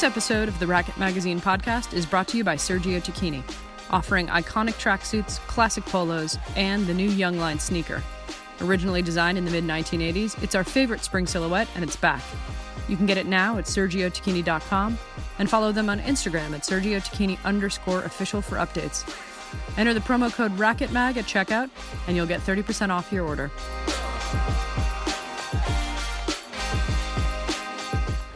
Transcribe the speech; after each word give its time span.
This 0.00 0.10
episode 0.10 0.48
of 0.48 0.58
the 0.58 0.66
Racket 0.66 0.96
Magazine 0.96 1.42
podcast 1.42 1.92
is 1.92 2.06
brought 2.06 2.26
to 2.28 2.38
you 2.38 2.42
by 2.42 2.56
Sergio 2.56 3.02
Tacchini, 3.02 3.42
offering 3.90 4.28
iconic 4.28 4.80
tracksuits, 4.80 5.38
classic 5.40 5.84
polos, 5.84 6.38
and 6.56 6.86
the 6.86 6.94
new 6.94 7.10
Youngline 7.10 7.60
sneaker. 7.60 8.02
Originally 8.62 9.02
designed 9.02 9.36
in 9.36 9.44
the 9.44 9.50
mid 9.50 9.62
1980s, 9.64 10.42
it's 10.42 10.54
our 10.54 10.64
favorite 10.64 11.04
spring 11.04 11.26
silhouette, 11.26 11.68
and 11.74 11.84
it's 11.84 11.96
back. 11.96 12.22
You 12.88 12.96
can 12.96 13.04
get 13.04 13.18
it 13.18 13.26
now 13.26 13.58
at 13.58 13.66
sergiotacchini.com 13.66 14.98
and 15.38 15.50
follow 15.50 15.70
them 15.70 15.90
on 15.90 16.00
Instagram 16.00 16.54
at 16.54 16.62
sergiotacchini 16.62 17.36
underscore 17.44 18.02
official 18.04 18.40
for 18.40 18.56
updates. 18.56 19.04
Enter 19.76 19.92
the 19.92 20.00
promo 20.00 20.32
code 20.32 20.52
RacketMag 20.52 21.18
at 21.18 21.26
checkout, 21.26 21.68
and 22.06 22.16
you'll 22.16 22.24
get 22.24 22.40
30% 22.40 22.88
off 22.88 23.12
your 23.12 23.26
order. 23.26 23.50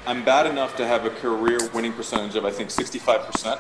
I'm 0.07 0.23
bad 0.23 0.45
enough 0.45 0.77
to 0.77 0.87
have 0.87 1.07
a 1.07 1.11
career 1.11 1.59
winning 1.73 1.95
percentage 1.95 2.37
of 2.37 2.45
I 2.45 2.51
think 2.51 2.69
65%. 2.69 3.59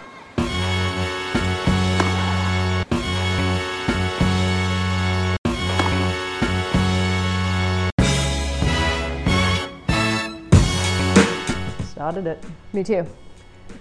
Started 11.86 12.26
it. 12.26 12.44
Me 12.74 12.84
too. 12.84 13.06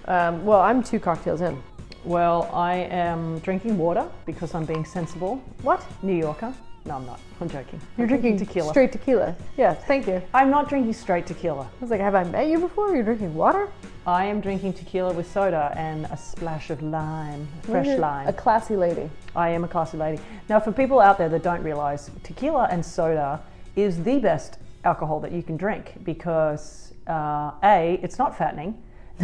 Um, 0.06 0.45
well, 0.45 0.61
I'm 0.61 0.81
two 0.81 1.02
cocktails 1.02 1.41
in. 1.41 1.61
Well, 2.06 2.50
I 2.53 2.75
am 2.75 3.39
drinking 3.39 3.78
water 3.78 4.09
because 4.25 4.56
I'm 4.56 4.64
being 4.64 4.86
sensible. 4.86 5.36
What? 5.64 5.86
New 6.02 6.16
Yorker. 6.16 6.53
No, 6.85 6.95
I'm 6.95 7.05
not. 7.05 7.19
I'm 7.39 7.49
joking. 7.49 7.79
You're 7.97 8.05
I'm 8.05 8.09
drinking 8.09 8.37
tequila. 8.37 8.69
Straight 8.69 8.91
tequila. 8.91 9.35
Yeah, 9.57 9.73
thank 9.73 10.05
you. 10.05 10.21
I'm 10.33 10.49
not 10.49 10.67
drinking 10.67 10.93
straight 10.93 11.25
tequila. 11.25 11.63
I 11.63 11.79
was 11.79 11.89
like, 11.89 12.01
have 12.01 12.13
I 12.13 12.25
met 12.25 12.47
you 12.47 12.59
before? 12.59 12.93
You're 12.93 13.05
drinking 13.05 13.33
water? 13.33 13.69
I 14.05 14.25
am 14.25 14.41
drinking 14.41 14.73
tequila 14.73 15.13
with 15.13 15.31
soda 15.31 15.73
and 15.77 16.05
a 16.07 16.17
splash 16.17 16.69
of 16.69 16.81
lime, 16.81 17.47
fresh 17.61 17.85
You're 17.85 17.99
lime. 17.99 18.27
A 18.27 18.33
classy 18.33 18.75
lady. 18.75 19.09
I 19.33 19.49
am 19.49 19.63
a 19.63 19.67
classy 19.67 19.97
lady. 19.97 20.22
Now, 20.49 20.59
for 20.59 20.73
people 20.73 20.99
out 20.99 21.17
there 21.17 21.29
that 21.29 21.41
don't 21.41 21.63
realize, 21.63 22.11
tequila 22.22 22.67
and 22.69 22.85
soda 22.85 23.41
is 23.77 24.03
the 24.03 24.19
best 24.19 24.57
alcohol 24.83 25.22
that 25.22 25.31
you 25.31 25.41
can 25.41 25.55
drink 25.55 25.93
because 26.03 26.93
uh, 27.07 27.51
A, 27.63 27.97
it's 28.03 28.17
not 28.17 28.38
fattening. 28.38 28.77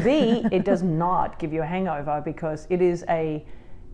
B, 0.03 0.45
it 0.49 0.63
does 0.63 0.81
not 1.03 1.39
give 1.39 1.51
you 1.51 1.61
a 1.61 1.65
hangover 1.65 2.21
because 2.23 2.67
it 2.69 2.81
is 2.81 3.03
a 3.09 3.43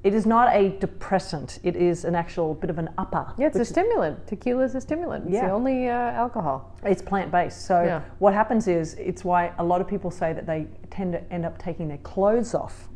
it 0.05 0.13
is 0.13 0.27
not 0.27 0.55
a 0.55 0.69
depressant. 0.79 1.57
It 1.63 1.75
is 1.75 2.05
an 2.05 2.13
actual 2.13 2.53
bit 2.53 2.69
of 2.69 2.77
an 2.77 2.89
upper. 2.97 3.33
Yeah, 3.39 3.47
it's 3.47 3.57
a 3.57 3.65
stimulant. 3.65 4.27
Tequila 4.27 4.63
is 4.63 4.75
a 4.75 4.79
stimulant. 4.81 5.25
It's 5.25 5.33
Yeah. 5.33 5.47
the 5.47 5.53
only 5.53 5.89
uh, 5.89 5.93
alcohol. 5.93 6.77
It's 6.83 7.01
plant 7.01 7.31
based. 7.31 7.65
So 7.65 7.81
Yeah. 7.83 8.01
what 8.19 8.33
happens 8.35 8.67
is 8.67 8.93
it's 8.99 9.25
why 9.25 9.51
a 9.57 9.63
lot 9.63 9.81
of 9.81 9.87
people 9.87 10.11
say 10.11 10.31
that 10.31 10.45
they 10.45 10.67
tend 10.91 11.13
to 11.13 11.33
end 11.33 11.43
up 11.43 11.57
taking 11.57 11.87
their 11.87 11.97
clothes 11.97 12.53
off 12.53 12.87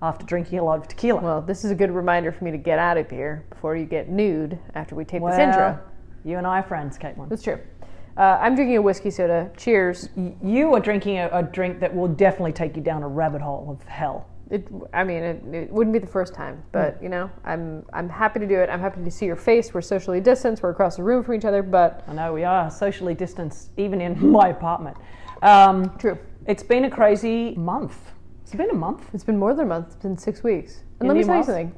after 0.00 0.24
drinking 0.24 0.58
a 0.58 0.64
lot 0.64 0.78
of 0.78 0.88
tequila. 0.88 1.20
Well, 1.20 1.42
this 1.42 1.62
is 1.62 1.70
a 1.70 1.74
good 1.74 1.90
reminder 1.90 2.32
for 2.32 2.42
me 2.44 2.50
to 2.52 2.58
get 2.58 2.78
out 2.78 2.96
of 2.96 3.10
here 3.10 3.44
before 3.50 3.76
you 3.76 3.84
get 3.84 4.08
nude 4.08 4.58
after 4.74 4.94
we 4.94 5.04
tape 5.04 5.20
Well, 5.20 5.32
this 5.36 5.40
intro. 5.46 5.78
you 6.24 6.38
and 6.38 6.46
I 6.46 6.60
are 6.60 6.62
friends, 6.62 6.96
Caitlin. 6.98 7.28
That's 7.28 7.42
true. 7.42 7.58
Uh, 8.16 8.38
I'm 8.40 8.54
drinking 8.54 8.78
a 8.78 8.82
whiskey 8.82 9.10
soda. 9.10 9.50
Cheers. 9.58 10.08
You 10.42 10.72
are 10.74 10.80
drinking 10.80 11.18
a, 11.18 11.28
a 11.32 11.42
drink 11.42 11.80
that 11.80 11.94
will 11.94 12.08
definitely 12.08 12.52
take 12.52 12.74
you 12.76 12.82
down 12.82 13.02
a 13.02 13.08
rabbit 13.08 13.42
hole 13.42 13.68
of 13.70 13.86
hell. 13.86 14.26
It, 14.50 14.68
I 14.94 15.02
mean, 15.02 15.22
it, 15.22 15.42
it 15.52 15.70
wouldn't 15.72 15.92
be 15.92 15.98
the 15.98 16.06
first 16.06 16.32
time, 16.32 16.62
but 16.70 17.02
you 17.02 17.08
know, 17.08 17.28
I'm 17.44 17.84
I'm 17.92 18.08
happy 18.08 18.38
to 18.38 18.46
do 18.46 18.60
it. 18.60 18.70
I'm 18.70 18.80
happy 18.80 19.02
to 19.02 19.10
see 19.10 19.26
your 19.26 19.36
face. 19.36 19.74
We're 19.74 19.80
socially 19.80 20.20
distanced. 20.20 20.62
We're 20.62 20.70
across 20.70 20.96
the 20.96 21.02
room 21.02 21.24
from 21.24 21.34
each 21.34 21.44
other, 21.44 21.62
but 21.62 22.04
I 22.06 22.12
know 22.12 22.32
we 22.32 22.44
are 22.44 22.70
socially 22.70 23.14
distanced, 23.14 23.70
even 23.76 24.00
in 24.00 24.30
my 24.30 24.48
apartment. 24.48 24.96
Um, 25.42 25.96
True. 25.98 26.18
It's 26.46 26.62
been 26.62 26.84
a 26.84 26.90
crazy 26.90 27.56
month. 27.56 27.96
It's 28.42 28.54
been 28.54 28.70
a 28.70 28.74
month. 28.74 29.10
It's 29.12 29.24
been 29.24 29.38
more 29.38 29.52
than 29.52 29.64
a 29.64 29.68
month. 29.68 29.86
It's 29.88 29.96
been 29.96 30.16
six 30.16 30.44
weeks. 30.44 30.82
And 31.00 31.02
In 31.02 31.08
let 31.08 31.16
me 31.16 31.24
tell 31.24 31.38
you 31.38 31.42
something. 31.42 31.74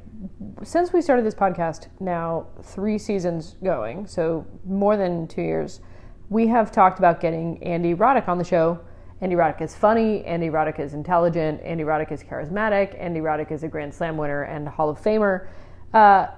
Since 0.62 0.92
we 0.92 1.00
started 1.00 1.24
this 1.24 1.34
podcast, 1.34 1.88
now 2.00 2.48
three 2.62 2.98
seasons 2.98 3.56
going, 3.64 4.06
so 4.06 4.46
more 4.66 4.96
than 4.96 5.26
two 5.26 5.40
years, 5.40 5.80
we 6.28 6.46
have 6.48 6.70
talked 6.70 6.98
about 6.98 7.20
getting 7.20 7.62
Andy 7.62 7.94
Roddick 7.94 8.28
on 8.28 8.36
the 8.36 8.44
show. 8.44 8.78
Andy 9.20 9.34
Roddick 9.34 9.60
is 9.60 9.74
funny. 9.74 10.24
Andy 10.24 10.48
Roddick 10.48 10.78
is 10.78 10.94
intelligent. 10.94 11.60
Andy 11.62 11.84
Roddick 11.84 12.12
is 12.12 12.22
charismatic. 12.22 12.96
Andy 13.00 13.20
Roddick 13.20 13.50
is 13.50 13.62
a 13.64 13.68
Grand 13.68 13.92
Slam 13.92 14.16
winner 14.16 14.42
and 14.42 14.68
Hall 14.68 14.88
of 14.88 15.00
Famer. 15.00 15.48
Uh, 15.92 16.28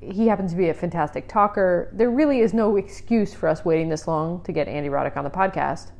he 0.00 0.28
happens 0.28 0.52
to 0.52 0.56
be 0.56 0.68
a 0.68 0.74
fantastic 0.74 1.28
talker. 1.28 1.90
There 1.92 2.10
really 2.10 2.40
is 2.40 2.54
no 2.54 2.76
excuse 2.76 3.34
for 3.34 3.48
us 3.48 3.64
waiting 3.64 3.88
this 3.88 4.06
long 4.06 4.42
to 4.44 4.52
get 4.52 4.68
Andy 4.68 4.88
Roddick 4.88 5.16
on 5.16 5.24
the 5.24 5.30
podcast 5.30 5.92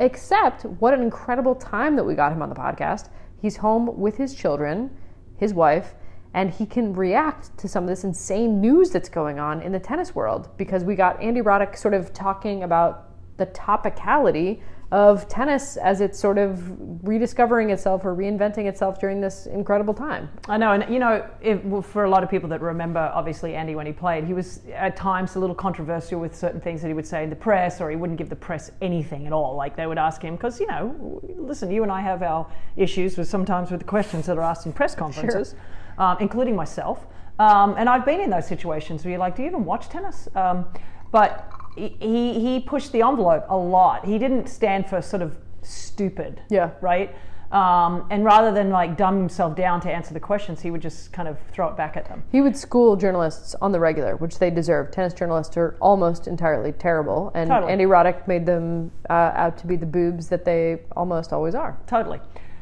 except 0.00 0.64
what 0.64 0.94
an 0.94 1.02
incredible 1.02 1.54
time 1.54 1.94
that 1.94 2.04
we 2.04 2.14
got 2.14 2.32
him 2.32 2.42
on 2.42 2.48
the 2.48 2.54
podcast. 2.54 3.10
He's 3.40 3.58
home 3.58 3.98
with 3.98 4.16
his 4.16 4.34
children, 4.34 4.90
his 5.36 5.54
wife, 5.54 5.94
and 6.32 6.50
he 6.50 6.64
can 6.64 6.94
react 6.94 7.56
to 7.58 7.68
some 7.68 7.84
of 7.84 7.88
this 7.88 8.02
insane 8.02 8.60
news 8.60 8.90
that's 8.90 9.08
going 9.08 9.38
on 9.38 9.60
in 9.60 9.72
the 9.72 9.78
tennis 9.78 10.14
world 10.14 10.48
because 10.56 10.84
we 10.84 10.94
got 10.94 11.20
Andy 11.20 11.42
Roddick 11.42 11.76
sort 11.76 11.94
of 11.94 12.12
talking 12.12 12.62
about 12.62 13.09
the 13.40 13.46
topicality 13.46 14.60
of 14.92 15.28
tennis 15.28 15.76
as 15.76 16.00
it's 16.00 16.18
sort 16.18 16.36
of 16.36 16.60
rediscovering 17.06 17.70
itself 17.70 18.04
or 18.04 18.14
reinventing 18.14 18.66
itself 18.66 18.98
during 18.98 19.20
this 19.20 19.46
incredible 19.46 19.94
time. 19.94 20.28
I 20.48 20.56
know, 20.58 20.72
and 20.72 20.92
you 20.92 20.98
know, 20.98 21.24
well, 21.64 21.80
for 21.80 22.04
a 22.04 22.10
lot 22.10 22.24
of 22.24 22.30
people 22.30 22.48
that 22.48 22.60
remember, 22.60 22.98
obviously 23.14 23.54
Andy 23.54 23.76
when 23.76 23.86
he 23.86 23.92
played, 23.92 24.24
he 24.24 24.34
was 24.34 24.62
at 24.74 24.96
times 24.96 25.36
a 25.36 25.38
little 25.38 25.54
controversial 25.54 26.20
with 26.20 26.36
certain 26.36 26.60
things 26.60 26.82
that 26.82 26.88
he 26.88 26.94
would 26.94 27.06
say 27.06 27.22
in 27.22 27.30
the 27.30 27.36
press, 27.36 27.80
or 27.80 27.88
he 27.88 27.96
wouldn't 27.96 28.18
give 28.18 28.28
the 28.28 28.36
press 28.36 28.72
anything 28.82 29.26
at 29.28 29.32
all. 29.32 29.54
Like 29.54 29.76
they 29.76 29.86
would 29.86 29.98
ask 29.98 30.20
him, 30.22 30.34
because 30.34 30.58
you 30.58 30.66
know, 30.66 31.20
listen, 31.38 31.70
you 31.70 31.84
and 31.84 31.92
I 31.92 32.00
have 32.00 32.22
our 32.22 32.46
issues 32.76 33.16
with 33.16 33.28
sometimes 33.28 33.70
with 33.70 33.80
the 33.80 33.86
questions 33.86 34.26
that 34.26 34.36
are 34.36 34.42
asked 34.42 34.66
in 34.66 34.72
press 34.72 34.96
conferences, 34.96 35.54
um, 35.98 36.16
including 36.20 36.56
myself. 36.56 37.06
Um, 37.38 37.76
and 37.78 37.88
I've 37.88 38.04
been 38.04 38.20
in 38.20 38.28
those 38.28 38.46
situations 38.46 39.04
where 39.04 39.12
you're 39.12 39.20
like, 39.20 39.36
do 39.36 39.42
you 39.42 39.48
even 39.48 39.64
watch 39.64 39.88
tennis? 39.88 40.28
Um, 40.34 40.66
but 41.12 41.50
he, 41.80 41.96
he 42.00 42.40
he 42.40 42.60
pushed 42.60 42.92
the 42.92 43.02
envelope 43.02 43.44
a 43.48 43.56
lot. 43.56 44.04
He 44.04 44.18
didn't 44.18 44.48
stand 44.48 44.88
for 44.88 45.00
sort 45.00 45.22
of 45.22 45.36
stupid. 45.62 46.42
Yeah. 46.50 46.70
Right. 46.80 47.14
Um, 47.52 48.06
and 48.10 48.24
rather 48.24 48.52
than 48.52 48.70
like 48.70 48.96
dumb 48.96 49.16
himself 49.16 49.56
down 49.56 49.80
to 49.80 49.90
answer 49.90 50.14
the 50.14 50.20
questions, 50.20 50.60
he 50.60 50.70
would 50.70 50.80
just 50.80 51.12
kind 51.12 51.26
of 51.26 51.36
throw 51.52 51.68
it 51.68 51.76
back 51.76 51.96
at 51.96 52.06
them. 52.06 52.22
He 52.30 52.40
would 52.40 52.56
school 52.56 52.94
journalists 52.94 53.56
on 53.60 53.72
the 53.72 53.80
regular, 53.80 54.14
which 54.16 54.38
they 54.38 54.50
deserve. 54.50 54.92
Tennis 54.92 55.14
journalists 55.14 55.56
are 55.56 55.76
almost 55.80 56.28
entirely 56.28 56.70
terrible, 56.70 57.32
and 57.34 57.50
Totally. 57.50 57.72
Andy 57.72 57.86
Roddick 57.86 58.28
made 58.28 58.46
them 58.46 58.92
uh, 59.08 59.32
out 59.34 59.58
to 59.58 59.66
be 59.66 59.74
the 59.74 59.86
boobs 59.86 60.28
that 60.28 60.44
they 60.44 60.82
almost 60.96 61.32
always 61.32 61.56
are. 61.56 61.76
Totally. 61.88 62.20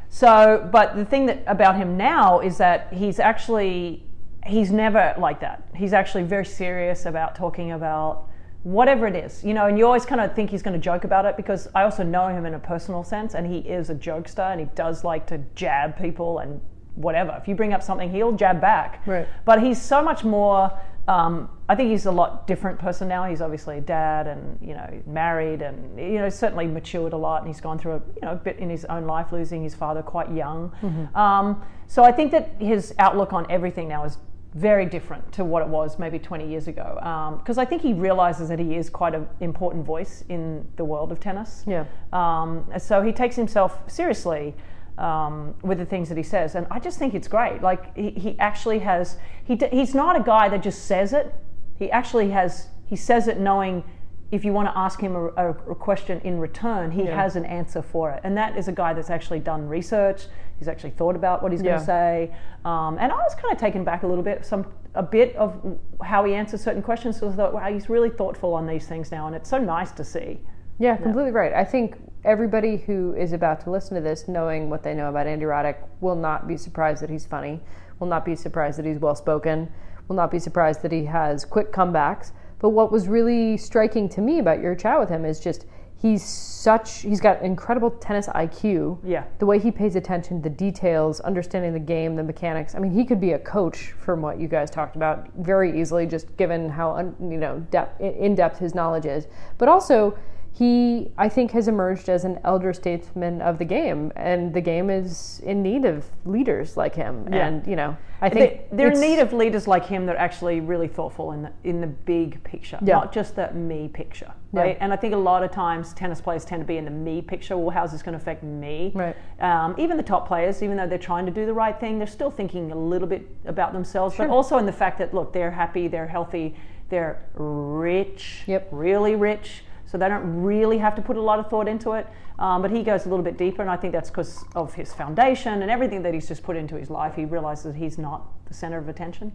So, 0.08 0.66
but 0.72 0.96
the 0.96 1.04
thing 1.04 1.26
that 1.26 1.44
about 1.46 1.76
him 1.76 1.98
now 1.98 2.40
is 2.40 2.56
that 2.56 2.90
he's 2.94 3.20
actually 3.20 4.04
he's 4.46 4.70
never 4.70 5.14
like 5.18 5.40
that. 5.40 5.68
He's 5.74 5.92
actually 5.92 6.22
very 6.22 6.46
serious 6.46 7.04
about 7.04 7.34
talking 7.34 7.72
about 7.72 8.27
whatever 8.76 9.06
it 9.06 9.16
is, 9.16 9.42
you 9.42 9.54
know. 9.54 9.66
And 9.66 9.78
you 9.78 9.86
always 9.86 10.06
kind 10.06 10.20
of 10.20 10.34
think 10.36 10.50
he's 10.50 10.62
going 10.62 10.78
to 10.80 10.84
joke 10.90 11.04
about 11.04 11.24
it 11.24 11.36
because 11.36 11.68
I 11.74 11.82
also 11.82 12.02
know 12.02 12.28
him 12.28 12.44
in 12.46 12.54
a 12.54 12.58
personal 12.58 13.02
sense, 13.04 13.34
and 13.34 13.46
he 13.46 13.58
is 13.58 13.90
a 13.90 13.94
jokester, 13.94 14.50
and 14.52 14.60
he 14.60 14.66
does 14.74 15.04
like 15.04 15.26
to 15.28 15.38
jab 15.54 15.96
people 15.96 16.38
and 16.40 16.60
whatever. 16.94 17.32
If 17.40 17.48
you 17.48 17.54
bring 17.54 17.72
up 17.72 17.82
something, 17.82 18.10
he'll 18.10 18.36
jab 18.36 18.60
back. 18.60 19.02
Right. 19.06 19.26
But 19.44 19.62
he's 19.62 19.80
so 19.80 20.02
much 20.02 20.24
more 20.24 20.70
Um, 21.08 21.48
I 21.70 21.74
think 21.74 21.90
he's 21.90 22.04
a 22.04 22.12
lot 22.12 22.46
different 22.46 22.78
person 22.78 23.08
now. 23.08 23.24
He's 23.24 23.40
obviously 23.40 23.78
a 23.78 23.80
dad, 23.80 24.26
and 24.26 24.58
you 24.60 24.74
know, 24.74 25.02
married, 25.06 25.62
and 25.62 25.98
you 25.98 26.18
know, 26.18 26.28
certainly 26.28 26.66
matured 26.66 27.14
a 27.14 27.16
lot. 27.16 27.38
And 27.40 27.48
he's 27.48 27.62
gone 27.62 27.78
through 27.78 27.94
a 27.94 28.02
you 28.16 28.22
know 28.22 28.32
a 28.32 28.36
bit 28.36 28.58
in 28.58 28.68
his 28.68 28.84
own 28.84 29.06
life, 29.06 29.32
losing 29.32 29.62
his 29.62 29.74
father 29.74 30.02
quite 30.02 30.30
young. 30.30 30.70
Mm-hmm. 30.82 31.16
Um, 31.16 31.62
so 31.86 32.04
I 32.04 32.12
think 32.12 32.30
that 32.32 32.44
his 32.60 32.94
outlook 32.98 33.32
on 33.32 33.46
everything 33.48 33.88
now 33.88 34.04
is 34.04 34.18
very 34.54 34.86
different 34.86 35.30
to 35.32 35.44
what 35.44 35.62
it 35.62 35.68
was 35.68 35.98
maybe 35.98 36.18
20 36.18 36.48
years 36.48 36.68
ago. 36.68 36.96
Because 37.38 37.58
I 37.58 37.64
think 37.64 37.82
he 37.82 37.92
realizes 37.92 38.48
that 38.48 38.58
he 38.58 38.76
is 38.76 38.88
quite 38.90 39.14
an 39.14 39.28
important 39.40 39.84
voice 39.84 40.24
in 40.28 40.66
the 40.76 40.84
world 40.84 41.12
of 41.12 41.20
tennis. 41.20 41.64
Yeah. 41.66 41.84
Um, 42.12 42.66
so 42.78 43.02
he 43.02 43.12
takes 43.12 43.36
himself 43.36 43.78
seriously 43.90 44.54
um, 44.96 45.54
with 45.62 45.78
the 45.78 45.84
things 45.84 46.08
that 46.08 46.16
he 46.18 46.24
says, 46.24 46.54
and 46.56 46.66
I 46.70 46.80
just 46.80 46.98
think 46.98 47.14
it's 47.14 47.28
great. 47.28 47.62
Like 47.62 47.94
he, 47.96 48.10
he 48.10 48.38
actually 48.40 48.80
has. 48.80 49.16
He 49.44 49.56
he's 49.70 49.94
not 49.94 50.16
a 50.16 50.22
guy 50.22 50.48
that 50.48 50.62
just 50.62 50.86
says 50.86 51.12
it. 51.12 51.32
He 51.78 51.90
actually 51.90 52.30
has. 52.30 52.68
He 52.86 52.96
says 52.96 53.28
it 53.28 53.38
knowing. 53.38 53.84
If 54.30 54.44
you 54.44 54.52
want 54.52 54.68
to 54.68 54.76
ask 54.76 55.00
him 55.00 55.14
a, 55.16 55.26
a, 55.28 55.48
a 55.70 55.74
question 55.74 56.20
in 56.22 56.38
return, 56.38 56.90
he 56.90 57.04
Yeah. 57.04 57.14
has 57.16 57.34
an 57.36 57.46
answer 57.46 57.80
for 57.80 58.10
it, 58.10 58.20
and 58.24 58.36
that 58.36 58.58
is 58.58 58.68
a 58.68 58.72
guy 58.72 58.92
that's 58.92 59.08
actually 59.08 59.38
done 59.40 59.68
research. 59.68 60.26
He's 60.58 60.68
actually 60.68 60.90
thought 60.90 61.16
about 61.16 61.42
what 61.42 61.52
he's 61.52 61.62
going 61.62 61.78
to 61.78 61.84
say, 61.84 62.34
um, 62.64 62.98
and 62.98 63.12
I 63.12 63.16
was 63.16 63.34
kind 63.34 63.52
of 63.52 63.58
taken 63.58 63.84
back 63.84 64.02
a 64.02 64.06
little 64.06 64.24
bit, 64.24 64.44
some 64.44 64.66
a 64.94 65.02
bit 65.02 65.36
of 65.36 65.78
how 66.02 66.24
he 66.24 66.34
answers 66.34 66.62
certain 66.62 66.82
questions. 66.82 67.18
So 67.18 67.28
I 67.28 67.32
thought, 67.32 67.54
wow, 67.54 67.72
he's 67.72 67.88
really 67.88 68.10
thoughtful 68.10 68.54
on 68.54 68.66
these 68.66 68.86
things 68.86 69.12
now, 69.12 69.26
and 69.26 69.36
it's 69.36 69.48
so 69.48 69.58
nice 69.58 69.92
to 69.92 70.04
see. 70.04 70.40
Yeah, 70.78 70.96
completely 70.96 71.32
right. 71.32 71.52
I 71.52 71.64
think 71.64 71.96
everybody 72.24 72.76
who 72.76 73.14
is 73.14 73.32
about 73.32 73.60
to 73.62 73.70
listen 73.70 73.96
to 73.96 74.00
this, 74.00 74.28
knowing 74.28 74.70
what 74.70 74.82
they 74.82 74.94
know 74.94 75.08
about 75.08 75.26
Andy 75.26 75.44
Roddick, 75.44 75.76
will 76.00 76.14
not 76.14 76.46
be 76.46 76.56
surprised 76.56 77.02
that 77.02 77.10
he's 77.10 77.26
funny, 77.26 77.60
will 77.98 78.06
not 78.06 78.24
be 78.24 78.36
surprised 78.36 78.78
that 78.78 78.86
he's 78.86 78.98
well 78.98 79.14
spoken, 79.14 79.72
will 80.06 80.16
not 80.16 80.30
be 80.30 80.38
surprised 80.38 80.82
that 80.82 80.92
he 80.92 81.04
has 81.04 81.44
quick 81.44 81.72
comebacks. 81.72 82.32
But 82.60 82.70
what 82.70 82.90
was 82.90 83.08
really 83.08 83.56
striking 83.56 84.08
to 84.10 84.20
me 84.20 84.38
about 84.38 84.60
your 84.60 84.74
chat 84.74 84.98
with 84.98 85.08
him 85.08 85.24
is 85.24 85.38
just 85.38 85.66
he's 86.00 86.24
such 86.24 87.02
he's 87.02 87.20
got 87.20 87.42
incredible 87.42 87.90
tennis 87.90 88.28
IQ. 88.28 88.98
Yeah. 89.04 89.24
The 89.38 89.46
way 89.46 89.58
he 89.58 89.70
pays 89.70 89.96
attention 89.96 90.42
to 90.42 90.48
the 90.48 90.54
details, 90.54 91.20
understanding 91.20 91.72
the 91.72 91.78
game, 91.78 92.16
the 92.16 92.22
mechanics. 92.22 92.74
I 92.74 92.78
mean, 92.78 92.92
he 92.92 93.04
could 93.04 93.20
be 93.20 93.32
a 93.32 93.38
coach 93.38 93.92
from 93.98 94.22
what 94.22 94.40
you 94.40 94.48
guys 94.48 94.70
talked 94.70 94.96
about 94.96 95.28
very 95.38 95.80
easily, 95.80 96.06
just 96.06 96.36
given 96.36 96.68
how 96.68 96.92
un, 96.92 97.14
you 97.20 97.38
know 97.38 97.60
depth, 97.70 98.00
in 98.00 98.34
depth 98.34 98.58
his 98.58 98.74
knowledge 98.74 99.06
is. 99.06 99.26
But 99.58 99.68
also, 99.68 100.16
he 100.58 101.12
I 101.16 101.28
think 101.28 101.52
has 101.52 101.68
emerged 101.68 102.08
as 102.08 102.24
an 102.24 102.40
elder 102.42 102.72
statesman 102.72 103.40
of 103.40 103.58
the 103.58 103.64
game, 103.64 104.12
and 104.16 104.52
the 104.52 104.60
game 104.60 104.90
is 104.90 105.40
in 105.44 105.62
need 105.62 105.84
of 105.84 106.10
leaders 106.24 106.76
like 106.76 106.94
him. 106.96 107.28
Yeah. 107.30 107.46
And 107.46 107.66
you 107.66 107.76
know, 107.76 107.96
I 108.20 108.28
think 108.28 108.70
They, 108.70 108.76
they're 108.76 108.90
in 108.90 109.00
need 109.00 109.20
of 109.20 109.32
leaders 109.32 109.68
like 109.68 109.86
him 109.86 110.06
that 110.06 110.16
are 110.16 110.18
actually 110.18 110.58
really 110.58 110.88
thoughtful 110.88 111.30
in 111.30 111.42
the, 111.42 111.52
in 111.62 111.80
the 111.80 111.86
big 111.86 112.42
picture, 112.42 112.78
Yeah. 112.82 112.94
not 112.94 113.12
just 113.12 113.36
the 113.36 113.52
me 113.52 113.86
picture, 113.86 114.32
Yeah. 114.52 114.60
right? 114.60 114.78
And 114.80 114.92
I 114.92 114.96
think 114.96 115.14
a 115.14 115.18
lot 115.18 115.44
of 115.44 115.52
times 115.52 115.92
tennis 115.94 116.20
players 116.20 116.44
tend 116.44 116.60
to 116.60 116.66
be 116.66 116.76
in 116.78 116.84
the 116.84 116.90
me 116.90 117.22
picture. 117.22 117.56
Well, 117.56 117.70
how's 117.70 117.92
this 117.92 118.02
going 118.02 118.14
to 118.14 118.20
affect 118.20 118.42
me? 118.42 118.90
Right. 118.96 119.14
Um, 119.40 119.76
even 119.78 119.96
the 119.96 120.02
top 120.02 120.26
players, 120.26 120.60
even 120.64 120.76
though 120.76 120.88
they're 120.88 120.98
trying 120.98 121.26
to 121.26 121.32
do 121.32 121.46
the 121.46 121.54
right 121.54 121.78
thing, 121.78 121.98
they're 121.98 122.08
still 122.08 122.30
thinking 122.32 122.72
a 122.72 122.76
little 122.76 123.06
bit 123.06 123.24
about 123.44 123.72
themselves, 123.72 124.16
but 124.16 124.28
also 124.28 124.58
in 124.58 124.66
the 124.66 124.72
fact 124.72 124.98
that 124.98 125.14
look, 125.14 125.32
they're 125.32 125.52
happy, 125.52 125.86
they're 125.86 126.08
healthy, 126.08 126.56
they're 126.88 127.22
rich, 127.34 128.42
Yep. 128.46 128.68
really 128.72 129.14
rich. 129.14 129.62
So 129.88 129.96
they 129.96 130.08
don't 130.08 130.42
really 130.42 130.76
have 130.78 130.94
to 130.96 131.02
put 131.02 131.16
a 131.16 131.20
lot 131.20 131.38
of 131.38 131.48
thought 131.48 131.66
into 131.66 131.92
it. 131.92 132.06
Um, 132.38 132.60
but 132.62 132.70
he 132.70 132.82
goes 132.82 133.06
a 133.06 133.08
little 133.08 133.24
bit 133.24 133.38
deeper, 133.38 133.62
and 133.62 133.70
I 133.70 133.76
think 133.76 133.92
that's 133.92 134.10
because 134.10 134.44
of 134.54 134.74
his 134.74 134.92
foundation 134.92 135.62
and 135.62 135.70
everything 135.70 136.02
that 136.02 136.12
he's 136.14 136.28
just 136.28 136.42
put 136.42 136.56
into 136.56 136.76
his 136.76 136.90
life. 136.90 137.14
He 137.16 137.24
realizes 137.24 137.74
he's 137.74 137.98
not 137.98 138.22
the 138.46 138.54
center 138.54 138.78
of 138.78 138.88
attention. 138.88 139.32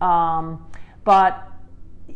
Um, 0.00 0.66
but 1.04 1.48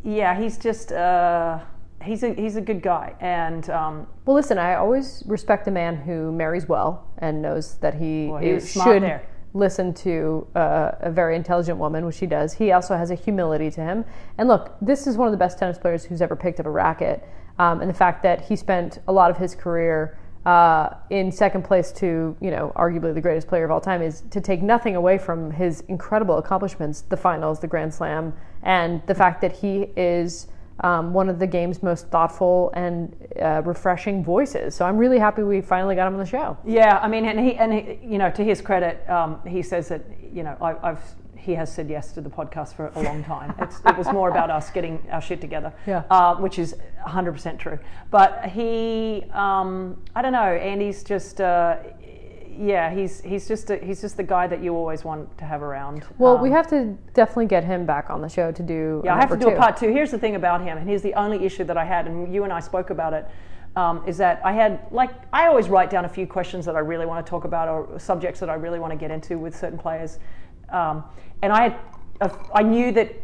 yeah, 0.03 0.39
he's 0.39 0.59
just 0.59 0.91
uh, 0.93 1.61
he's 2.03 2.23
a 2.23 2.35
he's 2.35 2.57
a 2.57 2.61
good 2.61 2.83
guy, 2.83 3.15
and 3.21 3.71
um, 3.71 4.07
Well, 4.25 4.35
listen, 4.35 4.59
I 4.59 4.75
always 4.75 5.23
respect 5.27 5.69
a 5.69 5.71
man 5.71 5.97
who 5.97 6.33
marries 6.33 6.69
well 6.69 7.07
and 7.19 7.41
knows 7.41 7.77
that 7.79 7.95
he, 7.95 8.27
Well, 8.27 8.43
he 8.43 8.61
should 8.61 9.03
there. 9.03 9.27
listen 9.55 9.95
to 9.95 10.47
uh, 10.55 10.93
a 11.01 11.11
very 11.11 11.37
intelligent 11.37 11.79
woman, 11.79 12.05
which 12.05 12.19
he 12.19 12.27
does. 12.27 12.53
He 12.53 12.73
also 12.73 12.97
has 12.97 13.11
a 13.11 13.15
humility 13.15 13.71
to 13.71 13.81
him. 13.81 14.05
And 14.39 14.49
look, 14.49 14.77
this 14.83 15.07
is 15.07 15.17
one 15.17 15.29
of 15.29 15.33
the 15.33 15.39
best 15.39 15.59
tennis 15.59 15.79
players 15.79 16.05
who's 16.05 16.21
ever 16.21 16.37
picked 16.37 16.61
up 16.61 16.67
a 16.67 16.71
racket. 16.71 17.27
Um, 17.59 17.81
and 17.81 17.89
the 17.89 17.95
fact 17.95 18.23
that 18.23 18.47
he 18.47 18.57
spent 18.57 18.99
a 19.09 19.13
lot 19.13 19.31
of 19.31 19.37
his 19.37 19.55
career 19.55 20.19
uh, 20.45 20.95
in 21.11 21.33
second 21.33 21.65
place 21.65 21.91
to, 21.91 22.37
you 22.41 22.51
know, 22.51 22.73
arguably 22.77 23.13
the 23.13 23.21
greatest 23.21 23.49
player 23.49 23.65
of 23.65 23.71
all 23.71 23.81
time 23.81 24.01
is 24.01 24.23
to 24.31 24.41
take 24.41 24.63
nothing 24.63 24.95
away 24.95 25.19
from 25.19 25.51
his 25.51 25.81
incredible 25.89 26.39
accomplishments, 26.39 27.01
the 27.03 27.17
finals, 27.17 27.59
the 27.59 27.67
Grand 27.67 27.93
Slam, 27.93 28.33
and 28.63 29.03
the 29.07 29.15
fact 29.15 29.41
that 29.41 29.51
he 29.51 29.89
is 29.97 30.47
um, 30.81 31.13
one 31.13 31.29
of 31.29 31.39
the 31.39 31.47
game's 31.47 31.83
most 31.83 32.09
thoughtful 32.09 32.71
and 32.75 33.17
uh, 33.41 33.63
refreshing 33.65 34.23
voices. 34.23 34.75
So 34.75 34.85
I'm 34.85 34.99
really 34.99 35.19
happy 35.19 35.43
we 35.43 35.61
finally 35.61 35.97
got 35.97 36.07
him 36.07 36.15
on 36.15 36.21
the 36.21 36.27
show. 36.27 36.57
Yeah, 36.65 36.99
I 36.99 37.09
mean, 37.09 37.25
and 37.25 37.41
he 37.41 37.57
and 37.57 37.73
he, 37.73 37.99
you 38.03 38.19
know, 38.19 38.31
to 38.31 38.45
his 38.45 38.61
credit, 38.61 39.09
um, 39.09 39.41
he 39.47 39.63
says 39.63 39.89
that 39.89 40.03
you 40.33 40.43
know 40.43 40.57
I, 40.61 40.91
I've 40.91 41.15
he 41.47 41.55
has 41.55 41.73
said 41.73 41.89
yes 41.89 42.11
to 42.13 42.21
the 42.21 42.29
podcast 42.29 42.75
for 42.75 42.91
a 42.97 43.03
long 43.03 43.23
time. 43.23 43.55
It's, 43.61 43.81
it 43.87 43.97
was 43.97 44.09
more 44.13 44.29
about 44.31 44.51
us 44.51 44.69
getting 44.71 45.01
our 45.13 45.21
shit 45.23 45.41
together, 45.41 45.73
Yeah. 45.87 46.03
uh, 46.11 46.35
which 46.35 46.59
is 46.59 46.75
100% 47.07 47.57
true. 47.59 47.79
But 48.11 48.47
he, 48.47 49.25
um, 49.33 50.03
I 50.17 50.23
don't 50.23 50.33
know, 50.33 50.41
Andy's 50.71 51.03
just. 51.05 51.41
Uh, 51.41 51.77
yeah, 52.59 52.91
he's 52.91 53.21
he's 53.21 53.47
just 53.47 53.69
a, 53.69 53.77
he's 53.77 54.01
just 54.01 54.17
the 54.17 54.23
guy 54.23 54.47
that 54.47 54.63
you 54.63 54.75
always 54.75 55.05
want 55.05 55.37
to 55.37 55.45
have 55.45 55.63
around. 55.63 56.05
Well, 56.17 56.37
Um, 56.37 56.43
we 56.43 56.51
have 56.53 56.67
to 56.69 56.97
definitely 57.13 57.45
get 57.49 57.65
him 57.65 57.85
back 57.85 58.09
on 58.09 58.23
the 58.23 58.31
show 58.31 58.51
to 58.51 58.63
do. 58.63 59.03
yeah, 59.05 59.15
I 59.15 59.19
have 59.21 59.29
to 59.29 59.37
do 59.37 59.51
a 59.51 59.57
part 59.57 59.77
two. 59.77 59.91
Here's 59.93 60.11
the 60.11 60.19
thing 60.19 60.37
about 60.37 60.63
him, 60.63 60.79
and 60.79 60.89
here's 60.89 61.03
the 61.03 61.13
only 61.15 61.45
issue 61.45 61.65
that 61.65 61.77
I 61.77 61.85
had, 61.85 62.07
and 62.07 62.33
you 62.35 62.45
and 62.45 62.53
I 62.55 62.61
spoke 62.61 62.89
about 62.89 63.13
it. 63.13 63.27
Um, 63.77 64.03
is 64.07 64.17
that 64.17 64.41
I 64.43 64.53
had 64.53 64.81
like 64.91 65.11
I 65.35 65.49
always 65.49 65.69
write 65.69 65.91
down 65.91 66.07
a 66.07 66.09
few 66.09 66.27
questions 66.27 66.65
that 66.65 66.77
I 66.77 66.79
really 66.79 67.05
want 67.05 67.25
to 67.27 67.29
talk 67.29 67.45
about 67.45 67.69
or 67.69 67.99
subjects 67.99 68.41
that 68.41 68.49
I 68.49 68.55
really 68.55 68.79
want 68.79 68.91
to 68.91 68.97
get 68.97 69.11
into 69.11 69.39
with 69.39 69.55
certain 69.55 69.79
players, 69.79 70.19
um, 70.71 71.05
and 71.43 71.53
I 71.53 71.63
had 71.63 71.79
a, 72.21 72.31
I 72.55 72.63
knew 72.63 72.93
that 72.93 73.15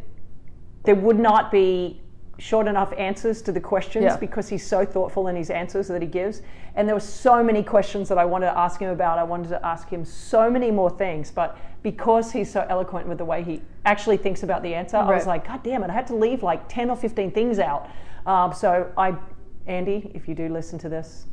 there 0.84 0.94
would 0.94 1.18
not 1.18 1.50
be 1.50 2.00
short 2.38 2.66
enough 2.66 2.92
answers 2.98 3.40
to 3.42 3.52
the 3.52 3.60
questions 3.60 4.04
Yeah. 4.04 4.16
because 4.16 4.48
he's 4.48 4.66
so 4.66 4.84
thoughtful 4.84 5.28
in 5.28 5.36
his 5.36 5.48
answers 5.50 5.88
that 5.88 6.02
he 6.02 6.08
gives. 6.08 6.42
And 6.74 6.88
there 6.88 6.96
were 6.96 7.00
so 7.00 7.42
many 7.42 7.62
questions 7.62 8.08
that 8.08 8.18
I 8.18 8.24
wanted 8.24 8.46
to 8.46 8.58
ask 8.58 8.80
him 8.80 8.90
about. 8.90 9.18
I 9.18 9.22
wanted 9.22 9.48
to 9.50 9.64
ask 9.64 9.88
him 9.88 10.04
so 10.04 10.50
many 10.50 10.70
more 10.70 10.90
things, 10.90 11.30
but 11.30 11.56
because 11.82 12.32
he's 12.32 12.50
so 12.50 12.66
eloquent 12.68 13.06
with 13.06 13.18
the 13.18 13.24
way 13.24 13.42
he 13.44 13.62
actually 13.84 14.16
thinks 14.16 14.42
about 14.42 14.62
the 14.62 14.74
answer, 14.74 14.96
I 14.96 15.14
was 15.14 15.26
like, 15.26 15.46
God 15.46 15.62
damn 15.62 15.84
it, 15.84 15.90
I 15.90 15.92
had 15.92 16.06
to 16.08 16.16
leave 16.16 16.42
like 16.42 16.68
10 16.68 16.90
or 16.90 16.96
15 16.96 17.30
things 17.30 17.58
out. 17.58 17.88
Um, 18.26 18.52
so 18.52 18.90
I, 18.96 19.14
Andy, 19.66 20.10
if 20.14 20.26
you 20.26 20.34
do 20.34 20.48
listen 20.48 20.78
to 20.80 20.88
this, 20.88 21.26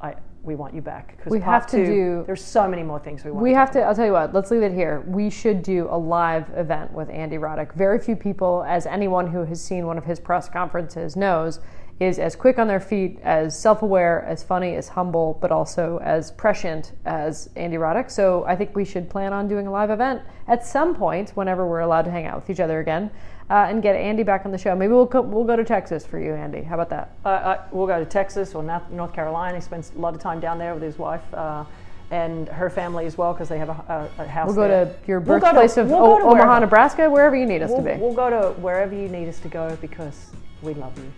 I, 0.00 0.14
we 0.42 0.54
want 0.54 0.74
you 0.74 0.80
back 0.80 1.16
because 1.16 1.30
We 1.30 1.40
have 1.40 1.66
to 1.68 1.84
do- 1.84 2.24
There's 2.26 2.44
so 2.44 2.66
many 2.68 2.82
more 2.82 2.98
things 2.98 3.24
we 3.24 3.30
want. 3.30 3.42
We 3.42 3.50
to 3.50 3.56
have 3.56 3.70
to. 3.72 3.78
about. 3.80 3.88
I'll 3.88 3.94
tell 3.94 4.06
you 4.06 4.12
what. 4.12 4.32
Let's 4.34 4.50
leave 4.50 4.62
it 4.62 4.72
here. 4.72 5.04
We 5.06 5.30
should 5.30 5.62
do 5.62 5.88
a 5.90 5.98
live 5.98 6.48
event 6.56 6.92
with 6.92 7.10
Andy 7.10 7.36
Roddick. 7.36 7.72
Very 7.74 7.98
few 7.98 8.16
people, 8.16 8.64
as 8.66 8.86
anyone 8.86 9.26
who 9.28 9.44
has 9.44 9.62
seen 9.62 9.86
one 9.86 9.98
of 9.98 10.04
his 10.04 10.20
press 10.20 10.48
conferences 10.48 11.16
knows, 11.16 11.60
is 12.00 12.20
as 12.20 12.36
quick 12.36 12.60
on 12.60 12.68
their 12.68 12.78
feet, 12.78 13.18
as 13.24 13.58
self-aware, 13.58 14.24
as 14.24 14.44
funny, 14.44 14.76
as 14.76 14.88
humble, 14.88 15.36
but 15.40 15.50
also 15.50 15.98
as 16.04 16.30
prescient 16.30 16.92
as 17.04 17.50
Andy 17.56 17.76
Roddick. 17.76 18.08
So 18.08 18.44
I 18.46 18.54
think 18.54 18.76
we 18.76 18.84
should 18.84 19.10
plan 19.10 19.32
on 19.32 19.48
doing 19.48 19.66
a 19.66 19.70
live 19.72 19.90
event 19.90 20.22
at 20.46 20.64
some 20.64 20.94
point, 20.94 21.30
whenever 21.30 21.66
we're 21.66 21.80
allowed 21.80 22.04
to 22.04 22.10
hang 22.12 22.26
out 22.26 22.36
with 22.36 22.50
each 22.50 22.60
other 22.60 22.78
again, 22.78 23.10
uh, 23.50 23.66
and 23.68 23.82
get 23.82 23.96
Andy 23.96 24.22
back 24.22 24.44
on 24.44 24.52
the 24.52 24.58
show. 24.58 24.74
Maybe 24.76 24.92
we'll 24.92 25.06
co- 25.06 25.22
we'll 25.22 25.44
go 25.44 25.56
to 25.56 25.64
Texas 25.64 26.04
for 26.06 26.18
you, 26.18 26.32
Andy. 26.34 26.62
How 26.62 26.74
about 26.74 26.90
that? 26.90 27.12
Uh, 27.24 27.28
uh, 27.28 27.62
we'll 27.72 27.86
go 27.86 27.98
to 27.98 28.04
Texas 28.04 28.54
or 28.54 28.62
North 28.62 28.90
North 28.90 29.12
Carolina. 29.12 29.56
He 29.56 29.60
spends 29.62 29.92
a 29.96 29.98
lot 29.98 30.14
of 30.14 30.20
time 30.20 30.40
down 30.40 30.58
there 30.58 30.74
with 30.74 30.82
his 30.82 30.98
wife 30.98 31.22
uh, 31.34 31.64
and 32.10 32.48
her 32.48 32.70
family 32.70 33.06
as 33.06 33.16
well 33.18 33.32
because 33.32 33.48
they 33.48 33.58
have 33.58 33.68
a, 33.70 34.08
a, 34.18 34.22
a 34.22 34.26
house 34.26 34.46
We'll 34.46 34.56
go 34.56 34.68
there. 34.68 34.86
to 34.86 34.94
your 35.06 35.20
We'll 35.20 35.38
to- 35.38 35.44
birthplace 35.46 35.76
of 35.76 35.88
we'll 35.88 35.98
o- 35.98 36.30
Omaha. 36.30 36.58
Nebraska, 36.60 37.08
wherever 37.10 37.36
you 37.36 37.46
need 37.46 37.62
us 37.62 37.70
We'll, 37.70 37.82
to 37.84 37.94
be. 37.94 38.00
we'll 38.00 38.14
go 38.14 38.30
to 38.30 38.60
wherever 38.60 38.94
you 38.94 39.08
need 39.08 39.28
us 39.28 39.38
to 39.40 39.48
go 39.48 39.76
because 39.80 40.30
we 40.62 40.74
love 40.74 40.96
you. 40.98 41.10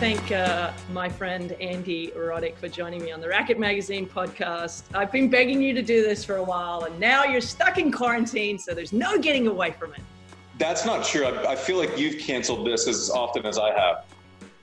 Thank 0.00 0.32
uh, 0.32 0.72
my 0.92 1.08
friend 1.08 1.52
Andy 1.60 2.08
Roddick 2.16 2.56
for 2.56 2.68
joining 2.68 3.00
me 3.02 3.12
on 3.12 3.20
the 3.20 3.28
Racket 3.28 3.60
Magazine 3.60 4.08
podcast. 4.08 4.82
I've 4.92 5.12
been 5.12 5.30
begging 5.30 5.62
you 5.62 5.72
to 5.72 5.82
do 5.82 6.02
this 6.02 6.24
for 6.24 6.36
a 6.36 6.42
while, 6.42 6.82
and 6.82 6.98
now 6.98 7.22
you're 7.22 7.40
stuck 7.40 7.78
in 7.78 7.92
quarantine, 7.92 8.58
so 8.58 8.74
there's 8.74 8.92
no 8.92 9.18
getting 9.18 9.46
away 9.46 9.70
from 9.70 9.94
it. 9.94 10.00
That's 10.58 10.84
not 10.84 11.04
true. 11.04 11.26
I, 11.26 11.52
I 11.52 11.56
feel 11.56 11.78
like 11.78 11.96
you've 11.96 12.18
canceled 12.18 12.66
this 12.66 12.88
as 12.88 13.08
often 13.08 13.46
as 13.46 13.56
I 13.56 13.72
have. 13.72 14.04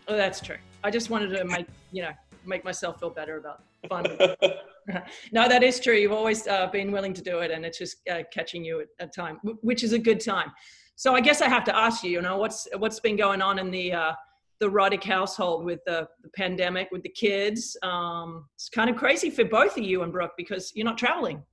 Oh, 0.09 0.17
that's 0.17 0.41
true. 0.41 0.57
I 0.83 0.91
just 0.91 1.09
wanted 1.09 1.29
to 1.29 1.45
make 1.45 1.67
you 1.93 2.01
know 2.01 2.11
make 2.45 2.65
myself 2.65 2.99
feel 2.99 3.09
better 3.09 3.37
about 3.37 3.63
fun. 3.87 4.05
no, 5.31 5.47
that 5.47 5.63
is 5.63 5.79
true. 5.79 5.95
You've 5.95 6.11
always 6.11 6.45
uh, 6.45 6.67
been 6.67 6.91
willing 6.91 7.13
to 7.13 7.21
do 7.21 7.39
it, 7.39 7.51
and 7.51 7.65
it's 7.65 7.77
just 7.77 7.97
uh, 8.09 8.23
catching 8.33 8.65
you 8.65 8.81
at 8.81 8.87
a 8.99 9.07
time, 9.07 9.39
which 9.61 9.85
is 9.85 9.93
a 9.93 9.99
good 9.99 10.19
time. 10.19 10.51
So 10.97 11.15
I 11.15 11.21
guess 11.21 11.41
I 11.41 11.47
have 11.47 11.63
to 11.63 11.75
ask 11.75 12.03
you, 12.03 12.11
you 12.11 12.21
know, 12.21 12.37
what's 12.37 12.67
what's 12.77 12.99
been 12.99 13.15
going 13.15 13.41
on 13.41 13.59
in 13.59 13.71
the 13.71 13.93
uh, 13.93 14.13
the 14.61 14.69
Roddick 14.69 15.03
household 15.03 15.65
with 15.65 15.79
the, 15.85 16.07
the 16.23 16.29
pandemic, 16.29 16.89
with 16.91 17.03
the 17.03 17.09
kids? 17.09 17.75
Um, 17.83 18.45
it's 18.55 18.69
kind 18.69 18.89
of 18.89 18.95
crazy 18.95 19.29
for 19.29 19.43
both 19.43 19.75
of 19.75 19.83
you 19.83 20.03
and 20.03 20.11
Brooke 20.13 20.33
because 20.37 20.71
you're 20.75 20.85
not 20.85 20.97
traveling. 20.97 21.43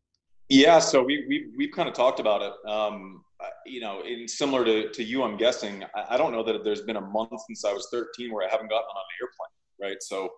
Yeah, 0.49 0.79
so 0.79 1.03
we 1.03 1.25
we 1.29 1.51
we've 1.57 1.73
kind 1.73 1.89
of 1.89 1.95
talked 1.95 2.21
about 2.21 2.43
it. 2.43 2.53
Um, 2.71 3.23
you 3.67 3.81
know, 3.81 4.03
in 4.03 4.27
similar 4.27 4.65
to, 4.65 4.91
to 4.91 5.03
you, 5.03 5.23
I'm 5.23 5.37
guessing. 5.37 5.85
I, 5.95 6.15
I, 6.15 6.17
don't 6.17 6.33
know 6.33 6.43
that 6.43 6.65
there's 6.65 6.81
been 6.83 6.97
a 6.97 7.01
month 7.01 7.41
since 7.47 7.65
I 7.65 7.73
was 7.73 7.87
13 7.93 8.33
where 8.33 8.47
I 8.47 8.51
haven't 8.51 8.69
gotten 8.69 8.87
on 8.87 8.97
an 8.97 9.17
airplane, 9.21 9.91
right? 9.91 10.03
So 10.03 10.31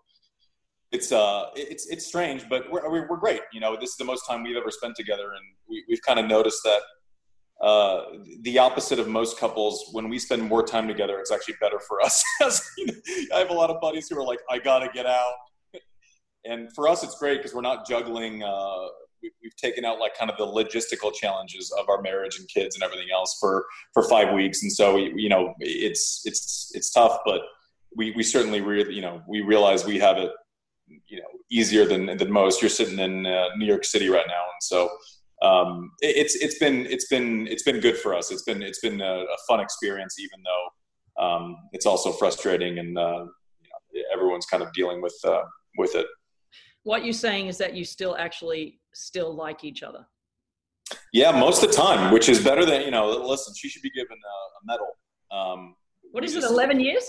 it's 0.92 1.12
uh 1.12 1.46
it's 1.54 1.86
it's 1.86 2.06
strange, 2.06 2.48
but 2.48 2.70
we're 2.70 3.08
we're 3.08 3.16
great. 3.16 3.42
You 3.52 3.60
know, 3.60 3.76
this 3.80 3.90
is 3.90 3.96
the 3.96 4.04
most 4.04 4.26
time 4.28 4.42
we've 4.42 4.56
ever 4.56 4.70
spent 4.70 4.96
together, 4.96 5.30
and 5.30 5.44
we, 5.68 5.84
we've 5.88 6.02
kind 6.02 6.18
of 6.18 6.26
noticed 6.26 6.62
that 6.64 6.80
uh, 7.60 8.04
the 8.42 8.58
opposite 8.58 8.98
of 8.98 9.08
most 9.08 9.38
couples, 9.38 9.90
when 9.92 10.08
we 10.08 10.18
spend 10.18 10.42
more 10.42 10.62
time 10.62 10.88
together, 10.88 11.18
it's 11.18 11.30
actually 11.30 11.56
better 11.60 11.78
for 11.78 12.00
us. 12.00 12.24
I 12.40 13.38
have 13.38 13.50
a 13.50 13.54
lot 13.54 13.70
of 13.70 13.80
buddies 13.80 14.08
who 14.08 14.18
are 14.18 14.24
like, 14.24 14.40
I 14.48 14.58
gotta 14.58 14.88
get 14.92 15.06
out. 15.06 15.34
And 16.46 16.72
for 16.74 16.88
us, 16.88 17.02
it's 17.02 17.18
great 17.18 17.36
because 17.36 17.54
we're 17.54 17.60
not 17.60 17.86
juggling. 17.86 18.42
Uh, 18.42 18.86
we, 19.22 19.30
have 19.44 19.56
taken 19.56 19.84
out 19.84 19.98
like 19.98 20.16
kind 20.16 20.30
of 20.30 20.38
the 20.38 20.46
logistical 20.46 21.12
challenges 21.12 21.70
of 21.78 21.86
our 21.90 22.00
marriage 22.00 22.38
and 22.38 22.48
kids 22.48 22.74
and 22.76 22.82
everything 22.82 23.08
else 23.12 23.36
for 23.38 23.66
for 23.92 24.08
five 24.08 24.32
weeks, 24.32 24.62
and 24.62 24.72
so 24.72 24.96
you 24.96 25.28
know 25.28 25.52
it's 25.60 26.22
it's 26.24 26.70
it's 26.72 26.90
tough, 26.90 27.18
but 27.26 27.42
we 27.94 28.12
we 28.12 28.22
certainly 28.22 28.62
really 28.62 28.94
you 28.94 29.02
know 29.02 29.20
we 29.28 29.42
realize 29.42 29.84
we 29.84 29.98
have 29.98 30.16
it 30.16 30.30
you 31.06 31.18
know 31.18 31.26
easier 31.50 31.84
than 31.84 32.16
than 32.16 32.32
most. 32.32 32.62
You're 32.62 32.70
sitting 32.70 32.98
in 32.98 33.26
uh, 33.26 33.48
New 33.56 33.66
York 33.66 33.84
City 33.84 34.08
right 34.08 34.26
now, 34.26 34.32
and 34.32 34.62
so 34.62 34.90
um, 35.42 35.92
it, 36.00 36.16
it's 36.16 36.34
it's 36.36 36.58
been 36.58 36.86
it's 36.86 37.06
been 37.06 37.46
it's 37.46 37.62
been 37.62 37.80
good 37.80 37.96
for 37.96 38.14
us. 38.14 38.30
It's 38.30 38.42
been 38.42 38.62
it's 38.62 38.80
been 38.80 39.00
a, 39.00 39.24
a 39.24 39.36
fun 39.48 39.60
experience, 39.60 40.16
even 40.18 40.42
though 40.44 41.24
um, 41.24 41.56
it's 41.72 41.86
also 41.86 42.12
frustrating, 42.12 42.78
and 42.78 42.98
uh, 42.98 43.24
you 43.60 43.68
know, 43.68 44.02
everyone's 44.12 44.46
kind 44.46 44.62
of 44.62 44.72
dealing 44.72 45.00
with 45.00 45.16
uh, 45.24 45.42
with 45.78 45.94
it. 45.94 46.06
What 46.82 47.04
you're 47.04 47.12
saying 47.12 47.48
is 47.48 47.58
that 47.58 47.74
you 47.74 47.84
still 47.84 48.16
actually 48.18 48.80
still 48.94 49.34
like 49.34 49.64
each 49.64 49.82
other. 49.82 50.06
Yeah, 51.12 51.30
most 51.32 51.62
of 51.62 51.70
the 51.70 51.76
time, 51.76 52.12
which 52.12 52.28
is 52.28 52.42
better 52.42 52.64
than 52.64 52.82
you 52.82 52.90
know. 52.90 53.08
Listen, 53.08 53.54
she 53.56 53.68
should 53.68 53.82
be 53.82 53.90
given 53.90 54.16
a, 54.16 54.72
a 54.72 54.72
medal. 54.72 54.88
Um, 55.30 55.74
what 56.12 56.24
is 56.24 56.36
it? 56.36 56.44
Eleven 56.44 56.80
years. 56.80 57.04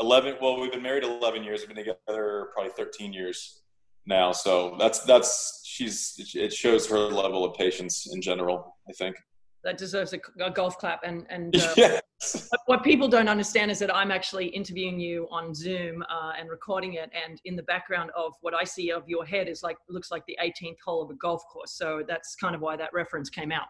11 0.00 0.38
well 0.40 0.60
we've 0.60 0.72
been 0.72 0.82
married 0.82 1.04
11 1.04 1.44
years 1.44 1.60
we've 1.60 1.68
been 1.68 1.76
together 1.76 2.48
probably 2.52 2.72
13 2.76 3.12
years 3.12 3.62
now 4.06 4.32
so 4.32 4.76
that's 4.76 5.04
that's 5.04 5.60
she's 5.74 6.14
it 6.34 6.52
shows 6.52 6.86
her 6.86 6.98
level 6.98 7.44
of 7.44 7.54
patience 7.54 8.06
in 8.12 8.22
general 8.22 8.76
i 8.88 8.92
think 8.92 9.16
that 9.64 9.76
deserves 9.76 10.12
a, 10.12 10.20
a 10.40 10.50
golf 10.50 10.78
clap 10.78 11.00
and 11.04 11.26
and 11.30 11.56
uh, 11.60 11.74
yes. 11.76 12.48
what 12.66 12.84
people 12.84 13.08
don't 13.08 13.28
understand 13.28 13.72
is 13.72 13.80
that 13.80 13.92
i'm 13.94 14.12
actually 14.12 14.46
interviewing 14.46 15.00
you 15.00 15.26
on 15.32 15.52
zoom 15.52 16.04
uh, 16.08 16.32
and 16.38 16.48
recording 16.48 16.94
it 16.94 17.10
and 17.24 17.40
in 17.44 17.56
the 17.56 17.62
background 17.64 18.10
of 18.16 18.32
what 18.40 18.54
i 18.54 18.62
see 18.62 18.92
of 18.92 19.02
your 19.08 19.24
head 19.24 19.48
is 19.48 19.64
like 19.64 19.76
looks 19.88 20.12
like 20.12 20.24
the 20.26 20.38
18th 20.40 20.76
hole 20.84 21.02
of 21.02 21.10
a 21.10 21.14
golf 21.14 21.42
course 21.52 21.72
so 21.72 22.04
that's 22.06 22.36
kind 22.36 22.54
of 22.54 22.60
why 22.60 22.76
that 22.76 22.92
reference 22.92 23.28
came 23.28 23.50
out 23.50 23.66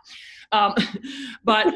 um, 0.53 0.75
but 1.45 1.75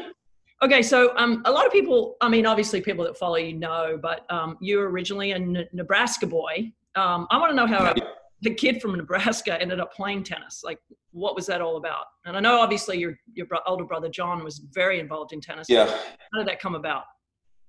Okay, 0.61 0.81
so 0.81 1.15
um, 1.15 1.41
a 1.45 1.51
lot 1.51 1.65
of 1.65 1.71
people, 1.71 2.17
I 2.19 2.27
mean, 2.27 2.45
obviously 2.45 2.81
people 2.81 3.05
that 3.05 3.17
follow 3.17 3.37
you 3.37 3.53
know, 3.53 3.97
but 4.01 4.29
um, 4.29 4.57
you're 4.59 4.89
originally 4.89 5.31
a 5.31 5.35
N- 5.35 5.69
Nebraska 5.71 6.27
boy. 6.27 6.73
Um, 6.95 7.27
I 7.31 7.37
want 7.37 7.51
to 7.51 7.55
know 7.55 7.65
how 7.65 7.93
the 8.41 8.53
kid 8.53 8.81
from 8.81 8.95
Nebraska 8.95 9.59
ended 9.61 9.79
up 9.79 9.93
playing 9.93 10.23
tennis. 10.23 10.61
Like, 10.63 10.79
what 11.11 11.35
was 11.35 11.45
that 11.47 11.61
all 11.61 11.77
about? 11.77 12.05
And 12.25 12.37
I 12.37 12.39
know 12.39 12.59
obviously 12.59 12.97
your 12.97 13.15
your 13.33 13.45
bro- 13.45 13.59
older 13.67 13.85
brother 13.85 14.09
John 14.09 14.43
was 14.43 14.59
very 14.73 14.99
involved 14.99 15.33
in 15.33 15.41
tennis. 15.41 15.67
Yeah. 15.69 15.85
How 15.85 16.39
did 16.39 16.47
that 16.47 16.59
come 16.59 16.75
about? 16.75 17.03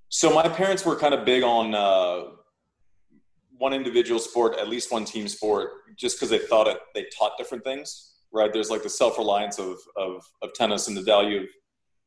So 0.08 0.32
my 0.34 0.48
parents 0.48 0.84
were 0.84 0.96
kind 0.96 1.14
of 1.14 1.24
big 1.24 1.42
on 1.42 1.74
uh, 1.74 2.32
one 3.56 3.72
individual 3.72 4.18
sport, 4.18 4.56
at 4.58 4.68
least 4.68 4.90
one 4.90 5.04
team 5.04 5.28
sport, 5.28 5.70
just 5.96 6.16
because 6.16 6.30
they 6.30 6.38
thought 6.38 6.66
it 6.66 6.78
they 6.94 7.06
taught 7.16 7.38
different 7.38 7.64
things. 7.64 8.06
Right? 8.32 8.52
There's 8.52 8.70
like 8.70 8.84
the 8.84 8.90
self 8.90 9.18
reliance 9.18 9.58
of, 9.58 9.78
of 9.96 10.24
of 10.42 10.52
tennis 10.54 10.88
and 10.88 10.96
the 10.96 11.02
value 11.02 11.40
of 11.40 11.46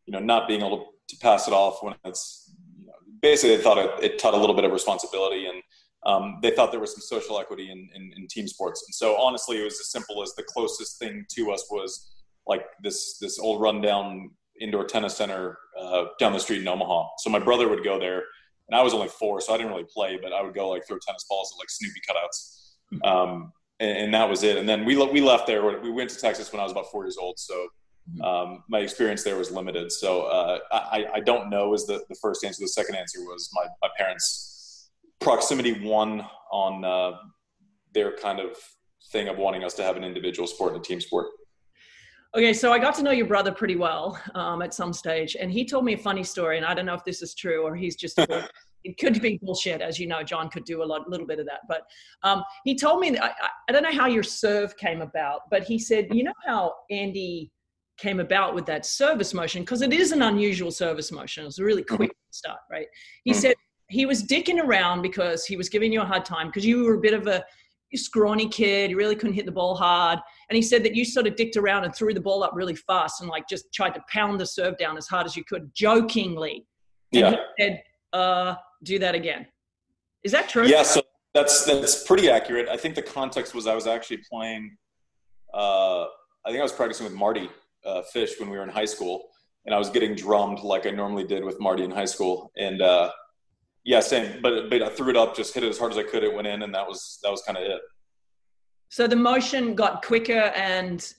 you 0.05 0.11
know, 0.11 0.19
not 0.19 0.47
being 0.47 0.61
able 0.61 0.93
to 1.07 1.17
pass 1.17 1.47
it 1.47 1.53
off 1.53 1.81
when 1.81 1.95
it's 2.05 2.53
you 2.79 2.87
know, 2.87 2.93
basically 3.21 3.55
they 3.55 3.63
thought 3.63 3.77
it, 3.77 3.91
it, 4.03 4.19
taught 4.19 4.33
a 4.33 4.37
little 4.37 4.55
bit 4.55 4.65
of 4.65 4.71
responsibility 4.71 5.45
and 5.45 5.61
um, 6.05 6.39
they 6.41 6.51
thought 6.51 6.71
there 6.71 6.79
was 6.79 6.91
some 6.91 7.01
social 7.01 7.39
equity 7.39 7.71
in, 7.71 7.89
in, 7.95 8.11
in, 8.17 8.27
team 8.27 8.47
sports. 8.47 8.83
And 8.87 8.93
so 8.93 9.15
honestly, 9.15 9.59
it 9.59 9.63
was 9.63 9.79
as 9.79 9.89
simple 9.89 10.21
as 10.21 10.33
the 10.35 10.43
closest 10.43 10.99
thing 10.99 11.25
to 11.35 11.51
us 11.51 11.65
was 11.71 12.11
like 12.45 12.65
this, 12.81 13.17
this 13.19 13.39
old 13.39 13.61
rundown 13.61 14.31
indoor 14.59 14.83
tennis 14.85 15.15
center 15.15 15.57
uh, 15.79 16.05
down 16.19 16.33
the 16.33 16.39
street 16.39 16.61
in 16.61 16.67
Omaha. 16.67 17.07
So 17.19 17.29
my 17.29 17.39
brother 17.39 17.69
would 17.69 17.83
go 17.83 17.99
there 17.99 18.23
and 18.67 18.77
I 18.77 18.81
was 18.81 18.93
only 18.93 19.07
four, 19.07 19.39
so 19.39 19.53
I 19.53 19.57
didn't 19.57 19.71
really 19.71 19.87
play, 19.93 20.19
but 20.21 20.33
I 20.33 20.41
would 20.41 20.53
go 20.53 20.69
like 20.69 20.85
throw 20.85 20.97
tennis 21.05 21.25
balls 21.29 21.53
at 21.55 21.59
like 21.59 21.69
Snoopy 21.69 22.01
cutouts. 22.09 23.05
Um, 23.05 23.53
and, 23.79 23.97
and, 23.97 24.13
that 24.13 24.29
was 24.29 24.43
it. 24.43 24.57
And 24.57 24.69
then 24.69 24.85
we, 24.85 24.95
we 25.07 25.19
left 25.19 25.47
there. 25.47 25.79
We 25.79 25.89
went 25.89 26.09
to 26.11 26.19
Texas 26.19 26.51
when 26.51 26.59
I 26.59 26.63
was 26.63 26.71
about 26.71 26.91
four 26.91 27.05
years 27.05 27.17
old. 27.17 27.39
So 27.39 27.67
Mm-hmm. 28.11 28.21
Um, 28.21 28.63
my 28.67 28.79
experience 28.79 29.23
there 29.23 29.37
was 29.37 29.49
limited, 29.49 29.89
so 29.89 30.23
uh, 30.23 30.59
I, 30.71 31.05
I, 31.13 31.19
don't 31.21 31.49
know. 31.49 31.73
Is 31.73 31.85
the, 31.85 32.03
the 32.09 32.15
first 32.15 32.43
answer? 32.43 32.61
The 32.61 32.67
second 32.67 32.95
answer 32.95 33.19
was 33.21 33.49
my, 33.53 33.65
my 33.81 33.87
parents' 33.97 34.52
proximity 35.23 35.85
one 35.85 36.25
on 36.51 36.85
uh, 36.85 37.17
their 37.93 38.15
kind 38.17 38.39
of 38.39 38.57
thing 39.11 39.27
of 39.27 39.37
wanting 39.37 39.63
us 39.63 39.73
to 39.75 39.83
have 39.83 39.97
an 39.97 40.03
individual 40.03 40.47
sport 40.47 40.73
and 40.73 40.81
a 40.81 40.83
team 40.83 41.01
sport. 41.01 41.27
Okay, 42.35 42.53
so 42.53 42.73
I 42.73 42.79
got 42.79 42.95
to 42.95 43.03
know 43.03 43.11
your 43.11 43.27
brother 43.27 43.51
pretty 43.51 43.75
well 43.75 44.19
um, 44.33 44.61
at 44.61 44.73
some 44.73 44.91
stage, 44.91 45.37
and 45.39 45.51
he 45.51 45.65
told 45.65 45.85
me 45.85 45.93
a 45.93 45.97
funny 45.97 46.23
story, 46.23 46.57
and 46.57 46.65
I 46.65 46.73
don't 46.73 46.85
know 46.85 46.95
if 46.95 47.03
this 47.03 47.21
is 47.21 47.33
true 47.35 47.63
or 47.63 47.75
he's 47.75 47.95
just. 47.95 48.19
it 48.83 48.97
could 48.97 49.21
be 49.21 49.39
bullshit, 49.41 49.81
as 49.81 49.97
you 49.97 50.07
know. 50.07 50.23
John 50.23 50.49
could 50.49 50.65
do 50.65 50.83
a 50.83 50.85
lot, 50.85 51.07
little 51.07 51.27
bit 51.27 51.39
of 51.39 51.45
that, 51.45 51.61
but 51.69 51.83
um, 52.23 52.43
he 52.65 52.75
told 52.75 52.99
me. 52.99 53.17
I, 53.17 53.31
I 53.69 53.71
don't 53.71 53.83
know 53.83 53.93
how 53.93 54.07
your 54.07 54.23
serve 54.23 54.75
came 54.77 55.01
about, 55.01 55.41
but 55.51 55.63
he 55.63 55.77
said, 55.77 56.07
you 56.11 56.23
know 56.23 56.33
how 56.45 56.73
Andy 56.89 57.51
came 57.97 58.19
about 58.19 58.55
with 58.55 58.65
that 58.65 58.85
service 58.85 59.33
motion 59.33 59.61
because 59.61 59.83
it 59.83 59.93
is 59.93 60.11
an 60.11 60.23
unusual 60.23 60.71
service 60.71 61.11
motion. 61.11 61.43
It 61.43 61.47
was 61.47 61.59
a 61.59 61.63
really 61.63 61.83
quick 61.83 62.09
mm-hmm. 62.09 62.31
start, 62.31 62.59
right? 62.71 62.87
He 63.23 63.31
mm-hmm. 63.31 63.39
said 63.39 63.55
he 63.93 64.05
was 64.05 64.23
dicking 64.23 64.61
around 64.61 65.01
because 65.01 65.45
he 65.45 65.55
was 65.55 65.69
giving 65.69 65.93
you 65.93 66.01
a 66.01 66.05
hard 66.05 66.25
time 66.25 66.47
because 66.47 66.65
you 66.65 66.83
were 66.83 66.95
a 66.95 66.99
bit 66.99 67.13
of 67.13 67.27
a 67.27 67.43
scrawny 67.95 68.49
kid. 68.49 68.89
You 68.89 68.97
really 68.97 69.15
couldn't 69.15 69.35
hit 69.35 69.45
the 69.45 69.51
ball 69.51 69.75
hard. 69.75 70.19
And 70.49 70.55
he 70.55 70.63
said 70.63 70.83
that 70.83 70.95
you 70.95 71.05
sort 71.05 71.27
of 71.27 71.35
dicked 71.35 71.57
around 71.57 71.83
and 71.83 71.93
threw 71.93 72.13
the 72.13 72.21
ball 72.21 72.43
up 72.43 72.51
really 72.55 72.75
fast 72.75 73.21
and 73.21 73.29
like 73.29 73.47
just 73.47 73.71
tried 73.71 73.93
to 73.93 74.01
pound 74.09 74.39
the 74.39 74.45
serve 74.45 74.77
down 74.77 74.97
as 74.97 75.07
hard 75.07 75.27
as 75.27 75.37
you 75.37 75.43
could, 75.43 75.69
jokingly. 75.75 76.65
And 77.13 77.21
yeah. 77.21 77.35
he 77.57 77.63
said, 77.63 77.83
uh, 78.13 78.55
do 78.81 78.97
that 78.97 79.13
again. 79.13 79.45
Is 80.23 80.31
that 80.31 80.49
true? 80.49 80.65
Yeah, 80.65 80.83
so 80.83 81.01
that's 81.33 81.65
that's 81.65 82.03
pretty 82.03 82.29
accurate. 82.29 82.69
I 82.69 82.77
think 82.77 82.95
the 82.95 83.01
context 83.01 83.53
was 83.53 83.67
I 83.67 83.75
was 83.75 83.85
actually 83.85 84.21
playing 84.29 84.75
uh, 85.53 86.05
I 86.45 86.49
think 86.49 86.59
I 86.59 86.63
was 86.63 86.71
practicing 86.71 87.05
with 87.05 87.13
Mardy 87.13 87.49
uh, 87.85 88.01
Fish 88.01 88.39
when 88.39 88.49
we 88.49 88.57
were 88.57 88.63
in 88.63 88.69
high 88.69 88.85
school, 88.85 89.29
and 89.65 89.73
I 89.73 89.77
was 89.77 89.89
getting 89.89 90.15
drummed 90.15 90.59
like 90.59 90.85
I 90.87 90.89
normally 90.89 91.25
did 91.25 91.43
with 91.43 91.59
Mardy 91.59 91.83
in 91.83 91.91
high 91.91 92.05
school. 92.05 92.51
And 92.57 92.81
uh, 92.81 93.11
yeah, 93.83 93.99
same. 93.99 94.41
But 94.41 94.69
but 94.69 94.81
I 94.81 94.89
threw 94.89 95.09
it 95.09 95.17
up, 95.17 95.35
just 95.35 95.53
hit 95.53 95.63
it 95.63 95.69
as 95.69 95.77
hard 95.77 95.91
as 95.91 95.97
I 95.97 96.03
could. 96.03 96.23
It 96.23 96.33
went 96.33 96.47
in, 96.47 96.63
and 96.63 96.73
that 96.73 96.87
was 96.87 97.19
that 97.23 97.31
was 97.31 97.41
kind 97.41 97.57
of 97.57 97.63
it. 97.63 97.81
So 98.89 99.07
the 99.07 99.15
motion 99.15 99.75
got 99.75 100.05
quicker 100.05 100.51
and 100.55 101.13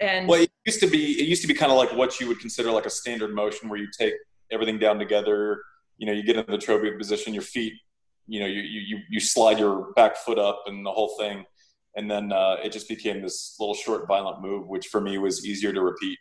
and 0.00 0.28
well, 0.28 0.42
it 0.42 0.50
used 0.66 0.80
to 0.80 0.86
be 0.86 1.20
it 1.20 1.26
used 1.26 1.42
to 1.42 1.48
be 1.48 1.54
kind 1.54 1.72
of 1.72 1.78
like 1.78 1.92
what 1.92 2.20
you 2.20 2.28
would 2.28 2.40
consider 2.40 2.70
like 2.70 2.86
a 2.86 2.90
standard 2.90 3.34
motion, 3.34 3.68
where 3.68 3.78
you 3.78 3.88
take 3.98 4.14
everything 4.50 4.78
down 4.78 4.98
together. 4.98 5.62
You 5.98 6.06
know, 6.06 6.12
you 6.12 6.22
get 6.22 6.36
into 6.36 6.52
the 6.52 6.58
trophy 6.58 6.90
position, 6.92 7.32
your 7.32 7.42
feet. 7.42 7.72
You 8.26 8.40
know, 8.40 8.46
you 8.46 8.60
you 8.60 8.98
you 9.08 9.20
slide 9.20 9.58
your 9.58 9.92
back 9.94 10.16
foot 10.16 10.38
up, 10.38 10.64
and 10.66 10.84
the 10.84 10.92
whole 10.92 11.16
thing 11.18 11.44
and 11.96 12.10
then 12.10 12.30
uh, 12.30 12.56
it 12.62 12.72
just 12.72 12.88
became 12.88 13.22
this 13.22 13.56
little 13.58 13.74
short 13.74 14.06
violent 14.06 14.42
move 14.42 14.68
which 14.68 14.88
for 14.88 15.00
me 15.00 15.18
was 15.18 15.46
easier 15.46 15.72
to 15.72 15.80
repeat 15.80 16.18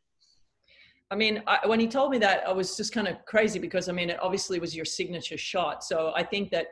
i 1.12 1.16
mean 1.16 1.42
I, 1.48 1.60
when 1.66 1.80
he 1.80 1.88
told 1.88 2.12
me 2.12 2.18
that 2.20 2.48
i 2.48 2.52
was 2.52 2.76
just 2.78 2.94
kind 2.94 3.08
of 3.08 3.24
crazy 3.26 3.60
because 3.60 3.90
i 3.90 3.92
mean 3.92 4.10
it 4.10 4.20
obviously 4.22 4.60
was 4.60 4.76
your 4.76 4.86
signature 4.86 5.38
shot. 5.38 5.84
So 5.84 6.12
i 6.16 6.24
think 6.24 6.52
that 6.52 6.68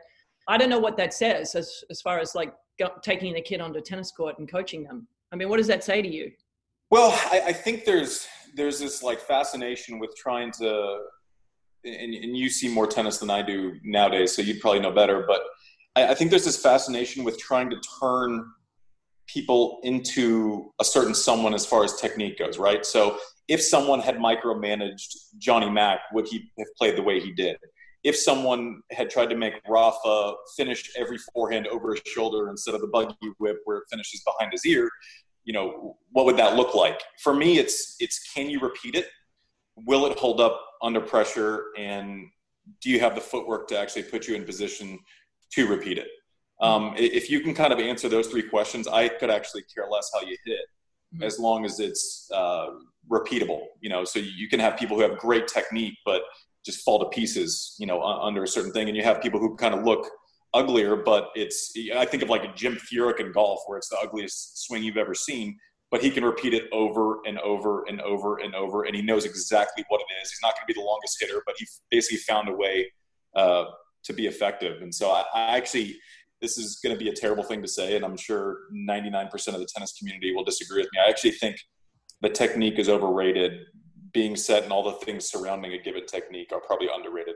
i 0.48 0.56
don't 0.56 0.70
know 0.70 0.78
what 0.78 0.96
that 0.96 1.14
says 1.14 1.54
as, 1.54 1.84
as 1.90 2.00
far 2.00 2.18
as 2.18 2.34
like 2.34 2.52
go, 2.78 2.90
taking 3.02 3.36
a 3.36 3.40
kid 3.40 3.60
onto 3.60 3.80
tennis 3.80 4.10
court 4.10 4.38
and 4.38 4.50
coaching 4.50 4.84
them. 4.84 5.06
I 5.32 5.36
mean 5.36 5.48
what 5.48 5.58
does 5.58 5.66
that 5.68 5.84
say 5.84 6.02
to 6.02 6.08
you? 6.08 6.30
Well 6.90 7.10
I, 7.30 7.42
I 7.46 7.52
think 7.52 7.84
there's 7.84 8.26
there's 8.54 8.78
this 8.78 9.02
like 9.02 9.20
fascination 9.20 9.98
with 9.98 10.14
trying 10.16 10.52
to 10.52 10.98
and, 11.84 12.14
and 12.14 12.36
you 12.36 12.48
see 12.48 12.68
more 12.68 12.86
tennis 12.86 13.18
than 13.18 13.28
i 13.30 13.42
do 13.42 13.74
nowadays 13.82 14.34
so 14.34 14.40
you'd 14.40 14.60
probably 14.60 14.80
know 14.80 14.90
better 14.90 15.24
but 15.28 15.42
I, 15.96 16.08
I 16.08 16.14
think 16.14 16.30
there's 16.30 16.44
this 16.44 16.60
fascination 16.60 17.24
with 17.24 17.38
trying 17.38 17.70
to 17.70 17.76
turn 18.00 18.44
people 19.26 19.80
into 19.82 20.72
a 20.80 20.84
certain 20.84 21.14
someone 21.14 21.54
as 21.54 21.64
far 21.64 21.84
as 21.84 21.96
technique 22.00 22.38
goes, 22.38 22.58
right? 22.58 22.84
So 22.84 23.18
if 23.48 23.62
someone 23.62 24.00
had 24.00 24.16
micromanaged 24.16 25.16
Johnny 25.38 25.70
Mac, 25.70 26.00
would 26.12 26.26
he 26.26 26.50
have 26.58 26.68
played 26.78 26.96
the 26.96 27.02
way 27.02 27.20
he 27.20 27.32
did? 27.32 27.56
If 28.02 28.16
someone 28.16 28.82
had 28.90 29.10
tried 29.10 29.30
to 29.30 29.36
make 29.36 29.54
Rafa 29.68 30.34
finish 30.56 30.90
every 30.96 31.18
forehand 31.32 31.66
over 31.68 31.94
his 31.94 32.02
shoulder 32.06 32.50
instead 32.50 32.74
of 32.74 32.80
the 32.80 32.86
buggy 32.86 33.16
whip 33.38 33.58
where 33.64 33.78
it 33.78 33.84
finishes 33.90 34.22
behind 34.24 34.52
his 34.52 34.64
ear, 34.66 34.90
you 35.44 35.52
know, 35.52 35.96
what 36.12 36.26
would 36.26 36.36
that 36.36 36.56
look 36.56 36.74
like? 36.74 37.00
For 37.22 37.34
me, 37.34 37.58
it's 37.58 37.96
it's 38.00 38.32
can 38.32 38.48
you 38.48 38.60
repeat 38.60 38.94
it? 38.94 39.08
Will 39.76 40.06
it 40.06 40.18
hold 40.18 40.40
up 40.40 40.60
under 40.82 41.00
pressure? 41.00 41.66
And 41.78 42.28
do 42.80 42.90
you 42.90 43.00
have 43.00 43.14
the 43.14 43.20
footwork 43.20 43.68
to 43.68 43.78
actually 43.78 44.04
put 44.04 44.26
you 44.26 44.34
in 44.34 44.44
position 44.44 44.98
to 45.52 45.66
repeat 45.66 45.98
it? 45.98 46.08
Um, 46.60 46.94
if 46.96 47.30
you 47.30 47.40
can 47.40 47.54
kind 47.54 47.72
of 47.72 47.78
answer 47.78 48.08
those 48.08 48.28
three 48.28 48.42
questions, 48.42 48.86
I 48.86 49.08
could 49.08 49.30
actually 49.30 49.64
care 49.74 49.86
less 49.90 50.10
how 50.14 50.20
you 50.20 50.36
hit 50.46 50.60
mm-hmm. 51.14 51.22
as 51.22 51.38
long 51.38 51.64
as 51.64 51.80
it's 51.80 52.28
uh, 52.34 52.70
repeatable. 53.10 53.62
You 53.80 53.90
know, 53.90 54.04
so 54.04 54.18
you 54.18 54.48
can 54.48 54.60
have 54.60 54.76
people 54.76 54.96
who 54.96 55.02
have 55.02 55.18
great 55.18 55.46
technique 55.48 55.94
but 56.04 56.22
just 56.64 56.84
fall 56.84 56.98
to 56.98 57.06
pieces. 57.06 57.76
You 57.78 57.86
know, 57.86 58.02
under 58.02 58.42
a 58.42 58.48
certain 58.48 58.72
thing, 58.72 58.88
and 58.88 58.96
you 58.96 59.02
have 59.04 59.22
people 59.22 59.40
who 59.40 59.56
kind 59.56 59.74
of 59.74 59.84
look 59.84 60.08
uglier, 60.52 60.96
but 60.96 61.30
it's 61.34 61.72
I 61.96 62.04
think 62.04 62.22
of 62.22 62.28
like 62.28 62.44
a 62.44 62.52
Jim 62.54 62.76
Furyk 62.76 63.20
in 63.20 63.32
golf, 63.32 63.60
where 63.66 63.78
it's 63.78 63.88
the 63.88 63.98
ugliest 64.02 64.64
swing 64.66 64.82
you've 64.82 64.96
ever 64.96 65.14
seen. 65.14 65.58
But 65.90 66.02
he 66.02 66.10
can 66.10 66.24
repeat 66.24 66.54
it 66.54 66.64
over 66.72 67.20
and 67.24 67.38
over 67.38 67.84
and 67.86 68.00
over 68.00 68.38
and 68.38 68.54
over, 68.54 68.84
and 68.84 68.96
he 68.96 69.02
knows 69.02 69.24
exactly 69.24 69.84
what 69.88 70.00
it 70.00 70.12
is. 70.20 70.30
He's 70.30 70.40
not 70.42 70.54
going 70.54 70.66
to 70.66 70.74
be 70.74 70.80
the 70.80 70.84
longest 70.84 71.18
hitter, 71.20 71.42
but 71.46 71.54
he 71.56 71.66
basically 71.90 72.18
found 72.18 72.48
a 72.48 72.52
way 72.52 72.90
uh, 73.36 73.66
to 74.02 74.12
be 74.12 74.26
effective. 74.26 74.82
And 74.82 74.92
so 74.92 75.10
I, 75.10 75.24
I 75.34 75.56
actually, 75.56 75.96
this 76.40 76.58
is 76.58 76.78
going 76.82 76.94
to 76.94 76.98
be 76.98 77.08
a 77.08 77.14
terrible 77.14 77.42
thing 77.42 77.62
to 77.62 77.68
say, 77.68 77.96
and 77.96 78.04
I'm 78.04 78.16
sure 78.16 78.58
99% 78.72 79.32
of 79.48 79.60
the 79.60 79.66
tennis 79.66 79.92
community 79.98 80.34
will 80.34 80.44
disagree 80.44 80.82
with 80.82 80.90
me. 80.92 81.00
I 81.04 81.08
actually 81.08 81.32
think 81.32 81.56
the 82.20 82.28
technique 82.28 82.78
is 82.78 82.88
overrated. 82.88 83.60
Being 84.12 84.36
set 84.36 84.62
and 84.62 84.72
all 84.72 84.84
the 84.84 85.04
things 85.04 85.28
surrounding 85.28 85.72
a 85.72 85.78
given 85.78 86.06
technique 86.06 86.52
are 86.52 86.60
probably 86.60 86.88
underrated. 86.94 87.34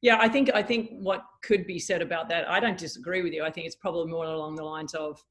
Yeah, 0.00 0.18
I 0.20 0.28
think 0.28 0.50
I 0.52 0.62
think 0.62 0.90
what 0.90 1.22
could 1.44 1.64
be 1.64 1.78
said 1.78 2.02
about 2.02 2.28
that, 2.30 2.50
I 2.50 2.58
don't 2.58 2.76
disagree 2.76 3.22
with 3.22 3.32
you. 3.32 3.44
I 3.44 3.50
think 3.50 3.66
it's 3.66 3.76
probably 3.76 4.10
more 4.10 4.24
along 4.24 4.56
the 4.56 4.64
lines 4.64 4.94
of, 4.94 5.22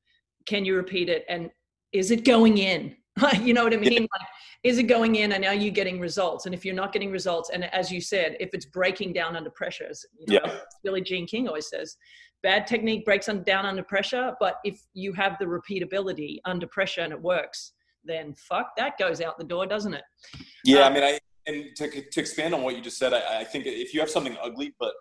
can 0.46 0.64
you 0.64 0.78
repeat 0.78 1.10
it 1.10 1.26
and 1.28 1.50
is 1.92 2.10
it 2.10 2.24
going 2.24 2.58
in? 2.58 2.96
you 3.42 3.54
know 3.54 3.66
what 3.66 3.74
I 3.74 3.78
mean? 3.78 4.02
Like, 4.02 4.28
is 4.64 4.78
it 4.78 4.84
going 4.84 5.16
in 5.16 5.34
and 5.34 5.44
are 5.44 5.54
you 5.54 5.72
getting 5.72 6.00
results? 6.00 6.46
And 6.46 6.56
if 6.56 6.64
you're 6.64 6.76
not 6.76 6.94
getting 6.94 7.12
results, 7.12 7.50
and 7.50 7.66
as 7.74 7.92
you 7.92 8.00
said, 8.00 8.38
if 8.40 8.54
it's 8.54 8.66
breaking 8.66 9.12
down 9.12 9.36
under 9.36 9.50
pressure, 9.50 9.88
as 9.90 10.06
you 10.18 10.36
know, 10.36 10.42
yeah. 10.46 10.60
Billie 10.84 11.02
Jean 11.02 11.28
King 11.28 11.48
always 11.48 11.68
says, 11.68 11.98
bad 12.44 12.68
technique 12.68 13.06
breaks 13.06 13.28
down 13.28 13.66
under 13.66 13.84
pressure. 13.84 14.34
But 14.40 14.56
if 14.64 14.82
you 14.94 15.14
have 15.14 15.38
the 15.40 15.46
repeatability 15.46 16.40
under 16.46 16.68
pressure 16.68 17.02
and 17.02 17.14
it 17.14 17.22
works, 17.22 17.74
then 18.04 18.34
fuck, 18.34 18.72
that 18.78 18.98
goes 18.98 19.22
out 19.22 19.38
the 19.38 19.44
door, 19.44 19.66
doesn't 19.68 19.94
it? 19.94 20.04
Yeah, 20.66 20.82
um, 20.82 20.92
I 20.92 20.96
mean, 20.96 21.04
I 21.04 21.20
and 21.48 21.66
to, 21.76 21.90
to 21.90 22.20
expand 22.20 22.54
on 22.54 22.62
what 22.62 22.76
you 22.76 22.82
just 22.82 22.98
said, 22.98 23.14
I, 23.14 23.40
I 23.40 23.44
think 23.44 23.66
if 23.66 23.94
you 23.94 24.00
have 24.00 24.10
something 24.10 24.38
ugly, 24.42 24.74
but 24.80 24.94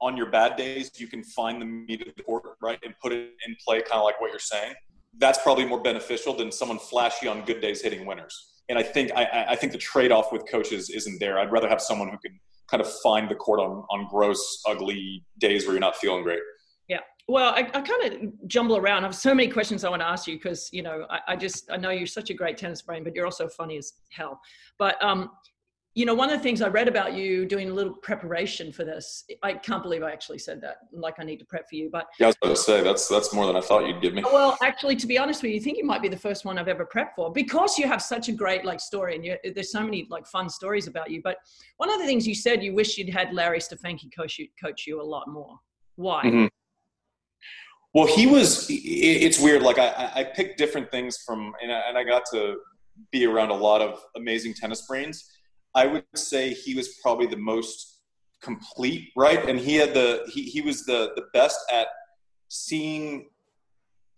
on 0.00 0.16
your 0.16 0.30
bad 0.30 0.56
days, 0.56 0.90
you 0.96 1.08
can 1.08 1.24
find 1.24 1.60
the 1.60 1.66
meat 1.66 2.06
of 2.06 2.14
the 2.14 2.22
court, 2.22 2.44
right, 2.62 2.78
and 2.84 2.94
put 3.02 3.12
it 3.12 3.32
in 3.46 3.56
play, 3.66 3.78
kind 3.80 3.94
of 3.98 4.04
like 4.04 4.20
what 4.20 4.30
you're 4.30 4.38
saying. 4.38 4.74
That's 5.16 5.38
probably 5.42 5.64
more 5.64 5.82
beneficial 5.82 6.34
than 6.34 6.52
someone 6.52 6.78
flashy 6.78 7.26
on 7.26 7.44
good 7.44 7.60
days 7.60 7.82
hitting 7.82 8.06
winners. 8.06 8.52
And 8.68 8.78
I 8.78 8.82
think 8.82 9.10
I, 9.16 9.46
I 9.48 9.56
think 9.56 9.72
the 9.72 9.78
trade-off 9.78 10.30
with 10.30 10.46
coaches 10.48 10.90
isn't 10.90 11.18
there. 11.18 11.38
I'd 11.38 11.50
rather 11.50 11.68
have 11.68 11.80
someone 11.80 12.08
who 12.08 12.18
can 12.18 12.38
kind 12.70 12.82
of 12.82 12.92
find 13.00 13.30
the 13.30 13.34
court 13.34 13.60
on 13.60 13.84
on 13.90 14.06
gross, 14.10 14.62
ugly 14.66 15.24
days 15.38 15.64
where 15.64 15.72
you're 15.72 15.80
not 15.80 15.96
feeling 15.96 16.22
great. 16.22 16.40
Well, 17.28 17.52
I, 17.54 17.58
I 17.74 17.82
kind 17.82 18.04
of 18.04 18.48
jumble 18.48 18.78
around. 18.78 19.04
I 19.04 19.06
have 19.06 19.14
so 19.14 19.34
many 19.34 19.50
questions 19.50 19.84
I 19.84 19.90
want 19.90 20.00
to 20.00 20.08
ask 20.08 20.26
you 20.26 20.36
because 20.36 20.70
you 20.72 20.82
know 20.82 21.06
I, 21.10 21.20
I, 21.28 21.36
just 21.36 21.70
I 21.70 21.76
know 21.76 21.90
you're 21.90 22.06
such 22.06 22.30
a 22.30 22.34
great 22.34 22.56
tennis 22.56 22.80
brain, 22.80 23.04
but 23.04 23.14
you're 23.14 23.26
also 23.26 23.48
funny 23.48 23.76
as 23.76 23.92
hell. 24.10 24.40
But 24.78 25.02
um, 25.04 25.30
you 25.94 26.06
know, 26.06 26.14
one 26.14 26.30
of 26.30 26.38
the 26.38 26.42
things 26.42 26.62
I 26.62 26.68
read 26.68 26.88
about 26.88 27.12
you 27.12 27.44
doing 27.44 27.68
a 27.68 27.72
little 27.72 27.92
preparation 27.92 28.72
for 28.72 28.84
this, 28.84 29.24
I 29.42 29.52
can't 29.54 29.82
believe 29.82 30.02
I 30.02 30.10
actually 30.10 30.38
said 30.38 30.60
that. 30.62 30.76
Like 30.90 31.16
I 31.18 31.24
need 31.24 31.38
to 31.40 31.44
prep 31.44 31.68
for 31.68 31.74
you, 31.74 31.90
but 31.92 32.06
yeah, 32.18 32.26
I 32.26 32.28
was 32.28 32.36
going 32.42 32.54
to 32.54 32.60
say 32.60 32.82
that's 32.82 33.08
that's 33.08 33.34
more 33.34 33.46
than 33.46 33.56
I 33.56 33.60
thought 33.60 33.86
you'd 33.86 34.00
give 34.00 34.14
me. 34.14 34.22
Well, 34.24 34.56
actually, 34.62 34.96
to 34.96 35.06
be 35.06 35.18
honest 35.18 35.42
with 35.42 35.50
you, 35.50 35.56
you 35.56 35.60
think 35.60 35.76
you 35.76 35.84
might 35.84 36.00
be 36.00 36.08
the 36.08 36.16
first 36.16 36.46
one 36.46 36.56
I've 36.56 36.68
ever 36.68 36.86
prepped 36.86 37.14
for 37.14 37.30
because 37.30 37.78
you 37.78 37.86
have 37.86 38.00
such 38.00 38.28
a 38.28 38.32
great 38.32 38.64
like 38.64 38.80
story 38.80 39.16
and 39.16 39.54
there's 39.54 39.70
so 39.70 39.82
many 39.82 40.06
like 40.08 40.26
fun 40.26 40.48
stories 40.48 40.86
about 40.86 41.10
you. 41.10 41.20
But 41.22 41.36
one 41.76 41.90
of 41.90 41.98
the 41.98 42.06
things 42.06 42.26
you 42.26 42.34
said, 42.34 42.62
you 42.62 42.74
wish 42.74 42.96
you'd 42.96 43.10
had 43.10 43.34
Larry 43.34 43.58
Stefanki 43.58 44.08
coach 44.16 44.38
you, 44.38 44.48
coach 44.58 44.86
you 44.86 45.02
a 45.02 45.04
lot 45.04 45.28
more. 45.28 45.58
Why? 45.96 46.24
Mm-hmm. 46.24 46.46
Well, 47.94 48.06
he 48.06 48.26
was. 48.26 48.66
It's 48.68 49.40
weird. 49.40 49.62
Like 49.62 49.78
I, 49.78 50.10
I 50.14 50.24
picked 50.24 50.58
different 50.58 50.90
things 50.90 51.18
from, 51.26 51.54
and 51.62 51.72
I, 51.72 51.80
and 51.88 51.98
I 51.98 52.04
got 52.04 52.24
to 52.32 52.58
be 53.10 53.26
around 53.26 53.50
a 53.50 53.54
lot 53.54 53.80
of 53.80 54.00
amazing 54.16 54.54
tennis 54.54 54.86
brains 54.86 55.24
I 55.74 55.86
would 55.86 56.04
say 56.16 56.54
he 56.54 56.74
was 56.74 56.96
probably 57.02 57.26
the 57.26 57.36
most 57.36 58.00
complete, 58.42 59.10
right? 59.16 59.48
And 59.48 59.58
he 59.58 59.76
had 59.76 59.94
the 59.94 60.28
he 60.32 60.42
he 60.42 60.60
was 60.60 60.84
the 60.84 61.12
the 61.14 61.24
best 61.32 61.60
at 61.72 61.88
seeing 62.48 63.28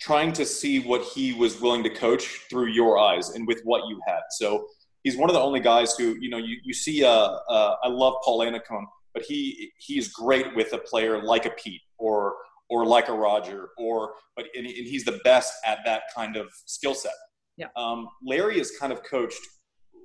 trying 0.00 0.32
to 0.32 0.46
see 0.46 0.80
what 0.80 1.02
he 1.02 1.34
was 1.34 1.60
willing 1.60 1.82
to 1.82 1.90
coach 1.90 2.24
through 2.48 2.68
your 2.68 2.98
eyes 2.98 3.30
and 3.30 3.46
with 3.46 3.60
what 3.64 3.86
you 3.88 4.00
had. 4.06 4.22
So 4.30 4.66
he's 5.02 5.16
one 5.18 5.28
of 5.28 5.34
the 5.34 5.40
only 5.40 5.60
guys 5.60 5.94
who, 5.94 6.16
you 6.18 6.30
know, 6.30 6.38
you, 6.38 6.56
you 6.64 6.72
see, 6.72 7.04
uh, 7.04 7.10
uh, 7.10 7.76
I 7.84 7.88
love 7.88 8.14
Paul 8.24 8.38
Annacone, 8.38 8.86
but 9.12 9.24
he, 9.24 9.70
he 9.76 9.98
is 9.98 10.08
great 10.08 10.56
with 10.56 10.72
a 10.72 10.78
player 10.78 11.22
like 11.22 11.44
a 11.44 11.50
Pete 11.50 11.82
or, 11.98 12.32
or 12.70 12.86
like 12.86 13.08
a 13.08 13.12
Roger 13.12 13.70
or, 13.76 14.14
but, 14.36 14.46
and, 14.56 14.64
and 14.64 14.86
he's 14.86 15.04
the 15.04 15.20
best 15.24 15.52
at 15.66 15.78
that 15.84 16.02
kind 16.14 16.36
of 16.36 16.48
skill 16.66 16.94
set. 16.94 17.12
Yeah. 17.56 17.66
Um, 17.76 18.08
Larry 18.24 18.58
has 18.58 18.70
kind 18.78 18.92
of 18.92 19.02
coached 19.02 19.40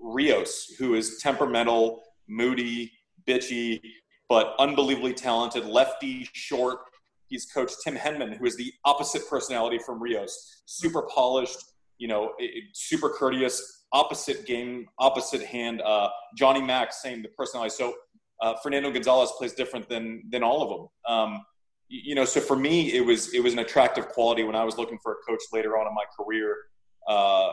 Rios, 0.02 0.74
who 0.78 0.96
is 0.96 1.20
temperamental, 1.22 2.02
moody, 2.28 2.92
bitchy, 3.28 3.80
but 4.28 4.56
unbelievably 4.60 5.14
talented, 5.14 5.66
lefty, 5.66 6.28
short. 6.34 6.80
He's 7.28 7.46
coached 7.46 7.78
Tim 7.84 7.96
Henman, 7.96 8.38
who 8.38 8.46
is 8.46 8.58
the 8.58 8.72
opposite 8.84 9.30
personality 9.30 9.80
from 9.80 10.02
Rios, 10.02 10.64
super 10.66 11.04
polished, 11.04 11.58
you 11.98 12.08
know, 12.08 12.34
super 12.74 13.10
courteous, 13.10 13.86
opposite 13.94 14.46
game, 14.46 14.88
opposite 15.00 15.44
hand. 15.44 15.82
Uh, 15.82 16.10
Johnny 16.36 16.62
Mac, 16.62 16.92
same, 16.94 17.22
the 17.22 17.30
personality. 17.30 17.70
So 17.70 17.94
uh, 18.42 18.56
Fernando 18.62 18.92
Gonzalez 18.92 19.32
plays 19.38 19.54
different 19.54 19.88
than 19.88 20.24
than 20.30 20.44
all 20.44 20.62
of 20.62 20.70
them. 20.70 20.88
Um, 21.08 21.46
you 21.88 22.16
know, 22.16 22.26
so 22.26 22.40
for 22.40 22.56
me, 22.56 22.94
it 22.94 23.06
was 23.06 23.34
it 23.34 23.44
was 23.44 23.54
an 23.54 23.60
attractive 23.60 24.10
quality 24.10 24.44
when 24.44 24.56
I 24.56 24.64
was 24.64 24.78
looking 24.78 24.98
for 25.02 25.14
a 25.14 25.16
coach 25.28 25.42
later 25.54 25.78
on 25.78 25.88
in 25.88 25.94
my 25.94 26.06
career. 26.18 26.56
Uh, 27.08 27.52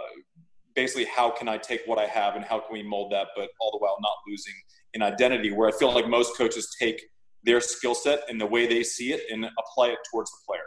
basically 0.74 1.04
how 1.04 1.30
can 1.30 1.48
I 1.48 1.58
take 1.58 1.82
what 1.86 1.98
I 1.98 2.06
have 2.06 2.36
and 2.36 2.44
how 2.44 2.58
can 2.58 2.72
we 2.72 2.82
mold 2.82 3.12
that, 3.12 3.28
but 3.36 3.50
all 3.60 3.70
the 3.70 3.78
while 3.78 3.96
not 4.00 4.12
losing 4.26 4.54
an 4.94 5.02
identity 5.02 5.50
where 5.50 5.68
I 5.68 5.72
feel 5.72 5.92
like 5.92 6.08
most 6.08 6.36
coaches 6.36 6.74
take 6.80 7.02
their 7.44 7.60
skill 7.60 7.94
set 7.94 8.20
and 8.28 8.40
the 8.40 8.46
way 8.46 8.66
they 8.66 8.82
see 8.82 9.12
it 9.12 9.22
and 9.30 9.44
apply 9.44 9.88
it 9.88 9.98
towards 10.10 10.30
the 10.30 10.38
player. 10.46 10.62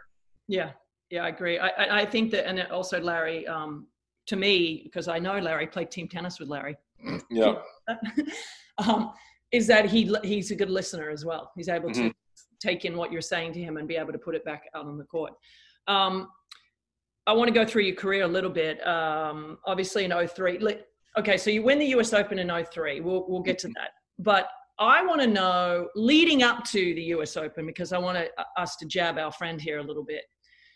Yeah, 0.48 0.72
yeah, 1.10 1.24
I 1.24 1.30
agree. 1.30 1.58
I, 1.58 2.02
I 2.02 2.06
think 2.06 2.32
that, 2.32 2.48
and 2.48 2.62
also 2.72 3.00
Larry, 3.00 3.48
um, 3.48 3.88
to 4.28 4.36
me, 4.36 4.82
because 4.84 5.08
I 5.08 5.20
know 5.20 5.40
Larry, 5.40 5.68
played 5.68 5.92
team 5.92 6.08
tennis 6.08 6.40
with 6.40 6.50
Larry. 6.50 6.76
Yeah. 7.30 7.56
um, 8.78 9.12
is 9.52 9.68
that 9.68 9.86
he 9.86 10.14
he's 10.24 10.52
a 10.52 10.56
good 10.56 10.70
listener 10.70 11.10
as 11.12 11.24
well. 11.24 11.52
He's 11.56 11.70
able 11.70 11.90
mm-hmm. 11.90 12.08
Take 12.60 12.86
in 12.86 12.98
what 12.98 13.12
you're 13.12 13.22
saying 13.22 13.54
to 13.54 13.60
him 13.60 13.78
and 13.78 13.88
be 13.88 13.96
able 13.96 14.12
to 14.12 14.18
put 14.18 14.36
it 14.36 14.46
back 14.46 14.64
out 14.76 14.86
on 14.86 14.98
the 14.98 15.04
court. 15.06 15.34
Um, 15.88 16.30
I 17.28 17.34
want 17.34 17.48
to 17.48 17.54
go 17.54 17.66
through 17.66 17.84
your 17.84 17.96
career 17.96 18.24
a 18.24 18.28
little 18.28 18.50
bit. 18.50 18.86
Um, 18.86 19.58
obviously 19.66 20.06
in 20.06 20.28
03. 20.28 20.60
Okay, 21.18 21.38
so 21.38 21.50
you 21.50 21.64
win 21.64 21.80
the 21.80 21.88
US 21.88 22.14
Open 22.14 22.40
in 22.40 22.52
03. 22.72 23.00
We'll, 23.02 23.26
we'll 23.28 23.42
get 23.42 23.58
to 23.60 23.68
that. 23.70 23.92
But 24.20 24.48
I 24.78 25.06
want 25.06 25.22
to 25.22 25.28
know, 25.28 25.88
leading 25.96 26.44
up 26.44 26.64
to 26.66 26.80
the 26.80 27.02
US 27.16 27.38
Open, 27.38 27.66
because 27.66 27.94
I 27.94 27.98
want 27.98 28.18
to, 28.18 28.30
uh, 28.38 28.44
us 28.58 28.76
to 28.78 28.86
jab 28.86 29.18
our 29.18 29.32
friend 29.32 29.62
here 29.62 29.80
a 29.80 29.84
little 29.84 30.04
bit. 30.04 30.24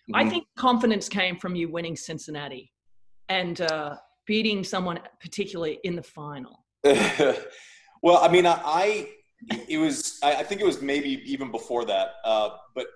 Mm-hmm. 0.09 0.15
I 0.15 0.29
think 0.29 0.45
confidence 0.57 1.09
came 1.09 1.37
from 1.37 1.55
you 1.55 1.69
winning 1.69 1.95
Cincinnati 1.95 2.71
and 3.27 3.61
uh, 3.61 3.95
beating 4.25 4.63
someone 4.63 4.99
particularly 5.21 5.79
in 5.83 5.95
the 5.95 6.03
final. 6.03 6.65
well, 6.83 8.17
I 8.17 8.29
mean, 8.29 8.45
I, 8.45 8.59
I 8.63 9.09
it 9.67 9.78
was, 9.78 10.19
I, 10.23 10.43
think 10.43 10.62
it 10.62 10.65
was 10.65 10.82
maybe 10.82 11.21
even 11.25 11.52
before 11.52 11.86
that, 11.86 12.10
uh, 12.25 12.49
but 12.75 12.88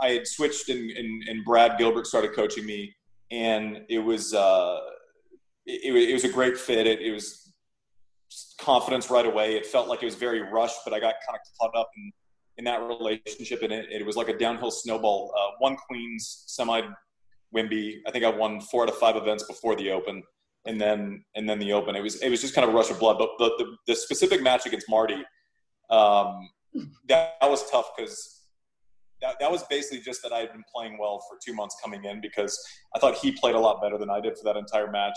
I 0.00 0.10
had 0.10 0.26
switched 0.26 0.68
and, 0.68 0.90
and, 0.90 1.28
and, 1.28 1.44
Brad 1.44 1.78
Gilbert 1.78 2.06
started 2.06 2.34
coaching 2.34 2.66
me, 2.66 2.94
and 3.30 3.82
it 3.88 3.98
was 3.98 4.34
uh, 4.34 4.80
it, 5.66 5.94
it, 5.94 6.12
was 6.12 6.24
a 6.24 6.28
great 6.28 6.56
fit. 6.58 6.86
It, 6.86 7.00
it, 7.00 7.12
was 7.12 7.52
confidence 8.60 9.10
right 9.10 9.26
away. 9.26 9.56
It 9.56 9.66
felt 9.66 9.88
like 9.88 10.02
it 10.02 10.06
was 10.06 10.14
very 10.14 10.40
rushed, 10.40 10.78
but 10.84 10.92
I 10.92 11.00
got 11.00 11.14
kind 11.26 11.38
of 11.38 11.40
caught 11.58 11.78
up 11.78 11.90
in 11.96 12.12
in 12.58 12.64
that 12.64 12.82
relationship, 12.82 13.62
and 13.62 13.72
it, 13.72 13.90
it 13.90 14.04
was 14.04 14.16
like 14.16 14.28
a 14.28 14.36
downhill 14.36 14.70
snowball. 14.70 15.32
Uh, 15.36 15.52
one 15.58 15.76
Queens 15.76 16.44
semi 16.46 16.82
Wimby. 17.54 17.96
I 18.06 18.10
think 18.10 18.24
I 18.24 18.30
won 18.30 18.60
four 18.60 18.82
out 18.82 18.90
of 18.90 18.96
five 18.98 19.16
events 19.16 19.44
before 19.44 19.74
the 19.76 19.90
Open, 19.90 20.22
and 20.66 20.80
then 20.80 21.24
and 21.34 21.48
then 21.48 21.58
the 21.58 21.72
Open. 21.72 21.96
It 21.96 22.02
was 22.02 22.16
it 22.16 22.30
was 22.30 22.40
just 22.40 22.54
kind 22.54 22.66
of 22.66 22.74
a 22.74 22.76
rush 22.76 22.90
of 22.90 22.98
blood. 22.98 23.18
But 23.18 23.30
the 23.38 23.50
the, 23.58 23.76
the 23.88 23.96
specific 23.96 24.42
match 24.42 24.66
against 24.66 24.88
Mardy, 24.88 25.24
um, 25.90 26.48
that, 27.06 27.34
that 27.40 27.50
was 27.50 27.70
tough 27.70 27.90
because 27.96 28.40
that, 29.20 29.36
that 29.40 29.50
was 29.50 29.62
basically 29.64 30.00
just 30.00 30.22
that 30.22 30.32
I 30.32 30.38
had 30.38 30.52
been 30.52 30.64
playing 30.74 30.98
well 30.98 31.22
for 31.28 31.38
two 31.44 31.54
months 31.54 31.76
coming 31.82 32.04
in 32.04 32.20
because 32.20 32.58
I 32.94 32.98
thought 32.98 33.14
he 33.14 33.32
played 33.32 33.54
a 33.54 33.58
lot 33.58 33.80
better 33.80 33.98
than 33.98 34.10
I 34.10 34.20
did 34.20 34.36
for 34.36 34.44
that 34.44 34.56
entire 34.56 34.90
match. 34.90 35.16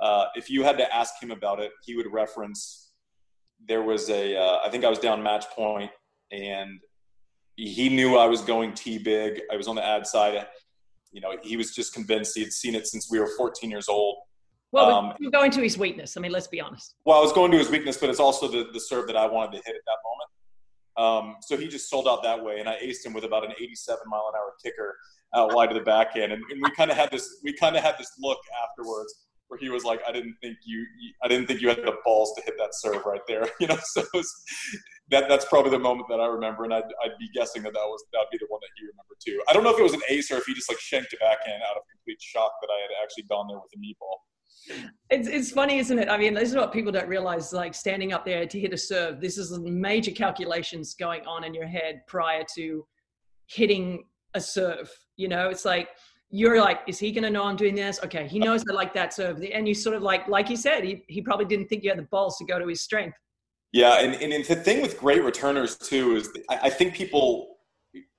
Uh, 0.00 0.26
if 0.34 0.48
you 0.48 0.62
had 0.62 0.78
to 0.78 0.94
ask 0.94 1.14
him 1.20 1.30
about 1.30 1.60
it, 1.60 1.72
he 1.84 1.96
would 1.96 2.10
reference 2.12 2.92
there 3.68 3.82
was 3.82 4.10
a. 4.10 4.36
Uh, 4.36 4.58
I 4.64 4.68
think 4.70 4.84
I 4.84 4.88
was 4.88 4.98
down 4.98 5.22
match 5.22 5.44
point 5.54 5.90
and 6.32 6.80
he 7.56 7.88
knew 7.88 8.16
I 8.16 8.26
was 8.26 8.40
going 8.40 8.74
T 8.74 8.98
big. 8.98 9.40
I 9.52 9.56
was 9.56 9.68
on 9.68 9.76
the 9.76 9.86
ad 9.86 10.06
side. 10.06 10.46
You 11.12 11.20
know, 11.20 11.36
he 11.42 11.56
was 11.56 11.74
just 11.74 11.92
convinced 11.92 12.34
he 12.34 12.42
had 12.42 12.52
seen 12.52 12.74
it 12.74 12.86
since 12.86 13.10
we 13.10 13.20
were 13.20 13.28
14 13.36 13.70
years 13.70 13.88
old. 13.88 14.16
Well, 14.72 14.90
um, 14.90 15.14
you're 15.20 15.30
going 15.30 15.50
to 15.52 15.60
his 15.60 15.76
weakness. 15.76 16.16
I 16.16 16.20
mean, 16.20 16.32
let's 16.32 16.46
be 16.46 16.60
honest. 16.60 16.94
Well, 17.04 17.18
I 17.18 17.20
was 17.20 17.32
going 17.32 17.52
to 17.52 17.58
his 17.58 17.68
weakness, 17.68 17.98
but 17.98 18.08
it's 18.08 18.20
also 18.20 18.48
the, 18.48 18.68
the 18.72 18.80
serve 18.80 19.06
that 19.06 19.16
I 19.16 19.26
wanted 19.26 19.52
to 19.52 19.62
hit 19.66 19.76
at 19.76 19.82
that 19.86 19.98
moment. 20.02 20.30
Um, 20.96 21.36
so 21.42 21.56
he 21.56 21.68
just 21.68 21.88
sold 21.88 22.08
out 22.08 22.22
that 22.22 22.42
way, 22.42 22.58
and 22.58 22.68
I 22.68 22.76
aced 22.82 23.04
him 23.04 23.12
with 23.12 23.24
about 23.24 23.44
an 23.44 23.52
87 23.58 24.00
mile 24.06 24.30
an 24.32 24.38
hour 24.38 24.54
kicker 24.62 24.96
out 25.34 25.54
wide 25.54 25.70
of 25.70 25.74
the 25.74 25.84
backhand, 25.84 26.32
and, 26.32 26.42
and 26.50 26.62
we 26.62 26.70
kind 26.70 26.90
of 26.90 26.96
had 26.96 27.10
this 27.10 27.40
we 27.42 27.54
kind 27.54 27.76
of 27.76 27.82
had 27.82 27.96
this 27.98 28.10
look 28.18 28.38
afterwards 28.62 29.14
where 29.48 29.58
he 29.58 29.70
was 29.70 29.84
like, 29.84 30.00
"I 30.06 30.12
didn't 30.12 30.36
think 30.42 30.58
you, 30.64 30.86
I 31.22 31.28
didn't 31.28 31.46
think 31.46 31.60
you 31.60 31.68
had 31.68 31.78
the 31.78 31.96
balls 32.04 32.34
to 32.36 32.42
hit 32.42 32.54
that 32.58 32.74
serve 32.74 33.04
right 33.06 33.20
there." 33.26 33.48
You 33.60 33.68
know, 33.68 33.78
so 33.82 34.04
was, 34.12 34.30
that 35.10 35.28
that's 35.28 35.46
probably 35.46 35.70
the 35.70 35.78
moment 35.78 36.08
that 36.08 36.20
I 36.20 36.26
remember, 36.26 36.64
and 36.64 36.74
I'd, 36.74 36.88
I'd 37.04 37.16
be 37.18 37.28
guessing 37.34 37.62
that 37.62 37.72
that 37.72 37.88
was 37.88 38.04
that'd 38.12 38.28
be 38.30 38.38
the 38.38 38.48
one 38.48 38.60
that 38.60 38.72
he 38.76 38.84
remembered 38.84 39.20
too. 39.24 39.40
I 39.48 39.52
don't 39.52 39.64
know 39.64 39.72
if 39.72 39.78
it 39.78 39.82
was 39.82 39.94
an 39.94 40.04
ace 40.08 40.30
or 40.30 40.36
if 40.36 40.44
he 40.44 40.52
just 40.52 40.68
like 40.68 40.80
shanked 40.80 41.12
it 41.12 41.20
back 41.20 41.38
in 41.46 41.56
out 41.68 41.76
of 41.76 41.84
complete 41.88 42.20
shock 42.20 42.52
that 42.60 42.68
I 42.68 42.78
had 42.84 42.92
actually 43.02 43.24
gone 43.24 43.48
there 43.48 43.56
with 43.56 43.72
a 43.72 43.80
meatball. 43.80 44.20
It's, 45.10 45.28
it's 45.28 45.50
funny, 45.50 45.78
isn't 45.78 45.98
it? 45.98 46.08
I 46.08 46.16
mean, 46.16 46.34
this 46.34 46.50
is 46.50 46.56
what 46.56 46.72
people 46.72 46.92
don't 46.92 47.08
realize. 47.08 47.52
Like 47.52 47.74
standing 47.74 48.12
up 48.12 48.24
there 48.24 48.46
to 48.46 48.60
hit 48.60 48.72
a 48.72 48.78
serve, 48.78 49.20
this 49.20 49.36
is 49.38 49.58
major 49.58 50.10
calculations 50.10 50.94
going 50.94 51.26
on 51.26 51.44
in 51.44 51.52
your 51.52 51.66
head 51.66 52.02
prior 52.06 52.44
to 52.54 52.86
hitting 53.48 54.04
a 54.34 54.40
serve. 54.40 54.90
You 55.16 55.28
know, 55.28 55.48
it's 55.48 55.64
like 55.64 55.88
you're 56.30 56.60
like, 56.60 56.80
is 56.86 56.98
he 56.98 57.12
going 57.12 57.24
to 57.24 57.30
know 57.30 57.44
I'm 57.44 57.56
doing 57.56 57.74
this? 57.74 58.00
Okay, 58.02 58.26
he 58.26 58.38
knows 58.38 58.64
I 58.70 58.72
like 58.72 58.94
that 58.94 59.12
serve. 59.12 59.42
And 59.52 59.68
you 59.68 59.74
sort 59.74 59.94
of 59.94 60.02
like, 60.02 60.28
like 60.28 60.48
you 60.48 60.56
said, 60.56 60.82
he, 60.84 61.04
he 61.08 61.20
probably 61.20 61.44
didn't 61.44 61.66
think 61.66 61.82
you 61.82 61.90
had 61.90 61.98
the 61.98 62.04
balls 62.04 62.38
to 62.38 62.46
go 62.46 62.58
to 62.58 62.66
his 62.66 62.80
strength. 62.80 63.18
Yeah, 63.72 64.00
and, 64.00 64.14
and 64.14 64.44
the 64.44 64.56
thing 64.56 64.80
with 64.80 64.98
great 64.98 65.22
returners 65.22 65.76
too 65.76 66.16
is 66.16 66.30
I, 66.48 66.60
I 66.64 66.70
think 66.70 66.94
people, 66.94 67.56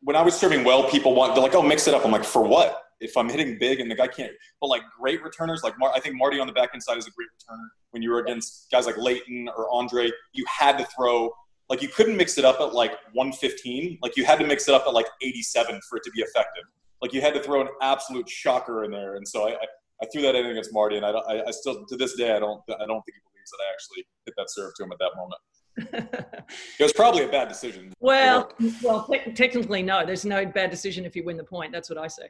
when 0.01 0.15
I 0.15 0.21
was 0.21 0.35
serving 0.35 0.63
well, 0.63 0.87
people 0.89 1.15
want, 1.15 1.33
they're 1.33 1.43
like, 1.43 1.55
oh, 1.55 1.63
mix 1.63 1.87
it 1.87 1.95
up. 1.95 2.05
I'm 2.05 2.11
like, 2.11 2.23
for 2.23 2.43
what? 2.43 2.82
If 3.03 3.17
I'm 3.17 3.29
hitting 3.29 3.57
big 3.59 3.79
and 3.79 3.89
the 3.89 3.95
guy 3.95 4.07
can't, 4.07 4.31
but 4.61 4.67
like 4.67 4.81
great 4.99 5.23
returners, 5.23 5.63
like 5.63 5.77
Mar- 5.77 5.93
I 5.95 5.99
think 5.99 6.15
Mardy 6.15 6.39
on 6.39 6.47
the 6.47 6.53
backhand 6.53 6.83
side 6.83 6.97
is 6.97 7.07
a 7.07 7.11
great 7.11 7.27
returner. 7.27 7.67
When 7.91 8.01
you 8.01 8.11
were 8.11 8.19
against 8.19 8.67
guys 8.71 8.85
like 8.85 8.97
Lleyton 8.97 9.49
or 9.55 9.71
Andre, 9.71 10.11
you 10.33 10.45
had 10.47 10.77
to 10.77 10.85
throw 10.95 11.31
like 11.69 11.81
you 11.81 11.87
couldn't 11.87 12.17
mix 12.17 12.37
it 12.37 12.45
up 12.45 12.59
at 12.59 12.73
like 12.73 12.91
115 13.13 13.99
like 14.01 14.17
you 14.17 14.25
had 14.25 14.37
to 14.37 14.45
mix 14.45 14.67
it 14.67 14.75
up 14.75 14.83
at 14.85 14.93
like 14.93 15.07
87 15.21 15.79
for 15.89 15.97
it 15.97 16.03
to 16.03 16.11
be 16.11 16.21
effective 16.21 16.65
like 17.03 17.13
you 17.13 17.21
had 17.21 17.33
to 17.33 17.43
throw 17.43 17.61
an 17.61 17.67
absolute 17.81 18.27
shocker 18.29 18.85
in 18.85 18.91
there. 18.91 19.15
And 19.17 19.27
so 19.27 19.45
I, 19.45 19.51
I, 19.51 19.65
I 20.01 20.05
threw 20.11 20.21
that 20.21 20.35
in 20.35 20.45
against 20.45 20.73
Mardy, 20.73 20.95
and 20.95 21.05
I, 21.05 21.11
I, 21.11 21.47
I, 21.47 21.51
still 21.51 21.85
to 21.85 21.97
this 21.97 22.15
day 22.15 22.33
I 22.33 22.39
don't 22.39 22.61
I 22.69 22.87
don't 22.87 23.03
think 23.03 23.15
he 23.15 23.21
believes 23.27 23.51
that 23.51 23.59
I 23.61 23.67
actually 23.73 24.07
hit 24.25 24.33
that 24.37 24.49
serve 24.49 24.71
to 24.77 24.83
him 24.83 24.91
at 24.93 24.99
that 24.99 25.11
moment. 25.15 25.39
It 25.77 26.79
was 26.79 26.93
probably 26.93 27.23
a 27.23 27.29
bad 27.29 27.47
decision. 27.47 27.93
Well, 27.99 28.51
well, 28.83 29.07
te- 29.07 29.31
technically 29.33 29.81
no. 29.81 30.05
There's 30.05 30.25
no 30.25 30.45
bad 30.45 30.69
decision 30.69 31.05
if 31.05 31.15
you 31.15 31.23
win 31.23 31.37
the 31.37 31.43
point. 31.43 31.71
That's 31.71 31.89
what 31.89 31.97
I 31.97 32.07
say. 32.07 32.29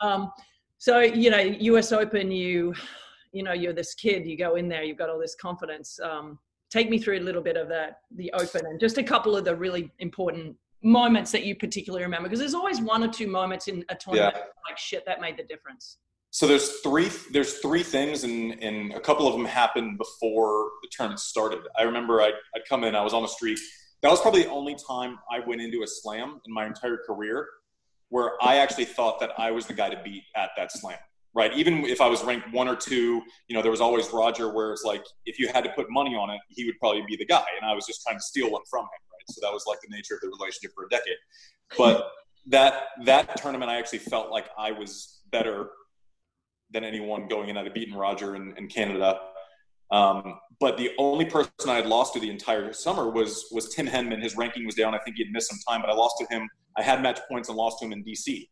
Um, 0.00 0.32
so 0.78 1.00
you 1.00 1.30
know, 1.30 1.38
U.S. 1.38 1.92
Open, 1.92 2.30
you 2.30 2.74
you 3.32 3.42
know, 3.42 3.52
you're 3.52 3.72
this 3.72 3.94
kid. 3.94 4.26
You 4.26 4.36
go 4.36 4.56
in 4.56 4.68
there, 4.68 4.82
you've 4.82 4.98
got 4.98 5.08
all 5.08 5.18
this 5.18 5.36
confidence. 5.36 6.00
Um, 6.00 6.38
take 6.70 6.90
me 6.90 6.98
through 6.98 7.18
a 7.18 7.20
little 7.20 7.42
bit 7.42 7.56
of 7.56 7.68
that, 7.68 8.00
the 8.16 8.32
Open, 8.32 8.66
and 8.66 8.80
just 8.80 8.98
a 8.98 9.02
couple 9.02 9.36
of 9.36 9.44
the 9.44 9.54
really 9.54 9.90
important 9.98 10.56
moments 10.82 11.30
that 11.32 11.44
you 11.44 11.54
particularly 11.54 12.04
remember? 12.04 12.28
Because 12.28 12.40
there's 12.40 12.54
always 12.54 12.80
one 12.80 13.02
or 13.02 13.08
two 13.08 13.26
moments 13.26 13.68
in 13.68 13.84
a 13.88 13.94
tournament 13.94 14.34
yeah. 14.36 14.42
like 14.68 14.78
shit 14.78 15.04
that 15.06 15.20
made 15.20 15.36
the 15.36 15.44
difference. 15.44 15.98
So 16.32 16.46
there's 16.46 16.80
three 16.80 17.10
there's 17.32 17.58
three 17.58 17.82
things 17.82 18.24
and 18.24 18.62
and 18.62 18.92
a 18.92 19.00
couple 19.00 19.26
of 19.26 19.32
them 19.32 19.44
happened 19.44 19.98
before 19.98 20.70
the 20.82 20.88
tournament 20.90 21.20
started. 21.20 21.60
I 21.78 21.82
remember 21.82 22.22
I'd, 22.22 22.34
I'd 22.54 22.62
come 22.68 22.84
in, 22.84 22.94
I 22.94 23.02
was 23.02 23.12
on 23.12 23.22
the 23.22 23.28
street. 23.28 23.58
That 24.02 24.10
was 24.10 24.20
probably 24.20 24.44
the 24.44 24.50
only 24.50 24.76
time 24.88 25.18
I 25.30 25.40
went 25.40 25.60
into 25.60 25.82
a 25.82 25.86
slam 25.86 26.40
in 26.46 26.52
my 26.52 26.66
entire 26.66 26.98
career 27.06 27.46
where 28.08 28.32
I 28.42 28.56
actually 28.56 28.86
thought 28.86 29.20
that 29.20 29.30
I 29.38 29.50
was 29.50 29.66
the 29.66 29.74
guy 29.74 29.90
to 29.90 30.00
beat 30.02 30.22
at 30.36 30.50
that 30.56 30.72
slam. 30.72 30.98
Right. 31.32 31.52
Even 31.54 31.84
if 31.84 32.00
I 32.00 32.08
was 32.08 32.24
ranked 32.24 32.52
one 32.52 32.66
or 32.66 32.74
two, 32.74 33.22
you 33.46 33.54
know, 33.54 33.62
there 33.62 33.70
was 33.70 33.80
always 33.80 34.10
Roger 34.12 34.52
where 34.52 34.72
it's 34.72 34.82
like 34.82 35.04
if 35.26 35.38
you 35.38 35.48
had 35.48 35.62
to 35.62 35.70
put 35.70 35.88
money 35.88 36.16
on 36.16 36.30
it, 36.30 36.40
he 36.48 36.64
would 36.64 36.76
probably 36.80 37.04
be 37.06 37.16
the 37.16 37.26
guy. 37.26 37.44
And 37.60 37.70
I 37.70 37.74
was 37.74 37.86
just 37.86 38.02
trying 38.02 38.16
to 38.16 38.22
steal 38.22 38.50
one 38.50 38.62
from 38.68 38.82
him. 38.82 38.88
Right 39.12 39.34
so 39.34 39.40
that 39.42 39.52
was 39.52 39.64
like 39.66 39.78
the 39.80 39.94
nature 39.94 40.14
of 40.14 40.20
the 40.20 40.28
relationship 40.28 40.72
for 40.74 40.86
a 40.86 40.88
decade. 40.88 41.16
But 41.78 42.10
that 42.46 42.84
that 43.04 43.36
tournament, 43.36 43.70
I 43.70 43.78
actually 43.78 44.00
felt 44.00 44.30
like 44.30 44.48
I 44.58 44.72
was 44.72 45.20
better 45.30 45.70
than 46.72 46.84
anyone 46.84 47.28
going 47.28 47.48
in. 47.48 47.56
I'd 47.56 47.72
beaten 47.74 47.94
Roger 47.94 48.36
in, 48.36 48.54
in 48.56 48.68
Canada. 48.68 49.20
Um, 49.90 50.38
but 50.60 50.76
the 50.76 50.92
only 50.98 51.24
person 51.24 51.50
I 51.68 51.76
had 51.76 51.86
lost 51.86 52.14
to 52.14 52.20
the 52.20 52.30
entire 52.30 52.72
summer 52.72 53.10
was 53.10 53.46
was 53.50 53.74
Tim 53.74 53.86
Henman. 53.86 54.22
His 54.22 54.36
ranking 54.36 54.64
was 54.64 54.74
down. 54.74 54.94
I 54.94 54.98
think 54.98 55.16
he 55.16 55.24
had 55.24 55.32
missed 55.32 55.48
some 55.48 55.58
time, 55.68 55.80
but 55.80 55.90
I 55.90 55.94
lost 55.94 56.16
to 56.20 56.26
him. 56.34 56.48
I 56.76 56.82
had 56.82 57.02
match 57.02 57.18
points 57.28 57.48
and 57.48 57.58
lost 57.58 57.80
to 57.80 57.86
him 57.86 57.92
in 57.92 58.04
DC. 58.04 58.48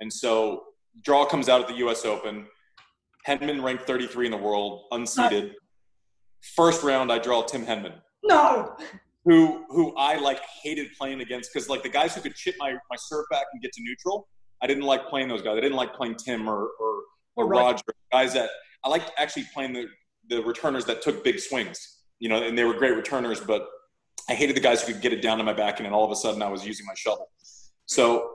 And 0.00 0.12
so 0.12 0.64
draw 1.04 1.26
comes 1.26 1.48
out 1.48 1.60
at 1.60 1.68
the 1.68 1.74
U.S. 1.74 2.04
Open. 2.04 2.46
Henman 3.26 3.62
ranked 3.62 3.86
33 3.86 4.26
in 4.26 4.30
the 4.30 4.38
world, 4.38 4.84
unseeded. 4.92 5.52
First 6.54 6.82
round, 6.82 7.10
I 7.10 7.18
draw 7.18 7.42
Tim 7.42 7.66
Henman. 7.66 7.94
No 8.22 8.76
who 9.26 9.64
who 9.68 9.94
I 9.96 10.16
like 10.16 10.40
hated 10.62 10.88
playing 10.96 11.20
against 11.20 11.52
because 11.52 11.68
like 11.68 11.82
the 11.82 11.88
guys 11.88 12.14
who 12.14 12.22
could 12.22 12.34
chip 12.34 12.54
my 12.58 12.72
my 12.88 12.96
serve 12.96 13.26
back 13.30 13.44
and 13.52 13.60
get 13.60 13.72
to 13.72 13.82
neutral, 13.82 14.28
I 14.62 14.66
didn't 14.66 14.84
like 14.84 15.08
playing 15.08 15.28
those 15.28 15.42
guys. 15.42 15.58
I 15.58 15.60
didn't 15.60 15.76
like 15.76 15.94
playing 15.94 16.14
Tim 16.14 16.48
or 16.48 16.70
or, 16.80 17.02
or. 17.36 17.46
Roger, 17.48 17.82
guys 18.12 18.34
that 18.34 18.50
I 18.84 18.88
liked 18.88 19.10
actually 19.18 19.46
playing 19.52 19.72
the 19.72 19.86
the 20.28 20.42
returners 20.42 20.84
that 20.86 21.02
took 21.02 21.22
big 21.22 21.38
swings. 21.38 22.02
You 22.18 22.28
know, 22.28 22.42
and 22.42 22.56
they 22.56 22.64
were 22.64 22.74
great 22.74 22.96
returners, 22.96 23.40
but 23.40 23.66
I 24.28 24.34
hated 24.34 24.56
the 24.56 24.60
guys 24.60 24.82
who 24.82 24.92
could 24.92 25.02
get 25.02 25.12
it 25.12 25.20
down 25.20 25.38
to 25.38 25.44
my 25.44 25.52
back, 25.52 25.78
and 25.78 25.86
then 25.86 25.92
all 25.92 26.04
of 26.04 26.10
a 26.10 26.16
sudden 26.16 26.42
I 26.42 26.48
was 26.48 26.66
using 26.66 26.86
my 26.86 26.94
shovel. 26.96 27.28
So, 27.84 28.30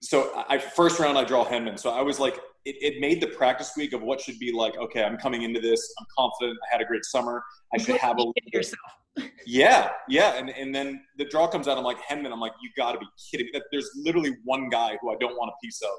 so 0.00 0.44
I 0.48 0.58
first 0.58 0.98
round 0.98 1.18
I 1.18 1.24
draw 1.24 1.44
Henman. 1.44 1.78
So 1.78 1.90
I 1.90 2.02
was 2.02 2.20
like, 2.20 2.36
it, 2.64 2.76
it 2.80 3.00
made 3.00 3.20
the 3.20 3.26
practice 3.26 3.72
week 3.76 3.92
of 3.92 4.02
what 4.02 4.20
should 4.20 4.38
be 4.38 4.52
like. 4.52 4.76
Okay, 4.78 5.02
I'm 5.02 5.18
coming 5.18 5.42
into 5.42 5.60
this. 5.60 5.92
I'm 5.98 6.06
confident. 6.16 6.58
I 6.70 6.72
had 6.72 6.80
a 6.80 6.86
great 6.86 7.04
summer. 7.04 7.42
I 7.74 7.78
should 7.78 7.96
have 7.96 8.16
a 8.18 8.32
yourself 8.52 8.80
yeah, 9.46 9.90
yeah, 10.08 10.34
and 10.34 10.50
and 10.50 10.74
then 10.74 11.02
the 11.18 11.24
draw 11.24 11.46
comes 11.46 11.68
out. 11.68 11.78
I'm 11.78 11.84
like 11.84 12.00
Henman. 12.00 12.32
I'm 12.32 12.40
like, 12.40 12.52
you 12.60 12.70
got 12.76 12.92
to 12.92 12.98
be 12.98 13.06
kidding 13.30 13.46
me! 13.46 13.50
That 13.54 13.64
there's 13.70 13.90
literally 13.96 14.36
one 14.44 14.68
guy 14.68 14.96
who 15.00 15.12
I 15.12 15.16
don't 15.20 15.36
want 15.36 15.50
a 15.50 15.54
piece 15.64 15.80
of 15.82 15.90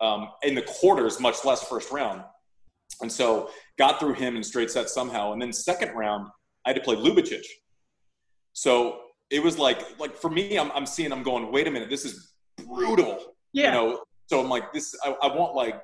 um, 0.00 0.28
in 0.42 0.54
the 0.54 0.62
quarters, 0.62 1.20
much 1.20 1.44
less 1.44 1.62
first 1.62 1.90
round. 1.90 2.22
And 3.02 3.10
so 3.10 3.50
got 3.78 3.98
through 3.98 4.14
him 4.14 4.36
in 4.36 4.42
straight 4.42 4.70
set 4.70 4.90
somehow. 4.90 5.32
And 5.32 5.40
then 5.40 5.52
second 5.52 5.94
round, 5.94 6.28
I 6.66 6.70
had 6.70 6.76
to 6.76 6.82
play 6.82 6.96
Ljubicic. 6.96 7.44
So 8.52 9.00
it 9.30 9.42
was 9.42 9.58
like 9.58 9.98
like 9.98 10.14
for 10.14 10.30
me, 10.30 10.58
I'm 10.58 10.70
I'm 10.72 10.86
seeing, 10.86 11.12
I'm 11.12 11.22
going, 11.22 11.50
wait 11.52 11.66
a 11.66 11.70
minute, 11.70 11.88
this 11.88 12.04
is 12.04 12.32
brutal. 12.66 13.18
Yeah. 13.52 13.66
You 13.66 13.72
know, 13.72 14.04
so 14.26 14.40
I'm 14.40 14.48
like, 14.48 14.72
this, 14.72 14.94
I, 15.04 15.14
I 15.22 15.34
want 15.34 15.54
like, 15.54 15.80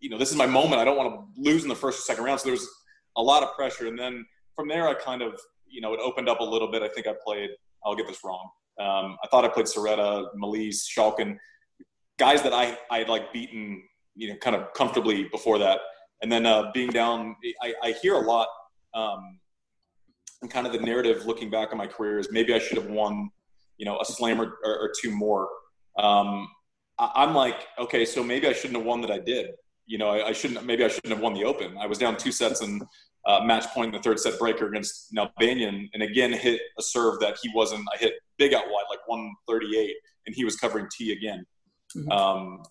you 0.00 0.08
know, 0.08 0.18
this 0.18 0.30
is 0.30 0.36
my 0.36 0.46
moment. 0.46 0.80
I 0.80 0.84
don't 0.84 0.96
want 0.96 1.12
to 1.12 1.42
lose 1.42 1.62
in 1.62 1.68
the 1.68 1.74
first 1.74 1.98
or 1.98 2.02
second 2.02 2.24
round. 2.24 2.40
So 2.40 2.44
there 2.44 2.52
was 2.52 2.68
a 3.16 3.22
lot 3.22 3.42
of 3.42 3.54
pressure. 3.54 3.88
And 3.88 3.98
then 3.98 4.24
from 4.54 4.68
there, 4.68 4.88
I 4.88 4.94
kind 4.94 5.22
of 5.22 5.38
you 5.70 5.80
know, 5.80 5.94
it 5.94 6.00
opened 6.02 6.28
up 6.28 6.40
a 6.40 6.44
little 6.44 6.70
bit. 6.70 6.82
I 6.82 6.88
think 6.88 7.06
I 7.06 7.14
played, 7.24 7.50
I'll 7.84 7.94
get 7.94 8.06
this 8.06 8.18
wrong. 8.24 8.50
Um, 8.78 9.16
I 9.22 9.28
thought 9.30 9.44
I 9.44 9.48
played 9.48 9.66
Saretta, 9.66 10.26
Malisse, 10.36 10.82
Schalken, 10.96 11.36
guys 12.20 12.42
that 12.42 12.52
I, 12.52 12.76
I 12.90 12.98
had 12.98 13.08
like 13.08 13.32
beaten, 13.32 13.82
you 14.14 14.28
know, 14.28 14.36
kind 14.36 14.54
of 14.54 14.72
comfortably 14.74 15.24
before 15.24 15.58
that. 15.58 15.80
And 16.22 16.30
then 16.30 16.44
uh, 16.44 16.70
being 16.74 16.90
down, 16.90 17.34
I, 17.62 17.72
I 17.82 17.92
hear 18.02 18.14
a 18.14 18.20
lot, 18.20 18.46
um, 18.94 19.40
and 20.42 20.50
kind 20.50 20.66
of 20.66 20.72
the 20.72 20.78
narrative 20.78 21.24
looking 21.24 21.50
back 21.50 21.72
on 21.72 21.78
my 21.78 21.86
career 21.86 22.18
is 22.18 22.28
maybe 22.30 22.54
I 22.54 22.58
should 22.58 22.76
have 22.76 22.90
won, 22.90 23.30
you 23.78 23.86
know, 23.86 23.98
a 23.98 24.04
slam 24.04 24.40
or, 24.40 24.58
or, 24.64 24.78
or 24.78 24.92
two 25.00 25.10
more. 25.10 25.48
Um, 25.98 26.46
I, 26.98 27.24
am 27.24 27.34
like, 27.34 27.66
okay, 27.78 28.04
so 28.04 28.22
maybe 28.22 28.46
I 28.46 28.52
shouldn't 28.52 28.76
have 28.76 28.86
won 28.86 29.00
that 29.00 29.10
I 29.10 29.18
did. 29.18 29.52
You 29.86 29.96
know, 29.96 30.10
I, 30.10 30.28
I 30.28 30.32
shouldn't, 30.32 30.64
maybe 30.66 30.84
I 30.84 30.88
shouldn't 30.88 31.12
have 31.12 31.22
won 31.22 31.32
the 31.32 31.44
open. 31.44 31.76
I 31.78 31.86
was 31.86 31.96
down 31.96 32.18
two 32.18 32.32
sets 32.32 32.60
and 32.60 32.82
uh, 33.26 33.40
match 33.44 33.66
point 33.74 33.88
in 33.88 33.92
the 33.92 34.02
third 34.02 34.20
set 34.20 34.38
breaker 34.38 34.68
against 34.68 35.14
Nalbandian, 35.14 35.88
and 35.94 36.02
again 36.02 36.32
hit 36.32 36.60
a 36.78 36.82
serve 36.82 37.18
that 37.20 37.38
he 37.42 37.50
wasn't. 37.54 37.82
I 37.94 37.98
hit 37.98 38.14
big 38.38 38.52
out 38.52 38.64
wide, 38.64 38.84
like 38.90 39.00
138, 39.06 39.94
and 40.26 40.34
he 40.34 40.44
was 40.44 40.56
covering 40.56 40.86
T 40.96 41.12
again. 41.12 41.44
Mm-hmm. 41.96 42.10
Um, 42.10 42.62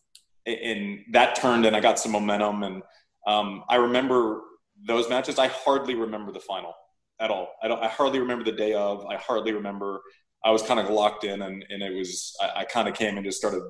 and 0.46 1.00
that 1.12 1.36
turned, 1.36 1.66
and 1.66 1.76
I 1.76 1.80
got 1.80 2.00
some 2.00 2.12
momentum. 2.12 2.64
And 2.64 2.84
um, 3.28 3.64
I 3.70 3.76
remember 3.76 4.42
those 4.86 5.10
matches. 5.10 5.40
I 5.40 5.48
hardly 5.48 5.96
remember 5.96 6.32
the 6.32 6.40
final 6.40 6.74
at 7.20 7.32
all. 7.32 7.50
I. 7.62 7.68
I 7.68 7.88
hardly 7.88 8.20
remember 8.20 8.44
the 8.44 8.54
day 8.54 8.74
of. 8.74 9.06
I 9.06 9.16
hardly 9.16 9.54
remember. 9.54 10.02
I 10.44 10.52
was 10.52 10.64
kind 10.64 10.80
of 10.80 10.90
locked 10.90 11.26
in, 11.26 11.42
and, 11.42 11.66
and 11.70 11.84
it 11.84 11.94
was. 11.94 12.36
I, 12.42 12.62
I 12.62 12.66
kind 12.66 12.88
of 12.88 12.96
came 12.96 13.18
and 13.18 13.26
just 13.26 13.38
started 13.38 13.62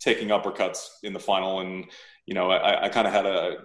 taking 0.00 0.28
uppercuts 0.28 0.86
in 1.02 1.12
the 1.12 1.20
final, 1.20 1.60
and 1.60 1.86
you 2.26 2.34
know, 2.34 2.50
I, 2.50 2.84
I 2.84 2.88
kind 2.88 3.06
of 3.06 3.12
had 3.12 3.26
a 3.26 3.56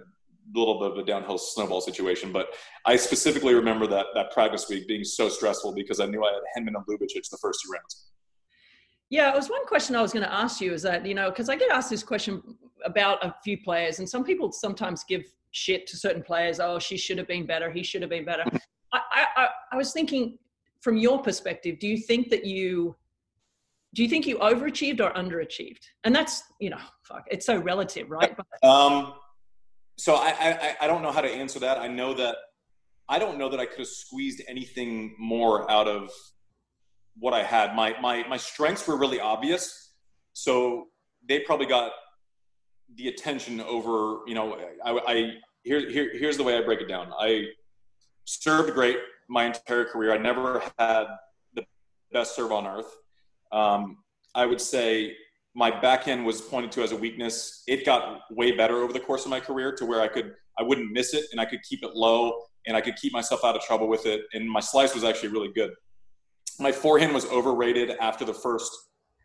little 0.54 0.78
bit 0.78 0.92
of 0.92 0.98
a 0.98 1.04
downhill 1.04 1.38
snowball 1.38 1.80
situation. 1.80 2.32
But 2.32 2.48
I 2.86 2.96
specifically 2.96 3.54
remember 3.54 3.86
that 3.88 4.06
that 4.14 4.30
practice 4.32 4.68
week 4.68 4.86
being 4.86 5.04
so 5.04 5.28
stressful 5.28 5.74
because 5.74 6.00
I 6.00 6.06
knew 6.06 6.24
I 6.24 6.32
had 6.32 6.42
Henman 6.56 6.74
and 6.76 6.86
Ljubicic 6.86 7.28
the 7.30 7.38
first 7.38 7.60
two 7.64 7.72
rounds. 7.72 8.10
Yeah, 9.14 9.30
it 9.30 9.36
was 9.36 9.48
one 9.48 9.64
question 9.66 9.94
I 9.94 10.02
was 10.02 10.12
going 10.12 10.24
to 10.24 10.34
ask 10.34 10.60
you 10.60 10.72
is 10.72 10.82
that, 10.82 11.06
you 11.06 11.14
know, 11.14 11.30
because 11.30 11.48
I 11.48 11.54
get 11.54 11.70
asked 11.70 11.88
this 11.88 12.02
question 12.02 12.42
about 12.84 13.24
a 13.24 13.32
few 13.44 13.56
players, 13.56 14.00
and 14.00 14.08
some 14.08 14.24
people 14.24 14.50
sometimes 14.50 15.04
give 15.04 15.22
shit 15.52 15.86
to 15.86 15.96
certain 15.96 16.20
players. 16.20 16.58
Oh, 16.58 16.80
she 16.80 16.96
should 16.96 17.18
have 17.18 17.28
been 17.28 17.46
better. 17.46 17.70
He 17.70 17.84
should 17.84 18.02
have 18.02 18.10
been 18.10 18.24
better. 18.24 18.42
I, 18.92 19.26
I, 19.36 19.48
I 19.70 19.76
was 19.76 19.92
thinking, 19.92 20.36
from 20.80 20.96
your 20.96 21.22
perspective, 21.22 21.78
do 21.78 21.86
you 21.86 21.96
think 21.96 22.28
that 22.30 22.44
you 22.44 22.96
do 23.94 24.02
you 24.02 24.08
think 24.08 24.26
you 24.26 24.36
overachieved 24.38 25.00
or 25.00 25.12
underachieved? 25.12 25.84
And 26.02 26.12
that's, 26.12 26.42
you 26.60 26.70
know, 26.70 26.80
fuck, 27.04 27.22
it's 27.30 27.46
so 27.46 27.56
relative, 27.56 28.10
right? 28.10 28.36
Um, 28.64 29.12
so 29.96 30.16
I, 30.16 30.34
I, 30.40 30.76
I 30.80 30.86
don't 30.88 31.02
know 31.02 31.12
how 31.12 31.20
to 31.20 31.30
answer 31.30 31.60
that. 31.60 31.78
I 31.78 31.86
know 31.86 32.14
that 32.14 32.34
I 33.08 33.20
don't 33.20 33.38
know 33.38 33.48
that 33.48 33.60
I 33.60 33.66
could 33.66 33.78
have 33.78 33.86
squeezed 33.86 34.42
anything 34.48 35.14
more 35.20 35.70
out 35.70 35.86
of 35.86 36.10
what 37.18 37.34
I 37.34 37.42
had. 37.42 37.74
My 37.74 37.94
my 38.00 38.26
my 38.28 38.36
strengths 38.36 38.86
were 38.86 38.96
really 38.96 39.20
obvious, 39.20 39.92
so 40.32 40.86
they 41.28 41.40
probably 41.40 41.66
got 41.66 41.92
the 42.96 43.08
attention 43.08 43.60
over. 43.60 44.20
You 44.26 44.34
know, 44.34 44.58
I, 44.84 44.90
I 45.06 45.30
here, 45.62 45.88
here, 45.90 46.10
here's 46.12 46.36
the 46.36 46.42
way 46.42 46.56
I 46.56 46.62
break 46.62 46.80
it 46.80 46.88
down. 46.88 47.12
I 47.18 47.46
served 48.24 48.72
great 48.74 48.98
my 49.28 49.46
entire 49.46 49.84
career. 49.84 50.12
I 50.12 50.18
never 50.18 50.62
had 50.78 51.04
the 51.54 51.64
best 52.12 52.36
serve 52.36 52.52
on 52.52 52.66
earth. 52.66 52.94
Um, 53.52 53.98
I 54.34 54.46
would 54.46 54.60
say 54.60 55.16
my 55.54 55.70
backhand 55.70 56.26
was 56.26 56.40
pointed 56.40 56.72
to 56.72 56.82
as 56.82 56.92
a 56.92 56.96
weakness. 56.96 57.62
It 57.66 57.86
got 57.86 58.20
way 58.30 58.52
better 58.52 58.82
over 58.82 58.92
the 58.92 59.00
course 59.00 59.24
of 59.24 59.30
my 59.30 59.40
career 59.40 59.74
to 59.76 59.86
where 59.86 60.00
I 60.00 60.08
could 60.08 60.34
I 60.58 60.62
wouldn't 60.62 60.92
miss 60.92 61.14
it 61.14 61.26
and 61.32 61.40
I 61.40 61.44
could 61.44 61.62
keep 61.62 61.82
it 61.82 61.94
low 61.94 62.42
and 62.66 62.76
I 62.76 62.80
could 62.80 62.96
keep 62.96 63.12
myself 63.12 63.40
out 63.44 63.56
of 63.56 63.62
trouble 63.62 63.88
with 63.88 64.06
it. 64.06 64.22
And 64.34 64.48
my 64.48 64.60
slice 64.60 64.94
was 64.94 65.04
actually 65.04 65.30
really 65.30 65.52
good. 65.52 65.70
My 66.60 66.72
forehand 66.72 67.14
was 67.14 67.26
overrated 67.26 67.90
after 68.00 68.24
the 68.24 68.34
first 68.34 68.72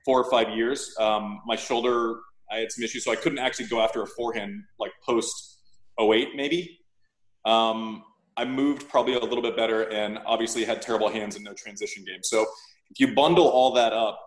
four 0.06 0.22
or 0.22 0.30
five 0.30 0.56
years. 0.56 0.96
Um, 1.00 1.42
my 1.46 1.56
shoulder, 1.56 2.20
I 2.52 2.58
had 2.58 2.72
some 2.72 2.84
issues, 2.84 3.04
so 3.04 3.12
I 3.12 3.16
couldn't 3.16 3.40
actually 3.40 3.68
go 3.68 3.82
after 3.82 4.02
a 4.02 4.08
forehand 4.08 4.64
like 4.80 4.92
post 5.06 5.60
08 6.00 6.36
maybe. 6.36 6.80
Um, 7.46 8.04
I 8.38 8.46
moved 8.46 8.88
probably 8.88 9.16
a 9.16 9.20
little 9.20 9.42
bit 9.42 9.56
better 9.58 9.84
and 9.92 10.20
obviously 10.26 10.64
had 10.64 10.82
terrible 10.82 11.10
hands 11.10 11.36
and 11.36 11.44
no 11.44 11.54
transition 11.54 12.06
game. 12.06 12.22
So 12.24 12.46
if 12.90 13.00
you 13.00 13.14
bundle 13.14 13.48
all 13.48 13.74
that 13.74 13.94
up, 13.94 14.20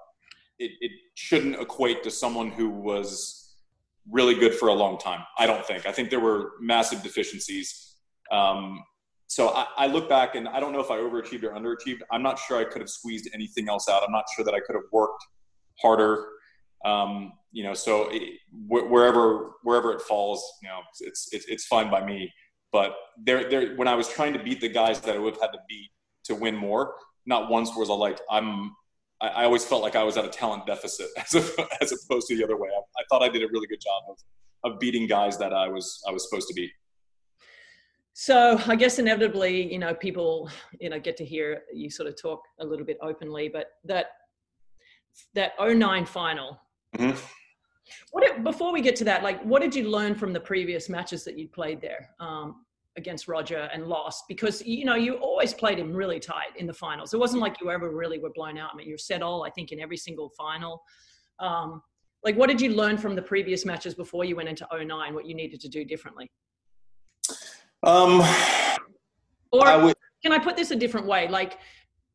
it, 0.58 0.72
it 0.80 0.92
shouldn't 1.14 1.56
equate 1.56 2.02
to 2.04 2.10
someone 2.10 2.50
who 2.50 2.68
was 2.68 3.54
really 4.10 4.34
good 4.34 4.54
for 4.54 4.68
a 4.68 4.74
long 4.74 4.98
time. 4.98 5.22
I 5.38 5.46
don't 5.46 5.64
think. 5.64 5.86
I 5.86 5.92
think 5.92 6.10
there 6.10 6.20
were 6.20 6.52
massive 6.60 7.02
deficiencies. 7.02 7.96
Um, 8.30 8.82
so 9.32 9.48
I, 9.48 9.66
I, 9.78 9.86
look 9.86 10.10
back 10.10 10.34
and 10.34 10.46
I 10.46 10.60
don't 10.60 10.74
know 10.74 10.80
if 10.80 10.90
I 10.90 10.98
overachieved 10.98 11.42
or 11.42 11.52
underachieved. 11.52 12.00
I'm 12.10 12.22
not 12.22 12.38
sure 12.38 12.58
I 12.58 12.64
could 12.64 12.82
have 12.82 12.90
squeezed 12.90 13.30
anything 13.32 13.66
else 13.66 13.88
out. 13.88 14.02
I'm 14.04 14.12
not 14.12 14.24
sure 14.36 14.44
that 14.44 14.52
I 14.52 14.60
could 14.60 14.74
have 14.74 14.84
worked 14.92 15.24
harder. 15.80 16.26
Um, 16.84 17.32
you 17.50 17.64
know, 17.64 17.72
so 17.72 18.10
it, 18.10 18.40
wherever 18.68 19.52
wherever 19.62 19.90
it 19.92 20.02
falls, 20.02 20.44
you 20.62 20.68
know, 20.68 20.80
it's 21.00 21.32
it's 21.32 21.46
it's 21.46 21.64
fine 21.64 21.90
by 21.90 22.04
me. 22.04 22.30
But 22.72 22.94
there, 23.16 23.48
there, 23.48 23.74
when 23.76 23.88
I 23.88 23.94
was 23.94 24.06
trying 24.06 24.34
to 24.34 24.38
beat 24.38 24.60
the 24.60 24.68
guys 24.68 25.00
that 25.00 25.16
I 25.16 25.18
would 25.18 25.32
have 25.34 25.40
had 25.40 25.52
to 25.52 25.60
beat 25.66 25.90
to 26.24 26.34
win 26.34 26.54
more, 26.54 26.94
not 27.24 27.48
once 27.48 27.74
was 27.74 27.88
I 27.88 27.94
like, 27.94 28.20
I'm, 28.30 28.72
I, 29.22 29.28
I 29.28 29.44
always 29.44 29.64
felt 29.64 29.82
like 29.82 29.96
I 29.96 30.02
was 30.02 30.18
at 30.18 30.26
a 30.26 30.28
talent 30.28 30.66
deficit 30.66 31.08
as, 31.16 31.34
a, 31.34 31.66
as 31.80 31.92
opposed 31.92 32.28
to 32.28 32.36
the 32.36 32.44
other 32.44 32.58
way. 32.58 32.68
I, 32.68 32.80
I 33.00 33.04
thought 33.08 33.22
I 33.22 33.30
did 33.30 33.42
a 33.42 33.48
really 33.48 33.66
good 33.66 33.80
job 33.80 34.02
of, 34.10 34.72
of 34.72 34.78
beating 34.78 35.06
guys 35.06 35.38
that 35.38 35.54
I 35.54 35.68
was, 35.68 36.02
I 36.06 36.12
was 36.12 36.28
supposed 36.28 36.48
to 36.48 36.54
beat. 36.54 36.70
So 38.14 38.60
I 38.66 38.76
guess 38.76 38.98
inevitably, 38.98 39.72
you 39.72 39.78
know, 39.78 39.94
people, 39.94 40.50
you 40.80 40.90
know, 40.90 41.00
get 41.00 41.16
to 41.16 41.24
hear 41.24 41.62
you 41.72 41.90
sort 41.90 42.08
of 42.08 42.20
talk 42.20 42.42
a 42.60 42.64
little 42.64 42.84
bit 42.84 42.98
openly, 43.00 43.48
but 43.48 43.68
that, 43.84 44.06
that 45.34 45.52
09 45.58 46.04
final, 46.06 46.60
mm-hmm 46.96 47.18
what 48.10 48.44
before 48.44 48.72
we 48.72 48.80
get 48.80 48.96
to 48.96 49.04
that, 49.04 49.22
like, 49.22 49.42
what 49.42 49.62
did 49.62 49.74
you 49.74 49.88
learn 49.88 50.14
from 50.14 50.32
the 50.32 50.40
previous 50.40 50.88
matches 50.88 51.24
that 51.24 51.38
you 51.38 51.48
played 51.48 51.80
there 51.80 52.10
um, 52.20 52.64
against 52.96 53.28
Roger 53.28 53.68
and 53.72 53.86
lost? 53.86 54.24
Because 54.28 54.64
you 54.64 54.84
know 54.84 54.94
you 54.94 55.14
always 55.14 55.54
played 55.54 55.78
him 55.78 55.92
really 55.92 56.20
tight 56.20 56.56
in 56.56 56.66
the 56.66 56.74
finals. 56.74 57.14
It 57.14 57.18
wasn't 57.18 57.42
like 57.42 57.60
you 57.60 57.70
ever 57.70 57.90
really 57.90 58.18
were 58.18 58.32
blown 58.34 58.58
out. 58.58 58.70
I 58.72 58.76
mean, 58.76 58.88
you 58.88 58.98
set 58.98 59.22
all 59.22 59.44
I 59.44 59.50
think 59.50 59.72
in 59.72 59.80
every 59.80 59.96
single 59.96 60.30
final. 60.36 60.82
Um, 61.38 61.82
like, 62.24 62.36
what 62.36 62.48
did 62.48 62.60
you 62.60 62.70
learn 62.70 62.96
from 62.96 63.16
the 63.16 63.22
previous 63.22 63.64
matches 63.64 63.94
before 63.94 64.24
you 64.24 64.36
went 64.36 64.48
into 64.48 64.66
09? 64.72 65.14
What 65.14 65.26
you 65.26 65.34
needed 65.34 65.60
to 65.60 65.68
do 65.68 65.84
differently? 65.84 66.30
Um, 67.82 68.20
or 69.50 69.66
I 69.66 69.76
would, 69.76 69.96
can 70.22 70.32
I 70.32 70.38
put 70.38 70.56
this 70.56 70.70
a 70.70 70.76
different 70.76 71.06
way? 71.06 71.28
Like, 71.28 71.58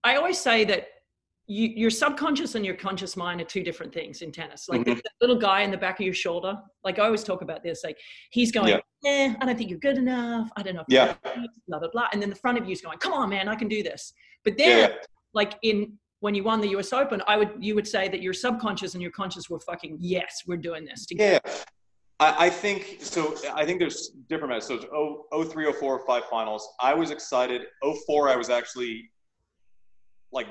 I 0.03 0.15
always 0.15 0.39
say 0.39 0.63
that 0.65 0.88
you, 1.47 1.69
your 1.69 1.89
subconscious 1.89 2.56
and 2.56 2.65
your 2.65 2.75
conscious 2.75 3.15
mind 3.15 3.39
are 3.39 3.45
two 3.45 3.63
different 3.63 3.93
things 3.93 4.21
in 4.21 4.32
tennis. 4.32 4.67
Like 4.67 4.82
mm-hmm. 4.82 4.93
the 4.95 5.12
little 5.21 5.38
guy 5.38 5.62
in 5.62 5.71
the 5.71 5.77
back 5.77 5.99
of 5.99 6.06
your 6.06 6.13
shoulder. 6.13 6.58
Like 6.84 6.99
I 6.99 7.06
always 7.06 7.23
talk 7.23 7.41
about 7.41 7.63
this. 7.63 7.84
Like 7.84 7.97
he's 8.32 8.51
going, 8.51 8.67
yeah, 8.67 8.80
eh, 9.06 9.34
I 9.39 9.45
don't 9.45 9.58
think 9.58 9.69
you're 9.69 9.80
good 9.80 9.97
enough. 9.97 10.49
I 10.58 10.63
don't 10.63 10.75
know. 10.75 10.84
yeah. 10.89 11.15
Blah 11.67 11.80
blah 11.80 11.89
blah. 11.89 12.08
And 12.12 12.21
then 12.21 12.30
the 12.30 12.36
front 12.36 12.58
of 12.58 12.65
you 12.65 12.73
is 12.73 12.82
going, 12.82 12.97
come 12.97 13.13
on, 13.13 13.30
man, 13.30 13.47
I 13.47 13.56
can 13.56 13.69
do 13.69 13.82
this. 13.82 14.13
But 14.43 14.58
then, 14.58 14.89
yeah. 14.89 14.95
like 15.34 15.53
in 15.63 15.93
when 16.19 16.36
you 16.36 16.43
won 16.43 16.60
the 16.60 16.69
U.S. 16.69 16.91
Open, 16.91 17.21
I 17.27 17.38
would 17.38 17.51
you 17.60 17.75
would 17.75 17.88
say 17.88 18.10
that 18.10 18.21
your 18.21 18.34
subconscious 18.34 18.93
and 18.93 19.01
your 19.01 19.12
conscious 19.12 19.49
were 19.49 19.60
fucking 19.62 19.97
yes, 20.01 20.43
we're 20.47 20.58
doing 20.58 20.84
this 20.84 21.06
together. 21.06 21.39
Yeah. 21.45 21.53
I, 22.19 22.47
I 22.47 22.49
think 22.49 22.97
so. 23.01 23.36
I 23.53 23.65
think 23.65 23.80
there's 23.80 24.10
different 24.27 24.53
matches. 24.53 24.67
So 24.67 24.75
it's 24.75 24.86
0, 24.86 25.25
03, 25.51 25.71
04, 25.73 26.06
05 26.06 26.23
finals. 26.25 26.67
I 26.80 26.93
was 26.93 27.12
excited. 27.12 27.63
04, 28.08 28.30
I 28.30 28.36
was 28.36 28.49
actually 28.49 29.12
like 30.32 30.47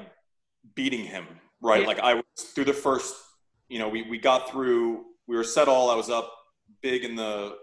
beating 0.75 1.05
him, 1.05 1.27
right? 1.61 1.83
Yeah. 1.83 1.87
Like 1.87 2.01
I 2.01 2.15
was 2.15 2.25
through 2.55 2.67
the 2.67 2.73
first, 2.73 3.15
you 3.69 3.79
know, 3.79 3.89
we, 3.89 4.03
we 4.03 4.19
got 4.19 4.51
through, 4.51 5.05
we 5.27 5.37
were 5.37 5.45
set 5.45 5.69
all, 5.69 5.91
I 5.91 5.95
was 5.95 6.09
up 6.09 6.33
big 6.83 7.05
in 7.05 7.17
the, 7.17 7.57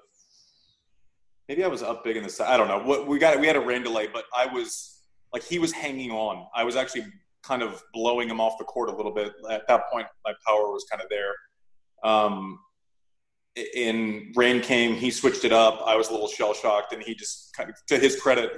maybe 1.47 1.63
I 1.63 1.67
was 1.67 1.81
up 1.81 2.03
big 2.03 2.17
in 2.17 2.23
the, 2.23 2.45
I 2.45 2.57
don't 2.57 2.67
know 2.67 2.79
what 2.79 3.07
we 3.07 3.19
got, 3.19 3.39
we 3.39 3.47
had 3.47 3.55
a 3.55 3.61
rain 3.61 3.83
delay, 3.83 4.07
but 4.11 4.25
I 4.35 4.47
was 4.47 5.01
like, 5.31 5.43
he 5.43 5.59
was 5.59 5.71
hanging 5.71 6.11
on. 6.11 6.45
I 6.53 6.63
was 6.63 6.75
actually 6.75 7.05
kind 7.41 7.61
of 7.61 7.81
blowing 7.93 8.29
him 8.29 8.39
off 8.39 8.57
the 8.57 8.65
court 8.65 8.89
a 8.89 8.95
little 8.95 9.13
bit. 9.13 9.33
At 9.49 9.67
that 9.67 9.91
point, 9.91 10.07
my 10.25 10.33
power 10.45 10.71
was 10.71 10.85
kind 10.89 11.01
of 11.01 11.09
there. 11.09 11.33
Um, 12.03 12.59
in 13.55 14.31
rain 14.35 14.61
came, 14.61 14.95
he 14.95 15.11
switched 15.11 15.45
it 15.45 15.53
up. 15.53 15.81
I 15.85 15.95
was 15.95 16.09
a 16.09 16.11
little 16.11 16.27
shell 16.27 16.53
shocked, 16.53 16.93
and 16.93 17.01
he 17.03 17.13
just 17.13 17.53
kind 17.55 17.69
of, 17.69 17.75
to 17.87 17.99
his 17.99 18.19
credit, 18.19 18.51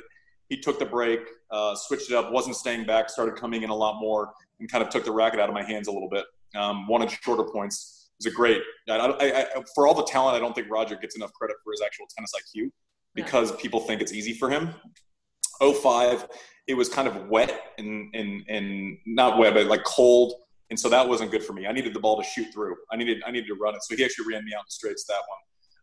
he 0.50 0.58
took 0.58 0.80
the 0.80 0.86
break, 0.86 1.20
uh, 1.52 1.76
switched 1.76 2.12
it 2.12 2.16
up, 2.16 2.32
wasn't 2.32 2.56
staying 2.56 2.86
back, 2.86 3.10
started 3.10 3.36
coming 3.36 3.64
in 3.64 3.70
a 3.70 3.76
lot 3.76 4.00
more, 4.00 4.34
and 4.60 4.72
kind 4.72 4.84
of 4.84 4.90
took 4.90 5.04
the 5.04 5.12
racket 5.12 5.40
out 5.40 5.50
of 5.50 5.56
my 5.56 5.64
hands 5.64 5.88
a 5.88 5.92
little 5.92 6.10
bit. 6.10 6.26
Um, 6.56 6.88
wanted 6.88 7.12
shorter 7.12 7.44
points. 7.44 8.10
It 8.20 8.26
was 8.26 8.34
a 8.34 8.36
great. 8.36 8.62
I, 8.90 8.96
I, 8.96 9.42
I, 9.42 9.46
for 9.74 9.88
all 9.88 9.94
the 9.94 10.06
talent, 10.06 10.38
I 10.38 10.40
don't 10.40 10.54
think 10.54 10.70
Roger 10.70 10.96
gets 10.96 11.18
enough 11.18 11.34
credit 11.34 11.58
for 11.64 11.72
his 11.74 11.82
actual 11.86 12.06
tennis 12.16 12.32
IQ 12.34 12.70
because 13.14 13.52
yeah. 13.52 13.58
people 13.60 13.82
think 13.82 14.02
it's 14.02 14.14
easy 14.14 14.34
for 14.34 14.50
him. 14.50 14.74
05, 15.60 16.28
it 16.68 16.76
was 16.76 16.90
kind 16.90 17.08
of 17.08 17.28
wet 17.28 17.74
and, 17.78 18.14
and, 18.14 18.44
and 18.48 18.98
not 19.06 19.38
wet, 19.38 19.54
but 19.54 19.66
like 19.68 19.84
cold. 19.84 20.34
And 20.70 20.80
so 20.80 20.90
that 20.90 21.08
wasn't 21.08 21.32
good 21.32 21.44
for 21.44 21.54
me. 21.54 21.68
I 21.68 21.72
needed 21.72 21.94
the 21.94 22.00
ball 22.00 22.18
to 22.18 22.24
shoot 22.24 22.52
through. 22.52 22.76
I 22.92 22.96
needed, 22.96 23.22
I 23.26 23.32
needed 23.32 23.48
to 23.48 23.56
run 23.56 23.76
it. 23.76 23.84
So 23.84 23.96
he 23.96 24.04
actually 24.04 24.34
ran 24.34 24.44
me 24.44 24.54
out 24.54 24.62
in 24.62 24.66
the 24.68 24.72
straights 24.72 25.06
that 25.06 25.22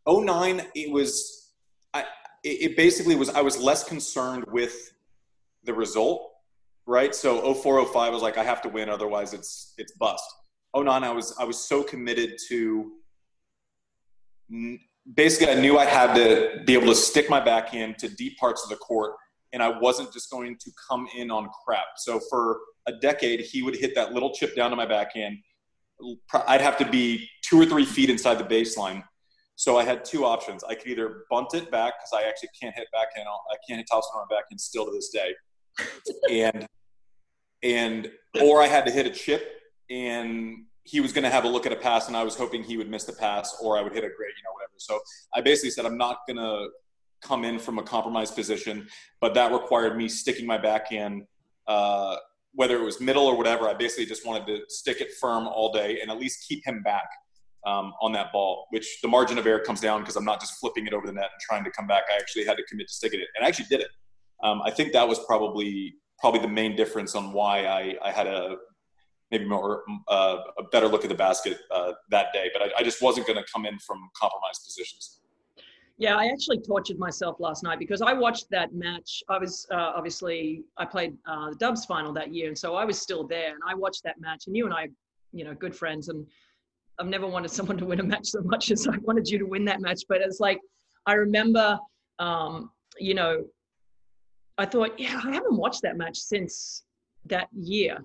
one. 0.05 0.27
09, 0.27 0.66
it 0.75 0.90
was, 0.90 1.53
I, 1.95 2.05
it 2.45 2.77
basically 2.77 3.14
was 3.14 3.31
I 3.31 3.40
was 3.40 3.59
less 3.59 3.85
concerned 3.85 4.45
with 4.49 4.92
the 5.64 5.73
result, 5.73 6.31
right? 6.87 7.14
So 7.14 7.55
0405 7.55 8.12
was 8.12 8.23
like 8.23 8.37
I 8.37 8.45
have 8.45 8.61
to 8.62 8.68
win, 8.68 8.88
otherwise 8.88 9.33
it's 9.33 9.75
it's 9.79 9.92
bust. 9.92 10.25
09 10.77 11.05
I 11.05 11.11
was 11.11 11.35
I 11.38 11.45
was 11.45 11.59
so 11.59 11.83
committed 11.83 12.37
to 12.49 12.92
basically 15.14 15.53
I 15.55 15.61
knew 15.61 15.79
I 15.79 15.85
had 15.85 16.14
to 16.14 16.62
be 16.64 16.75
able 16.75 16.88
to 16.88 16.95
stick 16.95 17.31
my 17.31 17.40
backhand 17.40 17.99
to 17.99 18.09
deep 18.09 18.38
parts 18.38 18.64
of 18.64 18.71
the 18.71 18.77
court 18.77 19.14
and 19.53 19.62
I 19.62 19.79
wasn't 19.79 20.12
just 20.12 20.31
going 20.31 20.57
to 20.59 20.71
come 20.88 21.07
in 21.16 21.31
on 21.31 21.49
crap. 21.64 21.85
So 21.97 22.21
for 22.31 22.59
a 22.87 22.92
decade 22.92 23.40
he 23.40 23.62
would 23.62 23.77
hit 23.77 23.95
that 23.95 24.12
little 24.12 24.33
chip 24.35 24.57
down 24.57 24.71
to 24.71 24.77
my 24.77 24.87
backhand. 24.87 25.38
I'd 26.47 26.61
have 26.61 26.77
to 26.79 26.85
be 26.85 27.29
two 27.42 27.61
or 27.61 27.66
three 27.66 27.85
feet 27.85 28.11
inside 28.11 28.38
the 28.38 28.45
baseline 28.45 29.05
so 29.57 29.77
I 29.77 29.85
had 29.85 30.05
two 30.05 30.25
options. 30.25 30.64
I 30.64 30.75
could 30.75 30.88
either 30.88 31.25
bunt 31.31 31.55
it 31.55 31.71
back 31.71 31.95
because 31.99 32.11
I 32.12 32.29
actually 32.29 32.49
can't 32.61 32.75
hit 32.75 32.88
backhand. 32.92 33.29
I 33.29 33.57
can't 33.68 33.79
hit 33.79 33.87
topspin 33.92 34.21
on 34.21 34.27
backhand 34.29 34.61
still 34.61 34.85
to 34.87 34.90
this 34.90 35.11
day, 35.11 35.35
and 36.31 36.66
and 37.62 38.11
or 38.42 38.61
I 38.61 38.66
had 38.66 38.85
to 38.87 38.90
hit 38.90 39.07
a 39.07 39.11
chip, 39.11 39.61
and 39.90 40.64
he 40.85 41.01
was 41.01 41.12
going 41.12 41.23
to 41.25 41.31
have 41.31 41.45
a 41.45 41.49
look 41.49 41.64
at 41.64 41.73
a 41.73 41.77
pass, 41.77 42.09
and 42.09 42.16
I 42.16 42.25
was 42.25 42.35
hoping 42.35 42.64
he 42.64 42.77
would 42.77 42.90
miss 42.90 43.05
the 43.05 43.12
pass, 43.12 43.57
or 43.62 43.79
I 43.79 43.83
would 43.83 43.92
hit 43.92 44.03
a 44.03 44.09
great, 44.09 44.33
you 44.37 44.42
know, 44.42 44.53
whatever. 44.53 44.73
So 44.79 44.99
I 45.35 45.40
basically 45.40 45.71
said 45.71 45.87
I'm 45.87 45.99
not 45.99 46.18
going 46.27 46.38
to 46.38 46.68
come 47.23 47.45
in 47.45 47.61
from 47.61 47.79
a 47.79 47.85
compromised 47.85 48.35
position, 48.35 48.88
but 49.21 49.33
that 49.35 49.53
required 49.53 49.97
me 49.97 50.09
sticking 50.09 50.45
my 50.45 50.59
backhand. 50.59 51.23
Uh, 51.68 52.16
whether 52.55 52.77
it 52.77 52.85
was 52.85 53.01
middle 53.01 53.27
or 53.27 53.37
whatever, 53.37 53.69
I 53.69 53.75
basically 53.75 54.07
just 54.07 54.27
wanted 54.27 54.47
to 54.47 54.61
stick 54.69 55.01
it 55.01 55.12
firm 55.21 55.47
all 55.49 55.73
day 55.73 56.01
and 56.01 56.11
at 56.11 56.19
least 56.19 56.47
keep 56.47 56.67
him 56.67 56.83
back 56.83 57.09
um, 57.67 57.93
on 58.01 58.12
that 58.12 58.33
ball, 58.33 58.67
which 58.71 59.01
the 59.03 59.09
margin 59.09 59.38
of 59.38 59.47
error 59.47 59.61
comes 59.61 59.81
down 59.81 60.01
because 60.01 60.17
I'm 60.17 60.25
not 60.25 60.41
just 60.41 60.59
flipping 60.59 60.87
it 60.87 60.93
over 60.93 61.07
the 61.07 61.12
net 61.12 61.25
and 61.33 61.41
trying 61.41 61.65
to 61.65 61.71
come 61.71 61.87
back. 61.87 62.05
I 62.12 62.19
actually 62.19 62.45
had 62.45 62.57
to 62.57 62.65
commit 62.65 62.88
to 62.88 62.95
sticking 62.95 63.21
it, 63.21 63.29
and 63.37 63.45
I 63.45 63.49
actually 63.49 63.67
did 63.71 63.81
it. 63.81 63.88
Um, 64.43 64.61
I 64.65 64.71
think 64.71 64.93
that 64.93 65.09
was 65.09 65.21
probably 65.27 65.95
probably 66.19 66.41
the 66.41 66.49
main 66.49 66.77
difference 66.77 67.15
on 67.15 67.33
why 67.33 67.67
I, 67.67 67.97
I 68.05 68.12
had 68.12 68.27
a 68.27 68.57
maybe 69.31 69.47
more 69.47 69.83
uh, 70.09 70.37
a 70.59 70.62
better 70.71 70.87
look 70.87 71.05
at 71.05 71.09
the 71.09 71.17
basket 71.17 71.59
uh, 71.71 71.93
that 72.11 72.27
day. 72.33 72.51
But 72.53 72.62
I, 72.62 72.81
I 72.81 72.83
just 72.83 73.01
wasn't 73.01 73.27
going 73.27 73.38
to 73.38 73.45
come 73.53 73.65
in 73.65 73.79
from 73.79 73.99
compromised 74.21 74.62
positions. 74.65 75.21
Yeah, 75.98 76.16
I 76.16 76.26
actually 76.26 76.59
tortured 76.59 76.98
myself 76.98 77.38
last 77.38 77.62
night 77.62 77.78
because 77.78 78.02
I 78.02 78.12
watched 78.12 78.46
that 78.50 78.74
match. 78.74 79.22
I 79.28 79.38
was 79.38 79.66
uh, 79.70 79.92
obviously 79.94 80.64
I 80.76 80.85
played 80.85 81.16
uh, 81.26 81.50
the 81.50 81.57
Dubs 81.57 81.85
final 81.85 82.12
that 82.14 82.33
year, 82.35 82.48
and 82.48 82.59
so 82.59 82.74
I 82.74 82.85
was 82.85 83.00
still 83.00 83.26
there, 83.26 83.50
and 83.50 83.61
I 83.68 83.74
watched 83.74 84.02
that 84.05 84.20
match. 84.20 84.46
And 84.46 84.57
you 84.57 84.64
and 84.64 84.74
I, 84.74 84.88
you 85.33 85.44
know, 85.44 85.55
good 85.55 85.76
friends, 85.76 86.09
and 86.09 86.26
I've 86.98 87.07
never 87.07 87.26
wanted 87.26 87.50
someone 87.50 87.76
to 87.78 87.85
win 87.85 88.00
a 88.00 88.05
match 88.05 88.26
so 88.26 88.42
much 88.42 88.70
as 88.70 88.87
I 88.87 88.96
wanted 88.98 89.28
you 89.28 89.38
to 89.38 89.46
win 89.46 89.64
that 89.66 89.81
match. 89.81 90.02
But 90.09 90.22
it's 90.22 90.40
like, 90.40 90.61
I 91.07 91.14
remember, 91.14 91.78
um, 92.18 92.70
you 92.98 93.14
know, 93.14 93.44
I 94.59 94.66
thought, 94.66 94.98
yeah, 94.98 95.20
I 95.24 95.33
haven't 95.33 95.57
watched 95.57 95.83
that 95.83 95.96
match 95.96 96.16
since 96.16 96.85
that 97.26 97.48
year. 97.52 97.98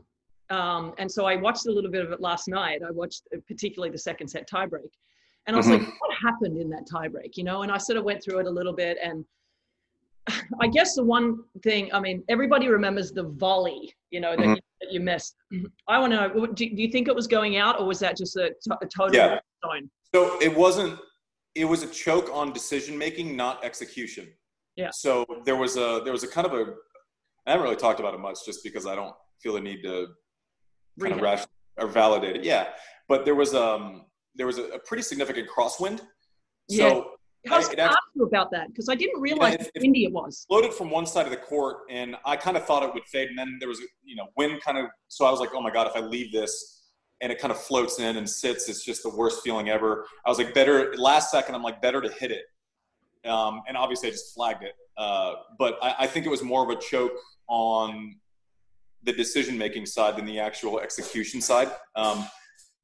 Um, 0.49 0.93
and 0.97 1.11
so 1.11 1.25
I 1.25 1.35
watched 1.35 1.67
a 1.67 1.71
little 1.71 1.91
bit 1.91 2.05
of 2.05 2.11
it 2.11 2.21
last 2.21 2.47
night. 2.47 2.81
I 2.87 2.91
watched 2.91 3.23
uh, 3.35 3.39
particularly 3.47 3.91
the 3.91 3.97
second 3.97 4.27
set 4.27 4.49
tiebreak. 4.49 4.91
And 5.47 5.55
I 5.55 5.57
was 5.59 5.67
Mhm. 5.67 5.79
like, 5.79 6.01
what 6.01 6.13
happened 6.21 6.57
in 6.59 6.69
that 6.71 6.85
tiebreak? 6.85 7.37
You 7.37 7.45
know, 7.45 7.61
and 7.61 7.71
I 7.71 7.77
sort 7.77 7.97
of 7.97 8.03
went 8.03 8.21
through 8.21 8.39
it 8.39 8.47
a 8.47 8.49
little 8.49 8.73
bit. 8.73 8.97
And 9.01 9.25
I 10.59 10.67
guess 10.67 10.93
the 10.95 11.03
one 11.03 11.45
thing, 11.63 11.91
I 11.93 12.01
mean, 12.01 12.23
everybody 12.27 12.67
remembers 12.67 13.13
the 13.13 13.23
volley, 13.23 13.93
you 14.11 14.19
know, 14.19 14.35
that, 14.35 14.45
Mhm. 14.45 14.55
you, 14.57 14.61
that 14.81 14.91
you 14.91 14.99
missed. 14.99 15.37
I 15.87 15.99
want 15.99 16.11
to 16.11 16.17
know, 16.27 16.45
do, 16.47 16.69
do 16.69 16.81
you 16.81 16.89
think 16.89 17.07
it 17.07 17.15
was 17.15 17.27
going 17.27 17.55
out 17.55 17.79
or 17.79 17.85
was 17.87 17.99
that 17.99 18.17
just 18.17 18.35
a, 18.35 18.53
total 18.93 19.15
Yeah. 19.15 19.39
zone? 19.65 19.89
So 20.13 20.39
it 20.41 20.53
wasn't. 20.55 20.99
It 21.55 21.65
was 21.65 21.81
a 21.81 21.87
choke 21.87 22.29
on 22.31 22.53
decision 22.53 22.97
making, 22.97 23.35
not 23.35 23.63
execution. 23.63 24.31
Yeah. 24.75 24.91
So 24.91 25.25
there 25.45 25.55
was 25.55 25.75
a 25.75 26.01
there 26.03 26.11
was 26.13 26.23
a 26.23 26.27
kind 26.27 26.45
of 26.45 26.53
a. 26.53 26.75
I 27.47 27.51
haven't 27.51 27.63
really 27.63 27.75
talked 27.77 27.99
about 27.99 28.13
it 28.13 28.19
much, 28.19 28.45
just 28.45 28.63
because 28.63 28.85
I 28.85 28.93
don't 28.95 29.15
feel 29.41 29.53
the 29.53 29.61
need 29.61 29.81
to 29.83 30.07
kind 30.99 31.13
of 31.15 31.21
Rehab. 31.21 31.47
or 31.77 31.87
validate 31.87 32.35
it. 32.37 32.43
Yeah, 32.43 32.73
but 33.07 33.25
there 33.25 33.33
was 33.33 33.55
um 33.55 34.05
there 34.37 34.47
was 34.47 34.57
a, 34.57 34.63
a 34.69 34.79
pretty 34.79 35.03
significant 35.03 35.47
crosswind. 35.49 36.01
Yeah. 36.69 36.89
So 36.89 37.11
I 37.51 37.57
was 37.57 37.65
I- 37.69 37.75
going 37.75 37.77
to 37.77 37.83
ask 37.83 37.97
you 38.15 38.23
about 38.23 38.51
that 38.51 38.67
because 38.67 38.89
I 38.89 38.95
didn't 38.95 39.19
realize 39.21 39.53
it's- 39.55 39.65
how 39.67 39.69
it's- 39.75 39.81
windy 39.81 40.03
it 40.05 40.11
was. 40.13 40.45
floated 40.47 40.73
from 40.73 40.89
one 40.89 41.05
side 41.05 41.25
of 41.25 41.31
the 41.31 41.37
court, 41.37 41.77
and 41.89 42.15
I 42.25 42.35
kind 42.35 42.57
of 42.57 42.65
thought 42.65 42.83
it 42.83 42.93
would 42.93 43.05
fade, 43.05 43.29
and 43.29 43.37
then 43.37 43.57
there 43.59 43.69
was 43.69 43.79
a 43.79 43.83
you 44.03 44.15
know 44.15 44.27
wind 44.37 44.61
kind 44.61 44.77
of. 44.77 44.85
So 45.07 45.25
I 45.25 45.31
was 45.31 45.39
like, 45.39 45.49
oh 45.53 45.61
my 45.61 45.71
god, 45.71 45.87
if 45.87 45.95
I 45.95 45.99
leave 46.05 46.31
this 46.31 46.73
and 47.21 47.31
it 47.31 47.39
kind 47.39 47.51
of 47.51 47.59
floats 47.59 47.99
in 47.99 48.17
and 48.17 48.29
sits, 48.29 48.69
it's 48.69 48.83
just 48.85 49.01
the 49.01 49.09
worst 49.09 49.41
feeling 49.43 49.69
ever. 49.69 50.05
I 50.25 50.29
was 50.29 50.37
like, 50.37 50.53
better 50.53 50.93
last 50.97 51.31
second. 51.31 51.55
I'm 51.55 51.63
like, 51.63 51.81
better 51.81 51.99
to 52.01 52.09
hit 52.09 52.31
it, 52.31 52.45
um, 53.29 53.61
and 53.67 53.75
obviously 53.75 54.09
I 54.09 54.11
just 54.11 54.33
flagged 54.35 54.63
it. 54.63 54.73
Uh, 54.97 55.33
but 55.57 55.77
I, 55.81 55.95
I 55.99 56.07
think 56.07 56.25
it 56.25 56.29
was 56.29 56.43
more 56.43 56.63
of 56.63 56.75
a 56.75 56.79
choke 56.81 57.13
on 57.47 58.15
the 59.03 59.13
decision 59.13 59.57
making 59.57 59.85
side 59.85 60.17
than 60.17 60.25
the 60.25 60.39
actual 60.39 60.79
execution 60.79 61.39
side. 61.39 61.71
Um, 61.95 62.27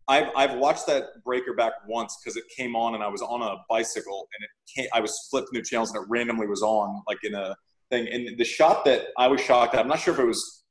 I've, 0.08 0.28
I've 0.36 0.58
watched 0.58 0.86
that 0.88 1.24
breaker 1.24 1.54
back 1.54 1.74
once 1.88 2.18
because 2.22 2.36
it 2.36 2.44
came 2.56 2.76
on 2.76 2.94
and 2.96 3.04
I 3.04 3.08
was 3.08 3.22
on 3.22 3.42
a 3.42 3.58
bicycle 3.70 4.28
and 4.38 4.44
it 4.44 4.50
came, 4.74 4.88
I 4.94 5.00
was 5.00 5.28
flipping 5.30 5.50
through 5.54 5.64
channels 5.64 5.94
and 5.94 6.04
it 6.04 6.10
randomly 6.10 6.48
was 6.48 6.62
on 6.62 7.02
like 7.08 7.20
in 7.24 7.34
a 7.34 7.56
thing. 7.90 8.08
And 8.12 8.38
the 8.38 8.44
shot 8.44 8.84
that 8.86 9.08
I 9.18 9.28
was 9.28 9.40
shocked 9.40 9.76
at, 9.76 9.80
I'm 9.80 9.88
not 9.88 10.00
sure 10.00 10.14
if 10.14 10.20
it 10.20 10.26
was 10.26 10.64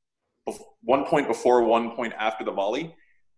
one 0.81 1.05
point 1.05 1.27
before, 1.27 1.63
one 1.63 1.91
point 1.91 2.13
after 2.17 2.43
the 2.43 2.51
volley, 2.51 2.95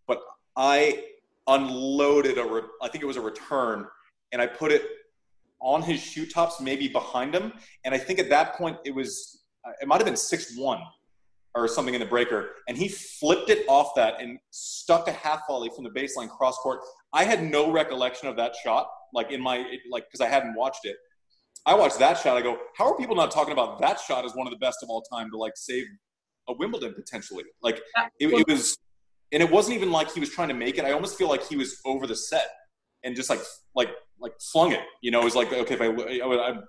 but 0.08 0.20
I 0.58 1.04
unloaded 1.48 2.38
a, 2.38 2.46
re- 2.46 2.62
I 2.82 2.90
think 2.90 3.04
it 3.04 3.08
was 3.08 3.18
a 3.18 3.22
return 3.22 3.86
and 4.32 4.42
I 4.42 4.48
put 4.48 4.72
it 4.72 4.84
on 5.62 5.82
his 5.82 6.02
shoe 6.02 6.26
tops, 6.26 6.60
maybe 6.60 6.88
behind 6.88 7.34
him. 7.34 7.54
And 7.86 7.96
I 7.96 7.98
think 7.98 8.20
at 8.20 8.30
that 8.30 8.56
point 8.56 8.78
it 8.84 8.94
was, 8.94 9.44
uh, 9.66 9.72
it 9.82 9.88
might 9.88 9.98
have 9.98 10.06
been 10.06 10.18
six 10.18 10.58
one 10.58 10.82
or 11.56 11.68
something 11.68 11.94
in 11.94 12.02
the 12.02 12.06
breaker, 12.06 12.50
and 12.68 12.78
he 12.78 12.90
flipped 12.90 13.50
it 13.50 13.66
off 13.68 13.96
that 13.96 14.22
and 14.22 14.38
stuck 14.52 15.08
a 15.08 15.12
half 15.14 15.42
volley 15.48 15.70
from 15.74 15.86
the 15.86 15.90
baseline 15.90 16.30
cross 16.30 16.58
court. 16.58 16.82
I 17.14 17.24
had 17.24 17.44
no 17.44 17.72
recollection 17.72 18.28
of 18.28 18.36
that 18.36 18.56
shot, 18.62 18.88
like 19.14 19.32
in 19.32 19.42
my 19.42 19.66
like 19.90 20.06
because 20.06 20.22
I 20.22 20.28
hadn't 20.28 20.56
watched 20.56 20.84
it. 20.84 20.98
I 21.66 21.74
watched 21.74 21.98
that 22.00 22.20
shot. 22.20 22.38
I 22.38 22.42
go, 22.42 22.60
how 22.78 22.92
are 22.92 22.98
people 22.98 23.16
not 23.16 23.32
talking 23.32 23.54
about 23.54 23.80
that 23.80 24.00
shot 24.00 24.26
as 24.26 24.36
one 24.36 24.46
of 24.46 24.52
the 24.52 24.60
best 24.60 24.80
of 24.84 24.90
all 24.90 25.02
time 25.02 25.32
to 25.32 25.38
like 25.38 25.54
save 25.56 25.86
a 26.48 26.54
Wimbledon 26.54 26.94
potentially? 26.94 27.44
Like 27.62 27.82
uh, 27.98 28.04
it, 28.20 28.28
it 28.28 28.48
was, 28.48 28.78
and 29.32 29.42
it 29.42 29.50
wasn't 29.50 29.78
even 29.78 29.92
like 29.92 30.12
he 30.12 30.20
was 30.20 30.30
trying 30.30 30.50
to 30.50 30.54
make 30.54 30.78
it. 30.78 30.86
I 30.86 30.92
almost 30.92 31.18
feel 31.18 31.30
like 31.30 31.48
he 31.48 31.56
was 31.56 31.80
over 31.86 32.06
the 32.06 32.16
set 32.16 32.50
and 33.04 33.16
just 33.16 33.30
like 33.30 33.40
like 33.76 33.90
like 34.20 34.34
flung 34.52 34.74
it. 34.74 34.82
You 35.02 35.12
know, 35.12 35.22
it 35.22 35.26
was 35.26 35.36
like 35.36 35.54
okay, 35.54 35.74
if 35.74 35.82
I 35.82 35.86
I, 35.86 36.50
I, 36.50 36.60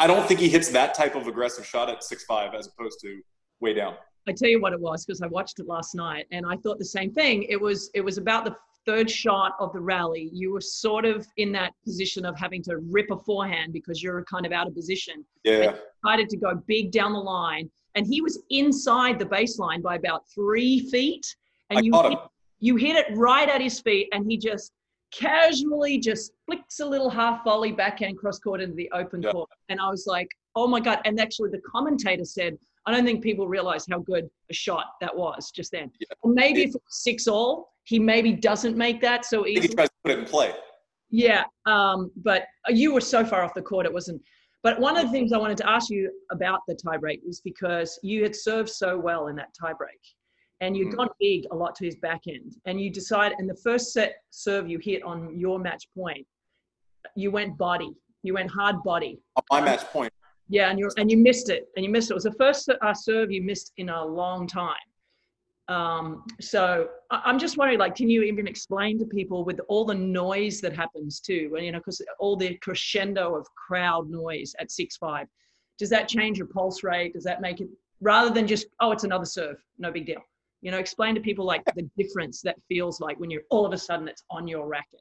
I 0.00 0.06
don't 0.06 0.26
think 0.26 0.40
he 0.40 0.48
hits 0.48 0.70
that 0.70 0.94
type 0.94 1.14
of 1.14 1.26
aggressive 1.26 1.66
shot 1.66 1.90
at 1.90 2.02
six 2.02 2.24
five 2.24 2.54
as 2.54 2.68
opposed 2.68 3.00
to 3.02 3.20
way 3.60 3.74
down. 3.74 3.96
I 4.26 4.32
tell 4.32 4.48
you 4.48 4.60
what 4.60 4.72
it 4.72 4.80
was 4.80 5.04
because 5.04 5.20
I 5.20 5.26
watched 5.26 5.60
it 5.60 5.66
last 5.66 5.94
night 5.94 6.26
and 6.30 6.46
I 6.46 6.56
thought 6.56 6.78
the 6.78 6.84
same 6.84 7.12
thing. 7.12 7.44
It 7.44 7.60
was 7.60 7.90
it 7.94 8.00
was 8.00 8.18
about 8.18 8.44
the 8.44 8.56
third 8.86 9.10
shot 9.10 9.52
of 9.60 9.72
the 9.72 9.80
rally. 9.80 10.30
You 10.32 10.52
were 10.52 10.60
sort 10.60 11.04
of 11.04 11.26
in 11.36 11.52
that 11.52 11.72
position 11.84 12.24
of 12.24 12.38
having 12.38 12.62
to 12.64 12.78
rip 12.78 13.10
a 13.10 13.18
forehand 13.18 13.72
because 13.72 14.02
you're 14.02 14.22
kind 14.24 14.46
of 14.46 14.52
out 14.52 14.66
of 14.66 14.74
position. 14.74 15.24
Yeah. 15.42 15.76
Decided 16.02 16.28
to 16.30 16.36
go 16.36 16.54
big 16.66 16.90
down 16.90 17.12
the 17.12 17.18
line, 17.18 17.70
and 17.94 18.06
he 18.06 18.20
was 18.20 18.42
inside 18.50 19.18
the 19.18 19.26
baseline 19.26 19.82
by 19.82 19.96
about 19.96 20.24
three 20.34 20.80
feet. 20.90 21.24
And 21.70 21.78
I 21.78 21.82
you 21.82 21.92
hit, 22.10 22.18
you 22.60 22.76
hit 22.76 22.96
it 22.96 23.06
right 23.16 23.48
at 23.48 23.60
his 23.60 23.80
feet, 23.80 24.08
and 24.12 24.30
he 24.30 24.36
just 24.36 24.72
casually 25.12 25.98
just 25.98 26.32
flicks 26.44 26.80
a 26.80 26.86
little 26.86 27.08
half 27.10 27.44
volley 27.44 27.72
backhand 27.72 28.18
cross 28.18 28.38
court 28.38 28.60
into 28.60 28.74
the 28.74 28.90
open 28.92 29.22
Yeah. 29.22 29.32
court. 29.32 29.48
And 29.68 29.80
I 29.80 29.88
was 29.88 30.06
like, 30.06 30.28
oh 30.56 30.66
my 30.66 30.80
god! 30.80 31.00
And 31.04 31.20
actually, 31.20 31.50
the 31.50 31.60
commentator 31.60 32.24
said. 32.24 32.58
I 32.86 32.92
don't 32.92 33.04
think 33.04 33.22
people 33.22 33.48
realize 33.48 33.86
how 33.90 33.98
good 34.00 34.28
a 34.50 34.54
shot 34.54 34.86
that 35.00 35.14
was 35.16 35.50
just 35.50 35.72
then. 35.72 35.90
Yeah. 36.00 36.06
And 36.22 36.34
maybe 36.34 36.62
It- 36.62 36.68
if 36.70 36.74
it's 36.76 37.02
six 37.02 37.26
all, 37.26 37.72
he 37.84 37.98
maybe 37.98 38.32
doesn't 38.32 38.76
make 38.76 39.00
that 39.02 39.24
so 39.24 39.44
think 39.44 39.48
he 39.58 39.64
easily. 39.64 39.74
tries 39.74 39.88
to 39.88 39.94
put 40.02 40.12
it 40.12 40.18
in 40.20 40.24
play. 40.26 40.54
Yeah, 41.10 41.44
um, 41.66 42.10
but 42.16 42.46
you 42.68 42.92
were 42.92 43.00
so 43.00 43.24
far 43.24 43.42
off 43.42 43.54
the 43.54 43.62
court, 43.62 43.86
it 43.86 43.92
wasn't. 43.92 44.22
But 44.62 44.80
one 44.80 44.96
of 44.96 45.04
the 45.04 45.10
things 45.12 45.32
I 45.32 45.38
wanted 45.38 45.58
to 45.58 45.70
ask 45.70 45.90
you 45.90 46.10
about 46.30 46.60
the 46.66 46.74
tiebreak 46.74 47.20
was 47.24 47.40
because 47.40 47.98
you 48.02 48.22
had 48.22 48.34
served 48.34 48.70
so 48.70 48.98
well 48.98 49.28
in 49.28 49.36
that 49.36 49.50
tiebreak, 49.60 50.00
and 50.60 50.76
you'd 50.76 50.92
Mm. 50.92 50.96
gone 50.96 51.08
big 51.20 51.46
a 51.50 51.54
lot 51.54 51.74
to 51.76 51.84
his 51.84 51.96
backhand, 51.96 52.56
and 52.64 52.80
you 52.80 52.90
decided, 52.90 53.38
in 53.38 53.46
the 53.46 53.56
first 53.56 53.92
set 53.92 54.16
serve 54.30 54.68
you 54.68 54.78
hit 54.78 55.02
on 55.02 55.38
your 55.38 55.58
match 55.58 55.84
point, 55.94 56.26
you 57.14 57.30
went 57.30 57.56
body, 57.58 57.94
you 58.22 58.34
went 58.34 58.50
hard 58.50 58.82
body, 58.82 59.20
On 59.36 59.42
my 59.50 59.60
match 59.60 59.84
point, 59.92 60.12
yeah, 60.48 60.70
and 60.70 60.78
you 60.78 60.90
and 60.96 61.10
you 61.10 61.16
missed 61.16 61.48
it, 61.50 61.68
and 61.76 61.84
you 61.84 61.90
missed 61.90 62.10
it. 62.10 62.14
It 62.14 62.16
was 62.16 62.24
the 62.24 62.32
first 62.32 62.68
uh, 62.68 62.94
serve 62.94 63.30
you 63.30 63.42
missed 63.42 63.72
in 63.76 63.88
a 63.88 64.04
long 64.04 64.46
time. 64.46 64.76
Um, 65.68 66.24
so 66.42 66.88
I- 67.10 67.22
I'm 67.24 67.38
just 67.38 67.56
wondering, 67.56 67.78
like, 67.78 67.94
can 67.94 68.10
you 68.10 68.22
even 68.22 68.46
explain 68.46 68.98
to 68.98 69.06
people 69.06 69.44
with 69.44 69.60
all 69.68 69.86
the 69.86 69.94
noise 69.94 70.60
that 70.60 70.74
happens 70.74 71.20
too, 71.20 71.50
you 71.58 71.72
know, 71.72 71.78
because 71.78 72.02
all 72.18 72.36
the 72.36 72.56
crescendo 72.58 73.34
of 73.34 73.46
crowd 73.54 74.10
noise 74.10 74.54
at 74.60 74.70
six 74.70 74.96
five, 74.98 75.26
does 75.78 75.88
that 75.90 76.06
change 76.08 76.36
your 76.38 76.48
pulse 76.48 76.82
rate? 76.84 77.14
Does 77.14 77.24
that 77.24 77.40
make 77.40 77.60
it 77.60 77.68
rather 78.00 78.28
than 78.28 78.46
just 78.46 78.66
oh, 78.80 78.92
it's 78.92 79.04
another 79.04 79.24
serve, 79.24 79.56
no 79.78 79.90
big 79.90 80.04
deal? 80.06 80.20
You 80.60 80.70
know, 80.70 80.78
explain 80.78 81.14
to 81.14 81.20
people 81.20 81.44
like 81.46 81.62
the 81.74 81.88
difference 81.96 82.42
that 82.42 82.56
feels 82.68 83.00
like 83.00 83.18
when 83.18 83.30
you're 83.30 83.42
all 83.50 83.64
of 83.64 83.72
a 83.72 83.78
sudden 83.78 84.06
it's 84.08 84.24
on 84.30 84.46
your 84.46 84.66
racket. 84.66 85.00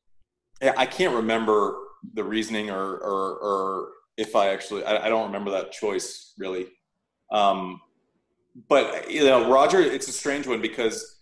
yeah, 0.62 0.74
I 0.78 0.86
can't 0.86 1.14
remember 1.16 1.76
the 2.14 2.24
reasoning 2.24 2.70
or 2.70 2.98
or, 2.98 3.38
or 3.38 3.90
if 4.18 4.36
I 4.36 4.50
actually 4.50 4.84
I, 4.84 5.06
I 5.06 5.10
don't 5.10 5.26
remember 5.26 5.52
that 5.52 5.72
choice 5.72 6.34
really. 6.38 6.68
Um, 7.32 7.82
but 8.70 9.10
you 9.10 9.26
know, 9.26 9.52
Roger, 9.52 9.82
it's 9.82 10.08
a 10.08 10.12
strange 10.12 10.48
one 10.48 10.62
because 10.62 11.22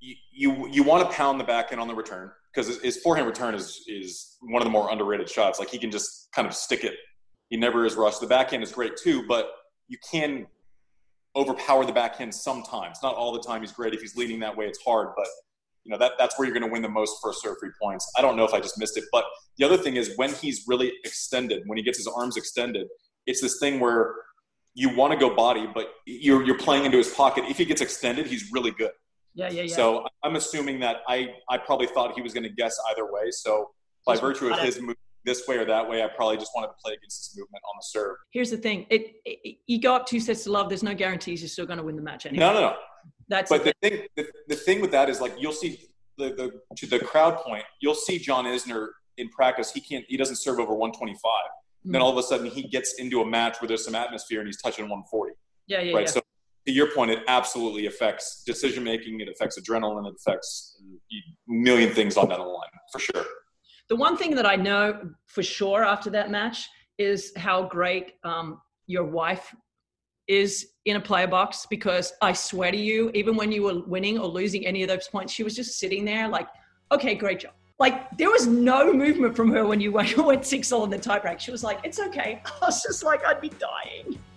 you 0.00 0.16
you, 0.32 0.68
you 0.68 0.82
want 0.82 1.08
to 1.08 1.16
pound 1.16 1.40
the 1.40 1.44
backhand 1.44 1.80
on 1.80 1.88
the 1.88 1.94
return 1.94 2.30
because 2.52 2.66
his, 2.66 2.80
his 2.82 2.96
forehand 2.98 3.26
return 3.26 3.54
is 3.54 3.84
is 3.86 4.36
one 4.40 4.62
of 4.62 4.66
the 4.66 4.72
more 4.72 4.90
underrated 4.90 5.28
shots. 5.28 5.58
Like 5.58 5.70
he 5.70 5.78
can 5.78 5.90
just 5.90 6.28
kind 6.34 6.46
of 6.46 6.54
stick 6.54 6.84
it. 6.84 6.94
He 7.48 7.56
never 7.56 7.84
is 7.84 7.94
rushed. 7.94 8.20
The 8.20 8.26
backhand 8.26 8.62
is 8.62 8.72
great 8.72 8.96
too, 8.96 9.26
but 9.26 9.50
you 9.88 9.98
can 10.10 10.46
overpower 11.36 11.84
the 11.84 11.92
backhand 11.92 12.34
sometimes. 12.34 12.98
Not 13.02 13.14
all 13.14 13.32
the 13.32 13.40
time. 13.40 13.60
He's 13.60 13.72
great 13.72 13.94
if 13.94 14.00
he's 14.00 14.16
leaning 14.16 14.40
that 14.40 14.56
way. 14.56 14.66
It's 14.66 14.82
hard, 14.84 15.08
but 15.16 15.26
you 15.84 15.90
know 15.90 15.98
that 15.98 16.12
that's 16.18 16.38
where 16.38 16.46
you're 16.46 16.54
going 16.54 16.66
to 16.66 16.72
win 16.72 16.82
the 16.82 16.88
most 16.88 17.16
first 17.22 17.42
serve 17.42 17.56
free 17.58 17.70
points. 17.80 18.10
I 18.16 18.22
don't 18.22 18.36
know 18.36 18.44
if 18.44 18.52
I 18.52 18.60
just 18.60 18.78
missed 18.78 18.96
it, 18.96 19.04
but 19.12 19.24
the 19.58 19.64
other 19.64 19.76
thing 19.76 19.96
is 19.96 20.12
when 20.16 20.32
he's 20.34 20.64
really 20.66 20.92
extended, 21.04 21.62
when 21.66 21.78
he 21.78 21.84
gets 21.84 21.98
his 21.98 22.06
arms 22.06 22.36
extended, 22.36 22.86
it's 23.26 23.40
this 23.40 23.58
thing 23.58 23.80
where 23.80 24.14
you 24.74 24.94
want 24.94 25.12
to 25.12 25.18
go 25.18 25.34
body, 25.34 25.68
but 25.74 25.92
you're 26.06 26.42
you're 26.44 26.58
playing 26.58 26.84
into 26.84 26.98
his 26.98 27.08
pocket. 27.08 27.44
If 27.48 27.58
he 27.58 27.64
gets 27.64 27.80
extended, 27.80 28.26
he's 28.26 28.50
really 28.52 28.70
good. 28.70 28.92
Yeah, 29.34 29.50
yeah, 29.50 29.62
yeah. 29.62 29.74
So 29.74 30.06
I'm 30.22 30.36
assuming 30.36 30.80
that 30.80 30.98
I 31.08 31.34
I 31.48 31.58
probably 31.58 31.86
thought 31.86 32.14
he 32.14 32.22
was 32.22 32.32
going 32.32 32.44
to 32.44 32.50
guess 32.50 32.76
either 32.90 33.10
way. 33.10 33.30
So 33.30 33.70
by 34.06 34.14
Just 34.14 34.22
virtue 34.22 34.52
of 34.52 34.58
his 34.60 34.80
move 34.80 34.96
this 35.24 35.46
way 35.46 35.58
or 35.58 35.64
that 35.66 35.88
way, 35.88 36.02
I 36.02 36.08
probably 36.08 36.38
just 36.38 36.52
wanted 36.54 36.68
to 36.68 36.74
play 36.82 36.94
against 36.94 37.20
this 37.20 37.38
movement 37.38 37.62
on 37.64 37.74
the 37.78 37.84
serve. 37.84 38.16
Here's 38.32 38.50
the 38.50 38.56
thing: 38.56 38.86
it, 38.90 39.12
it 39.24 39.58
you 39.66 39.80
go 39.80 39.94
up 39.94 40.06
two 40.06 40.20
sets 40.20 40.44
to 40.44 40.52
love. 40.52 40.68
There's 40.68 40.82
no 40.82 40.94
guarantees 40.94 41.42
you're 41.42 41.48
still 41.48 41.66
going 41.66 41.78
to 41.78 41.84
win 41.84 41.96
the 41.96 42.02
match 42.02 42.26
anyway. 42.26 42.40
No, 42.40 42.52
no, 42.54 42.60
no. 42.60 42.76
That's 43.30 43.48
But 43.48 43.64
the 43.64 43.72
thing, 43.80 44.02
the, 44.16 44.26
the 44.48 44.56
thing 44.56 44.80
with 44.82 44.90
that 44.90 45.08
is 45.08 45.20
like 45.20 45.32
you'll 45.38 45.52
see 45.52 45.88
the, 46.18 46.28
the 46.30 46.60
to 46.76 46.86
the 46.86 46.98
crowd 46.98 47.36
point, 47.38 47.64
you'll 47.80 47.94
see 47.94 48.18
John 48.18 48.44
Isner 48.44 48.88
in 49.16 49.28
practice. 49.30 49.72
He 49.72 49.80
can't, 49.80 50.04
he 50.08 50.16
doesn't 50.16 50.36
serve 50.36 50.58
over 50.58 50.74
125. 50.74 51.16
Then 51.84 52.00
Mm. 52.00 52.04
all 52.04 52.10
of 52.10 52.18
a 52.18 52.22
sudden 52.22 52.44
he 52.46 52.62
gets 52.64 52.94
into 52.98 53.22
a 53.22 53.26
match 53.26 53.58
where 53.60 53.68
there's 53.68 53.84
some 53.84 53.94
atmosphere 53.94 54.40
and 54.40 54.46
he's 54.46 54.60
touching 54.60 54.84
140. 54.84 55.32
yeah, 55.66 55.80
yeah, 55.80 55.94
right. 55.94 56.02
yeah. 56.02 56.10
So 56.10 56.20
to 56.66 56.72
your 56.72 56.88
point, 56.94 57.10
it 57.10 57.20
absolutely 57.26 57.86
affects 57.86 58.42
decision 58.44 58.84
making. 58.84 59.20
It 59.20 59.28
affects 59.30 59.58
adrenaline. 59.58 60.06
It 60.06 60.14
affects 60.18 60.78
a 61.10 61.16
million 61.50 61.94
things 61.94 62.18
on 62.18 62.28
that 62.28 62.38
line 62.38 62.74
for 62.92 62.98
sure. 62.98 63.24
the 63.88 63.96
one 63.96 64.16
thing 64.18 64.34
that 64.34 64.44
I 64.44 64.56
know 64.56 64.84
for 65.26 65.42
sure 65.42 65.82
after 65.84 66.10
that 66.10 66.30
match 66.30 66.68
is 66.98 67.32
how 67.36 67.62
great 67.62 68.12
um, 68.24 68.60
your 68.86 69.04
wife 69.04 69.54
is 70.30 70.68
in 70.84 70.96
a 70.96 71.00
player 71.00 71.26
box 71.26 71.66
because 71.68 72.12
I 72.22 72.32
swear 72.32 72.70
to 72.70 72.76
you, 72.78 73.10
even 73.14 73.34
when 73.36 73.50
you 73.50 73.64
were 73.64 73.80
winning 73.80 74.16
or 74.18 74.28
losing 74.28 74.64
any 74.64 74.82
of 74.84 74.88
those 74.88 75.08
points, 75.08 75.32
she 75.32 75.42
was 75.42 75.56
just 75.56 75.78
sitting 75.78 76.04
there 76.04 76.28
like, 76.28 76.48
okay, 76.92 77.14
great 77.16 77.40
job. 77.40 77.52
Like 77.80 78.16
there 78.16 78.30
was 78.30 78.46
no 78.46 78.92
movement 78.92 79.34
from 79.34 79.50
her 79.50 79.66
when 79.66 79.80
you 79.80 79.90
went, 79.98 80.16
went 80.16 80.46
six 80.46 80.70
all 80.70 80.84
in 80.84 80.90
the 80.90 80.98
tiebreak. 80.98 81.40
She 81.40 81.50
was 81.50 81.64
like, 81.64 81.80
it's 81.84 81.98
okay. 81.98 82.42
I 82.62 82.66
was 82.66 82.82
just 82.82 83.02
like, 83.02 83.24
I'd 83.26 83.40
be 83.40 83.50
dying. 83.50 84.18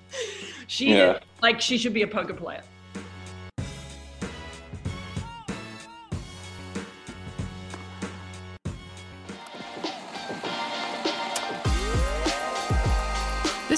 She 0.68 0.96
Yeah. 0.96 1.20
like 1.42 1.60
she 1.60 1.78
should 1.78 1.94
be 1.94 2.04
a 2.04 2.08
poker 2.08 2.34
player. 2.34 2.62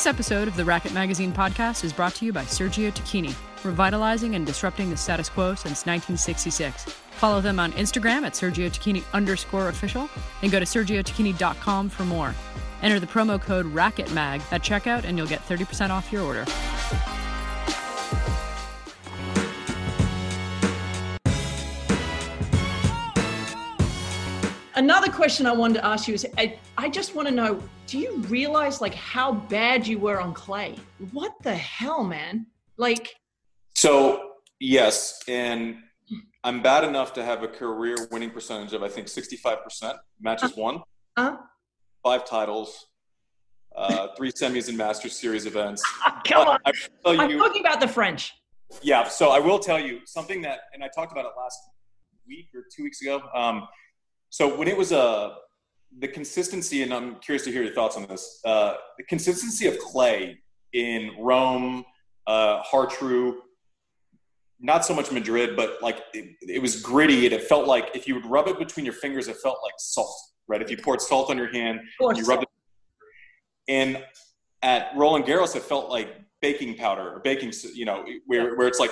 This 0.06 0.14
episode 0.14 0.47
of 0.47 0.56
the 0.56 0.64
Racket 0.64 0.93
Magazine 0.93 1.34
podcast 1.34 1.84
is 1.84 1.91
brought 1.91 2.14
to 2.14 2.26
you 2.26 2.32
by 2.32 2.43
Sergio 2.43 2.91
Tacchini, 2.91 3.34
revitalizing 3.64 4.36
and 4.36 4.45
disrupting 4.45 4.91
the 4.91 4.95
status 4.95 5.30
quo 5.30 5.56
since 5.56 5.88
1966. 5.88 6.84
Follow 6.84 7.41
them 7.41 7.60
on 7.60 7.72
Instagram 7.72 8.22
at 8.22 8.34
Sergio 8.34 8.70
Tacchini 8.70 9.03
underscore 9.14 9.70
official 9.70 10.08
and 10.43 10.51
go 10.51 10.60
to 10.60 10.66
sergiotacchini.com 10.66 11.89
for 11.89 12.06
more. 12.06 12.36
Enter 12.84 12.99
the 12.99 13.08
promo 13.08 13.41
code 13.41 13.66
RACKETMAG 13.74 14.43
at 14.51 14.62
checkout 14.62 15.06
and 15.06 15.18
you'll 15.18 15.26
get 15.26 15.41
30% 15.47 15.89
off 15.89 16.12
your 16.12 16.22
order. 16.22 16.45
Another 24.76 25.09
question 25.09 25.45
I 25.45 25.53
wanted 25.53 25.76
to 25.76 25.86
ask 25.86 26.07
you 26.07 26.13
is 26.13 26.28
I, 26.38 26.57
I 26.78 26.89
just 26.89 27.15
want 27.15 27.28
to 27.30 27.34
know 27.34 27.61
do 27.88 27.97
you 27.97 28.17
realize 28.28 28.82
like 28.82 28.93
how 28.93 29.32
bad 29.32 29.88
you 29.88 29.97
were 29.99 30.19
on 30.19 30.34
clay? 30.34 30.76
What 31.11 31.32
the 31.43 31.55
hell, 31.55 32.03
man? 32.03 32.47
Like, 32.78 33.13
So 33.73 34.32
yes, 34.59 35.21
and 35.30 35.78
I'm 36.43 36.61
bad 36.61 36.84
enough 36.84 37.13
to 37.13 37.23
have 37.23 37.41
a 37.43 37.47
career 37.47 37.95
winning 38.11 38.32
percentage 38.32 38.73
of 38.73 38.84
I 38.84 38.89
think 38.89 39.07
65% 39.07 39.95
matches 40.19 40.55
won, 40.57 40.82
huh? 41.17 41.38
five 42.03 42.26
titles, 42.26 42.88
uh, 43.78 44.09
three 44.17 44.32
semis 44.32 44.67
and 44.67 44.78
Masters 44.78 45.15
Series 45.15 45.45
events. 45.45 45.84
Come 46.28 46.45
But 46.45 46.47
on. 46.47 46.59
I 46.65 47.23
I'm 47.23 47.38
talking 47.38 47.61
about 47.61 47.80
the 47.80 47.88
French. 47.88 48.34
yeah. 48.82 49.07
So 49.07 49.30
I 49.30 49.39
will 49.39 49.59
tell 49.59 49.80
you 49.80 50.01
something 50.05 50.41
that, 50.41 50.59
and 50.73 50.84
I 50.84 50.89
talked 50.93 51.13
about 51.13 51.23
it 51.26 51.32
last 51.38 51.59
week 52.28 52.47
or 52.53 52.63
two 52.76 52.84
weeks 52.84 53.01
ago. 53.01 53.21
Um, 53.34 53.67
so 54.36 54.53
when 54.53 54.67
it 54.67 54.75
was 54.75 54.91
uh, 54.91 55.36
the 55.97 56.09
consistency, 56.09 56.83
and 56.83 56.93
I'm 56.93 57.15
curious 57.19 57.45
to 57.45 57.53
hear 57.53 57.63
your 57.63 57.73
thoughts 57.73 57.95
on 57.95 58.05
this. 58.05 58.41
Uh, 58.43 58.73
the 58.97 59.05
consistency 59.05 59.65
of 59.65 59.79
clay 59.79 60.38
in 60.73 61.11
Rome, 61.17 61.86
uh, 62.27 62.61
Hartrue, 62.61 63.38
not 64.59 64.83
so 64.83 64.93
much 64.93 65.09
Madrid, 65.09 65.55
but 65.55 65.81
like 65.81 66.01
it, 66.13 66.36
it 66.41 66.61
was 66.61 66.81
gritty, 66.81 67.23
and 67.23 67.33
it 67.33 67.43
felt 67.43 67.65
like 67.65 67.91
if 67.95 68.09
you 68.09 68.15
would 68.15 68.25
rub 68.25 68.49
it 68.49 68.59
between 68.59 68.83
your 68.83 68.95
fingers, 68.95 69.29
it 69.29 69.38
felt 69.38 69.59
like 69.63 69.75
salt. 69.77 70.13
Right? 70.49 70.61
If 70.61 70.69
you 70.69 70.75
poured 70.75 70.99
salt 70.99 71.29
on 71.29 71.38
your 71.38 71.53
hand, 71.53 71.79
course. 71.97 72.17
you 72.17 72.25
rubbed 72.25 72.43
it. 72.43 72.49
And 73.69 74.03
at 74.63 74.91
Roland 74.97 75.23
Garros, 75.23 75.55
it 75.55 75.63
felt 75.63 75.89
like 75.89 76.13
baking 76.41 76.75
powder 76.75 77.09
or 77.09 77.21
baking, 77.21 77.53
you 77.73 77.86
know, 77.86 78.05
where, 78.25 78.57
where 78.57 78.67
it's 78.67 78.81
like 78.81 78.91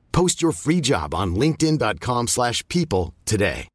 Post 0.11 0.41
your 0.41 0.51
free 0.51 0.81
job 0.81 1.13
on 1.13 1.35
linkedin.com/people 1.35 2.27
slash 2.27 2.67
people 2.67 3.13
today. 3.25 3.67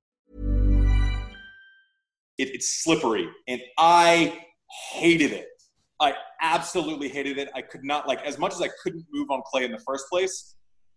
it, 2.39 2.49
it's 2.55 2.83
slippery 2.85 3.29
and 3.49 3.61
i 3.79 4.43
hated 4.93 5.33
it. 5.33 5.49
I 6.01 6.15
absolutely 6.43 7.09
hated 7.09 7.39
it. 7.39 7.49
I 7.55 7.63
could 7.63 7.85
not 7.85 8.07
like 8.07 8.21
as 8.23 8.39
much 8.39 8.53
as 8.53 8.61
i 8.61 8.69
couldn't 8.83 9.07
move 9.13 9.31
on 9.31 9.43
clay 9.47 9.65
in 9.65 9.73
the 9.73 9.79
first 9.79 10.09
place 10.11 10.55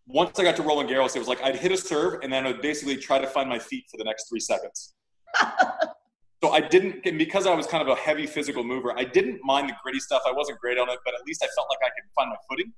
once 0.08 0.40
i 0.40 0.44
got 0.44 0.56
to 0.56 0.64
roland 0.64 0.90
garros 0.90 1.16
it 1.16 1.20
was 1.20 1.28
like 1.28 1.42
i'd 1.44 1.56
hit 1.56 1.72
a 1.72 1.78
serve 1.78 2.20
and 2.24 2.34
then 2.34 2.46
i'd 2.48 2.62
basically 2.62 2.98
try 2.98 3.20
to 3.20 3.28
find 3.28 3.48
my 3.48 3.60
feet 3.60 3.86
for 3.92 3.98
the 3.98 4.04
next 4.04 4.28
three 4.30 4.40
seconds. 4.40 4.94
So 6.42 6.52
i 6.52 6.62
didn't 6.62 7.06
and 7.06 7.18
because 7.18 7.46
i 7.46 7.54
was 7.54 7.68
kind 7.68 7.82
of 7.86 7.90
a 7.90 8.00
heavy 8.00 8.26
physical 8.26 8.64
mover 8.64 8.98
i 8.98 9.04
didn't 9.04 9.40
mind 9.44 9.68
the 9.70 9.74
gritty 9.84 10.00
stuff. 10.00 10.22
I 10.26 10.32
wasn't 10.32 10.58
great 10.60 10.78
on 10.78 10.88
it 10.90 11.00
but 11.04 11.14
at 11.14 11.22
least 11.28 11.44
i 11.44 11.48
felt 11.56 11.68
like 11.70 11.80
i 11.84 11.92
could 11.96 12.10
find 12.16 12.30
my 12.30 12.38
footing. 12.50 12.72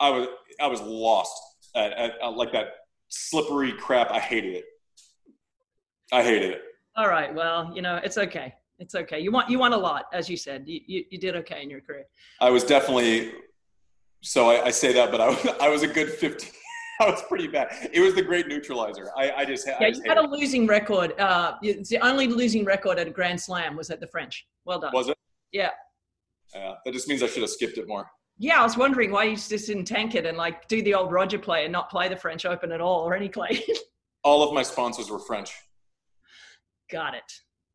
I 0.00 0.10
was 0.10 0.26
i 0.60 0.66
was 0.66 0.80
lost 0.80 1.40
at 1.74 2.36
like 2.36 2.52
that 2.52 2.66
slippery 3.08 3.72
crap 3.72 4.10
i 4.10 4.18
hated 4.18 4.54
it 4.56 4.64
i 6.12 6.22
hated 6.22 6.50
it 6.52 6.62
All 6.96 7.08
right. 7.08 7.34
Well, 7.34 7.72
you 7.74 7.80
know, 7.80 7.96
it's 8.04 8.18
okay. 8.18 8.52
It's 8.78 8.94
okay. 8.94 9.18
You 9.24 9.30
want 9.32 9.48
you 9.48 9.58
want 9.58 9.72
a 9.72 9.76
lot, 9.78 10.02
as 10.12 10.28
you 10.28 10.36
said. 10.36 10.58
You 10.66 10.78
you, 10.86 11.04
you 11.10 11.18
did 11.18 11.34
okay 11.36 11.62
in 11.62 11.70
your 11.70 11.80
career. 11.80 12.04
I 12.40 12.50
was 12.50 12.64
definitely. 12.64 13.32
So 14.20 14.50
I, 14.52 14.66
I 14.66 14.70
say 14.70 14.92
that, 14.92 15.10
but 15.10 15.20
I, 15.22 15.28
was- 15.30 15.48
I 15.66 15.68
was 15.74 15.82
a 15.82 15.86
good 15.98 16.10
15. 16.10 16.50
I 17.00 17.06
was 17.10 17.22
pretty 17.30 17.48
bad. 17.48 17.68
It 17.94 18.00
was 18.00 18.14
the 18.14 18.22
great 18.30 18.46
neutralizer. 18.46 19.06
I, 19.16 19.24
I 19.40 19.44
just, 19.46 19.66
I 19.66 19.72
Yeah, 19.80 19.88
just 19.88 20.02
you 20.04 20.08
had 20.10 20.18
a 20.18 20.20
hated 20.20 20.36
losing 20.36 20.66
record. 20.66 21.18
Uh, 21.18 21.54
it's 21.62 21.88
the 21.88 21.98
only 22.10 22.26
losing 22.28 22.64
record 22.74 22.98
at 22.98 23.06
a 23.08 23.10
Grand 23.18 23.40
Slam 23.40 23.74
was 23.74 23.88
at 23.90 23.98
the 23.98 24.06
French. 24.14 24.46
Well 24.66 24.78
done. 24.78 24.92
Was 24.92 25.08
it? 25.08 25.16
Yeah. 25.50 25.70
Yeah. 26.54 26.74
That 26.84 26.92
just 26.92 27.08
means 27.08 27.22
I 27.22 27.26
should 27.26 27.42
have 27.42 27.50
skipped 27.58 27.78
it 27.78 27.88
more. 27.88 28.06
Yeah, 28.42 28.58
I 28.58 28.64
was 28.64 28.76
wondering 28.76 29.12
why 29.12 29.22
you 29.22 29.36
just 29.36 29.68
didn't 29.68 29.84
tank 29.84 30.16
it 30.16 30.26
and 30.26 30.36
like 30.36 30.66
do 30.66 30.82
the 30.82 30.94
old 30.94 31.12
Roger 31.12 31.38
play 31.38 31.62
and 31.62 31.70
not 31.70 31.88
play 31.88 32.08
the 32.08 32.16
French 32.16 32.44
Open 32.44 32.72
at 32.72 32.80
all 32.80 33.02
or 33.06 33.14
any 33.14 33.28
clay. 33.28 33.62
All 34.24 34.42
of 34.42 34.52
my 34.52 34.62
sponsors 34.64 35.10
were 35.10 35.18
French. 35.20 35.52
Got 36.90 37.14
it. 37.14 37.32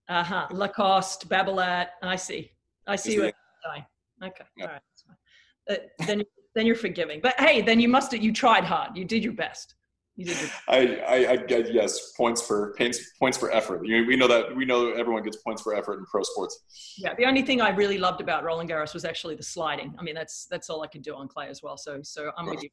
Uh 0.10 0.24
huh. 0.24 0.48
Lacoste, 0.52 1.28
Babolat. 1.30 1.88
I 2.04 2.18
see. 2.18 2.52
I 2.86 2.98
see 2.98 3.14
Is 3.14 3.18
what 3.18 3.28
it- 3.30 3.36
you're 3.66 3.74
saying. 3.74 3.86
Okay. 4.32 4.44
Yeah. 4.58 4.66
All 4.66 4.72
right. 4.74 4.82
That's 4.90 5.04
fine. 5.04 6.00
Uh, 6.02 6.06
then, 6.06 6.24
then 6.56 6.66
you're 6.66 6.76
forgiving. 6.76 7.20
But 7.22 7.40
hey, 7.40 7.62
then 7.62 7.80
you 7.80 7.88
must. 7.88 8.12
Have 8.12 8.22
you 8.22 8.34
tried 8.34 8.64
hard. 8.66 8.96
You 8.98 9.06
did 9.06 9.24
your 9.24 9.34
best. 9.34 9.76
You 10.18 10.26
did 10.26 10.42
your 10.42 10.50
I, 10.68 10.78
I, 11.08 11.32
I 11.32 11.36
get 11.38 11.72
yes 11.72 12.12
points 12.14 12.42
for 12.42 12.74
points 12.76 13.00
points 13.20 13.38
for 13.38 13.52
effort. 13.52 13.86
You, 13.86 14.06
we 14.08 14.16
know 14.16 14.28
that 14.28 14.56
we 14.56 14.66
know 14.66 14.92
everyone 14.94 15.22
gets 15.22 15.38
points 15.38 15.62
for 15.62 15.76
effort 15.76 16.00
in 16.00 16.06
pro 16.06 16.24
sports. 16.24 16.96
Yeah, 16.98 17.14
the 17.14 17.26
only 17.26 17.44
thing 17.44 17.62
I 17.62 17.70
really 17.70 18.00
loved 18.00 18.20
about 18.20 18.44
Roland 18.44 18.68
Garros 18.70 18.96
was 18.96 19.06
actually 19.06 19.36
the 19.36 19.44
sliding. 19.44 19.94
I 20.00 20.02
mean, 20.02 20.16
that's 20.16 20.48
that's 20.50 20.72
all 20.72 20.82
I 20.82 20.88
could 20.88 21.04
do 21.04 21.14
on 21.16 21.28
clay 21.28 21.50
as 21.50 21.62
well. 21.62 21.78
So 21.78 22.00
so 22.02 22.32
I'm 22.36 22.48
with 22.48 22.64
you. 22.64 22.70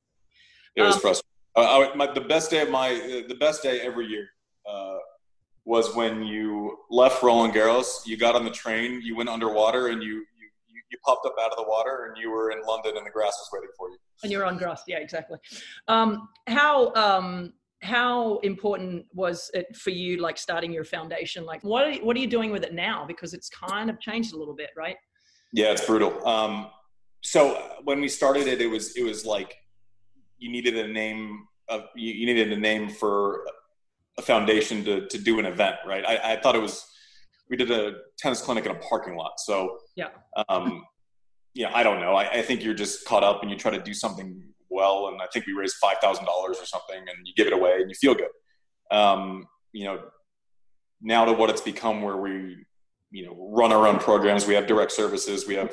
It 0.74 0.82
was 0.82 0.95
Um, 0.95 1.01
frustrating. 1.03 1.30
Uh, 1.57 1.61
I, 1.61 1.95
my, 1.95 2.12
the 2.12 2.22
best 2.22 2.51
day 2.51 2.62
of 2.62 2.70
my 2.70 2.88
uh, 2.95 3.28
the 3.28 3.36
best 3.38 3.62
day 3.62 3.80
every 3.80 4.07
year 4.07 4.26
uh, 4.68 4.97
was 5.66 5.95
when 5.95 6.22
you 6.22 6.78
left 6.90 7.22
Roland 7.22 7.53
Garros. 7.53 8.07
You 8.07 8.16
got 8.16 8.34
on 8.36 8.45
the 8.47 8.51
train, 8.51 9.03
you 9.03 9.16
went 9.16 9.28
underwater, 9.28 9.88
and 9.88 10.03
you 10.03 10.24
you 10.95 10.99
popped 11.05 11.26
up 11.26 11.34
out 11.40 11.51
of 11.51 11.57
the 11.57 11.68
water, 11.68 12.07
and 12.07 12.16
you 12.20 12.30
were 12.30 12.51
in 12.51 12.62
London, 12.66 12.97
and 12.97 13.05
the 13.07 13.11
grass 13.11 13.32
was 13.38 13.49
waiting 13.53 13.68
for 13.76 13.88
you. 13.90 13.97
And 14.22 14.30
you're 14.30 14.45
on 14.45 14.57
grass. 14.57 14.82
Yeah, 14.86 14.99
exactly. 14.99 15.38
Um, 15.88 16.28
how 16.47 16.95
um, 16.95 17.53
how 17.82 18.38
important 18.38 19.05
was 19.12 19.51
it 19.55 19.74
for 19.76 19.90
you, 19.90 20.18
like 20.18 20.38
starting 20.38 20.72
your 20.72 20.84
foundation? 20.84 21.45
Like, 21.45 21.62
what 21.64 21.84
are, 21.84 21.90
you- 21.90 22.05
what 22.05 22.16
are 22.16 22.20
you 22.20 22.26
doing 22.28 22.51
with 22.51 22.62
it 22.62 22.72
now? 22.72 23.05
Because 23.07 23.34
it's 23.34 23.49
kind 23.51 23.90
of 23.90 24.01
changed 24.01 24.32
a 24.34 24.38
little 24.38 24.55
bit, 24.55 24.70
right? 24.76 24.97
Yeah, 25.53 25.72
it's 25.72 25.84
brutal. 25.84 26.26
Um, 26.26 26.68
so 27.22 27.55
uh, 27.57 27.68
when 27.84 28.01
we 28.01 28.09
started 28.09 28.47
it, 28.47 28.61
it 28.62 28.68
was 28.68 28.97
it 28.97 29.03
was 29.03 29.26
like 29.26 29.57
you 30.38 30.51
needed 30.51 30.76
a 30.76 30.88
name 30.88 31.47
of 31.68 31.86
you, 31.97 32.12
you 32.12 32.26
needed 32.26 32.53
a 32.53 32.57
name 32.61 32.88
for 32.88 33.45
a 34.18 34.22
foundation 34.22 34.84
to 34.84 35.07
to 35.09 35.18
do 35.18 35.38
an 35.40 35.47
event, 35.47 35.76
right? 35.86 36.05
I, 36.07 36.32
I 36.34 36.36
thought 36.40 36.55
it 36.55 36.62
was 36.62 36.86
we 37.57 37.64
did 37.64 37.70
a 37.70 37.98
tennis 38.18 38.40
clinic 38.40 38.66
in 38.66 38.72
a 38.72 38.78
parking 38.80 39.14
lot, 39.16 39.38
so 39.38 39.78
Yeah. 39.96 40.09
um, 40.48 40.84
yeah, 41.55 41.70
I 41.72 41.84
don't 41.84 42.00
know. 42.00 42.14
I, 42.14 42.28
I 42.38 42.42
think 42.42 42.64
you're 42.64 42.74
just 42.74 43.05
caught 43.05 43.22
up 43.22 43.42
and 43.42 43.50
you 43.50 43.57
try 43.57 43.70
to 43.70 43.80
do 43.80 43.94
something 43.94 44.42
well, 44.70 45.07
and 45.09 45.22
I 45.22 45.26
think 45.32 45.46
we 45.46 45.52
raised 45.52 45.76
five 45.76 45.98
thousand 45.98 46.24
dollars 46.24 46.59
or 46.61 46.66
something, 46.66 46.98
and 46.98 47.16
you 47.24 47.32
give 47.36 47.46
it 47.46 47.52
away 47.52 47.74
and 47.80 47.88
you 47.88 47.94
feel 47.94 48.14
good. 48.14 48.30
Um, 48.90 49.46
you 49.72 49.84
know, 49.84 50.00
now 51.00 51.24
to 51.26 51.32
what 51.32 51.48
it's 51.50 51.61
become, 51.61 52.02
where 52.02 52.16
we 52.16 52.57
you 53.12 53.24
know 53.26 53.50
run 53.52 53.70
our 53.72 53.86
own 53.86 53.98
programs, 54.00 54.46
we 54.46 54.55
have 54.55 54.66
direct 54.66 54.90
services, 54.90 55.46
we 55.46 55.55
have 55.55 55.72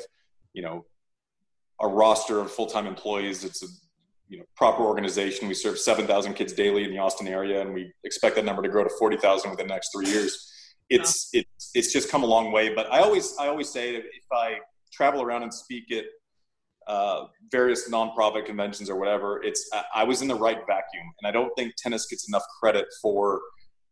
you 0.52 0.62
know 0.62 0.84
a 1.80 1.88
roster 1.88 2.38
of 2.38 2.48
full-time 2.52 2.86
employees. 2.86 3.42
It's 3.42 3.64
a 3.64 3.66
you 4.28 4.38
know 4.38 4.44
proper 4.56 4.84
organization. 4.84 5.48
We 5.48 5.54
serve 5.54 5.80
seven 5.80 6.06
thousand 6.06 6.34
kids 6.34 6.52
daily 6.52 6.84
in 6.84 6.92
the 6.92 6.98
Austin 6.98 7.26
area, 7.26 7.60
and 7.60 7.74
we 7.74 7.92
expect 8.04 8.36
that 8.36 8.44
number 8.44 8.62
to 8.62 8.68
grow 8.68 8.84
to 8.84 8.90
forty 9.00 9.16
thousand 9.16 9.50
within 9.50 9.66
the 9.66 9.74
next 9.74 9.90
three 9.92 10.06
years. 10.06 10.48
It's 10.90 11.30
it's 11.32 11.70
it's 11.74 11.92
just 11.92 12.10
come 12.10 12.22
a 12.22 12.26
long 12.26 12.52
way. 12.52 12.74
But 12.74 12.90
I 12.92 13.00
always 13.00 13.34
I 13.38 13.48
always 13.48 13.68
say 13.68 13.92
that 13.92 14.04
if 14.04 14.24
I 14.32 14.58
travel 14.92 15.22
around 15.22 15.42
and 15.42 15.52
speak 15.52 15.90
at 15.90 16.04
uh, 16.86 17.26
various 17.50 17.88
nonprofit 17.88 18.46
conventions 18.46 18.90
or 18.90 18.96
whatever. 18.96 19.42
It's 19.42 19.70
I 19.94 20.04
was 20.04 20.22
in 20.22 20.28
the 20.28 20.34
right 20.34 20.58
vacuum, 20.66 21.12
and 21.20 21.26
I 21.26 21.30
don't 21.30 21.54
think 21.56 21.74
tennis 21.76 22.06
gets 22.06 22.28
enough 22.28 22.44
credit 22.60 22.86
for 23.00 23.40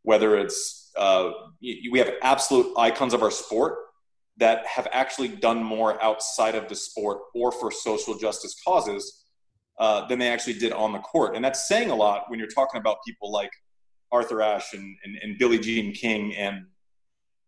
whether 0.03 0.36
it's 0.36 0.91
uh, 0.97 1.30
we 1.61 1.99
have 1.99 2.12
absolute 2.22 2.72
icons 2.76 3.14
of 3.14 3.22
our 3.22 3.30
sport 3.30 3.76
that 4.38 4.66
have 4.66 4.88
actually 4.93 5.28
done 5.28 5.62
more 5.62 6.03
outside 6.03 6.55
of 6.55 6.68
the 6.68 6.74
sport 6.74 7.18
or 7.34 7.53
for 7.53 7.70
social 7.70 8.16
justice 8.16 8.57
causes 8.66 9.24
uh, 9.78 10.07
than 10.07 10.18
they 10.18 10.28
actually 10.28 10.55
did 10.55 10.72
on 10.72 10.93
the 10.93 10.99
court, 10.99 11.36
and 11.36 11.45
that's 11.45 11.68
saying 11.68 11.91
a 11.91 11.95
lot 11.95 12.24
when 12.28 12.38
you're 12.38 12.49
talking 12.49 12.80
about 12.80 12.99
people 13.07 13.30
like 13.30 13.51
Arthur 14.12 14.43
Ashe 14.43 14.74
and, 14.74 14.97
and, 15.05 15.16
and 15.22 15.38
Billie 15.38 15.59
Jean 15.59 15.93
King 15.93 16.34
and 16.34 16.66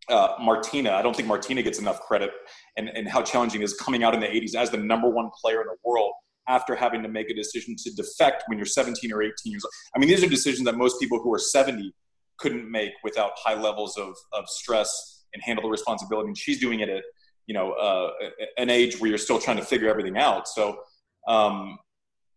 uh, 0.09 0.35
Martina. 0.41 0.93
I 0.93 1.03
don't 1.03 1.15
think 1.15 1.29
Martina 1.29 1.63
gets 1.63 1.79
enough 1.79 2.01
credit 2.01 2.31
and, 2.77 2.89
and 2.89 3.09
how 3.09 3.23
challenging 3.23 3.63
is 3.63 3.75
coming 3.75 4.03
out 4.03 4.15
in 4.15 4.21
the 4.21 4.27
80s 4.27 4.55
as 4.55 4.71
the 4.71 4.77
number 4.77 5.09
one 5.09 5.31
player 5.41 5.61
in 5.61 5.67
the 5.67 5.77
world 5.85 6.13
after 6.49 6.75
having 6.75 7.03
to 7.03 7.09
make 7.09 7.31
a 7.31 7.35
decision 7.35 7.77
to 7.77 7.91
defect 7.95 8.45
when 8.47 8.59
you're 8.59 8.67
17 8.67 9.13
or 9.13 9.23
18 9.23 9.35
years 9.45 9.65
old. 9.65 9.73
I 9.95 9.99
mean, 9.99 10.09
these 10.09 10.25
are 10.25 10.29
decisions 10.29 10.65
that 10.67 10.77
most 10.77 11.01
people 11.01 11.21
who 11.21 11.33
are 11.33 11.39
70 11.39 11.93
couldn't 12.39 12.69
make 12.71 12.93
without 13.05 13.33
high 13.37 13.55
levels 13.55 13.97
of, 13.97 14.17
of 14.33 14.49
stress 14.49 15.25
and 15.33 15.43
handle 15.43 15.63
the 15.63 15.71
responsibility. 15.71 16.29
And 16.29 16.37
she's 16.37 16.59
doing 16.59 16.81
it 16.81 16.89
at, 16.89 17.05
you 17.47 17.55
know, 17.55 17.73
uh, 17.73 18.11
an 18.59 18.71
age 18.71 19.01
where 19.01 19.09
you're 19.09 19.19
still 19.19 19.39
trying 19.39 19.59
to 19.59 19.65
figure 19.65 19.89
everything 19.89 20.19
out. 20.19 20.49
So, 20.49 20.81
um, 21.29 21.79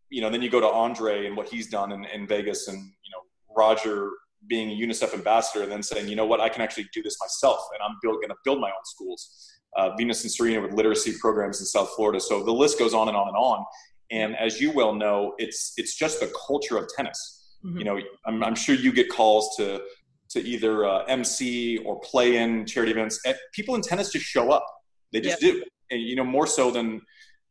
you 0.10 0.22
know, 0.22 0.30
then 0.30 0.42
you 0.42 0.50
go 0.50 0.60
to 0.60 0.68
Andre 0.68 1.26
and 1.26 1.36
what 1.36 1.50
he's 1.50 1.68
done 1.68 1.92
in, 1.92 2.06
in 2.06 2.28
Vegas 2.28 2.68
and, 2.68 2.78
you 2.78 3.12
know, 3.12 3.22
Roger 3.58 4.12
being 4.48 4.72
a 4.72 4.74
UNICEF 4.74 5.14
ambassador 5.14 5.64
and 5.64 5.72
then 5.72 5.84
saying, 5.84 6.08
you 6.08 6.16
know 6.16 6.26
what, 6.26 6.40
I 6.40 6.50
can 6.50 6.62
actually 6.62 6.88
do 6.94 7.02
this 7.02 7.18
myself 7.22 7.60
and 7.74 7.82
I'm 7.84 7.98
going 8.04 8.30
to 8.30 8.36
build 8.44 8.60
my 8.60 8.70
own 8.70 8.86
schools. 8.86 9.52
Uh, 9.76 9.94
Venus 9.98 10.24
and 10.24 10.32
Serena 10.32 10.62
with 10.62 10.72
literacy 10.72 11.16
programs 11.20 11.60
in 11.60 11.66
South 11.66 11.90
Florida. 11.96 12.20
So 12.20 12.44
the 12.44 12.52
list 12.52 12.80
goes 12.80 12.94
on 12.94 13.10
and 13.10 13.18
on 13.18 13.28
and 13.28 13.36
on. 13.36 13.66
And 14.12 14.36
as 14.38 14.62
you 14.62 14.72
well 14.72 14.94
know, 14.94 15.34
it's 15.38 15.74
it's 15.78 15.96
just 15.96 16.20
the 16.20 16.32
culture 16.48 16.78
of 16.78 16.88
tennis. 16.96 17.58
Mm-hmm. 17.66 17.78
You 17.80 17.84
know, 17.84 18.00
I'm, 18.26 18.44
I'm, 18.44 18.56
sure 18.56 18.76
you 18.76 18.94
get 18.94 19.10
calls 19.10 19.56
to 19.58 19.82
to 20.30 20.40
either 20.42 20.86
uh, 20.86 21.04
MC 21.06 21.80
or 21.80 22.00
play 22.02 22.38
in 22.38 22.66
charity 22.66 22.92
events. 22.92 23.20
And 23.26 23.36
people 23.54 23.76
in 23.76 23.82
tennis 23.82 24.12
just 24.12 24.26
show 24.26 24.52
up. 24.52 24.66
They 25.12 25.22
just 25.22 25.42
yep. 25.42 25.54
do, 25.54 25.64
and 25.92 26.02
you 26.02 26.16
know 26.16 26.24
more 26.24 26.48
so 26.48 26.72
than 26.72 27.02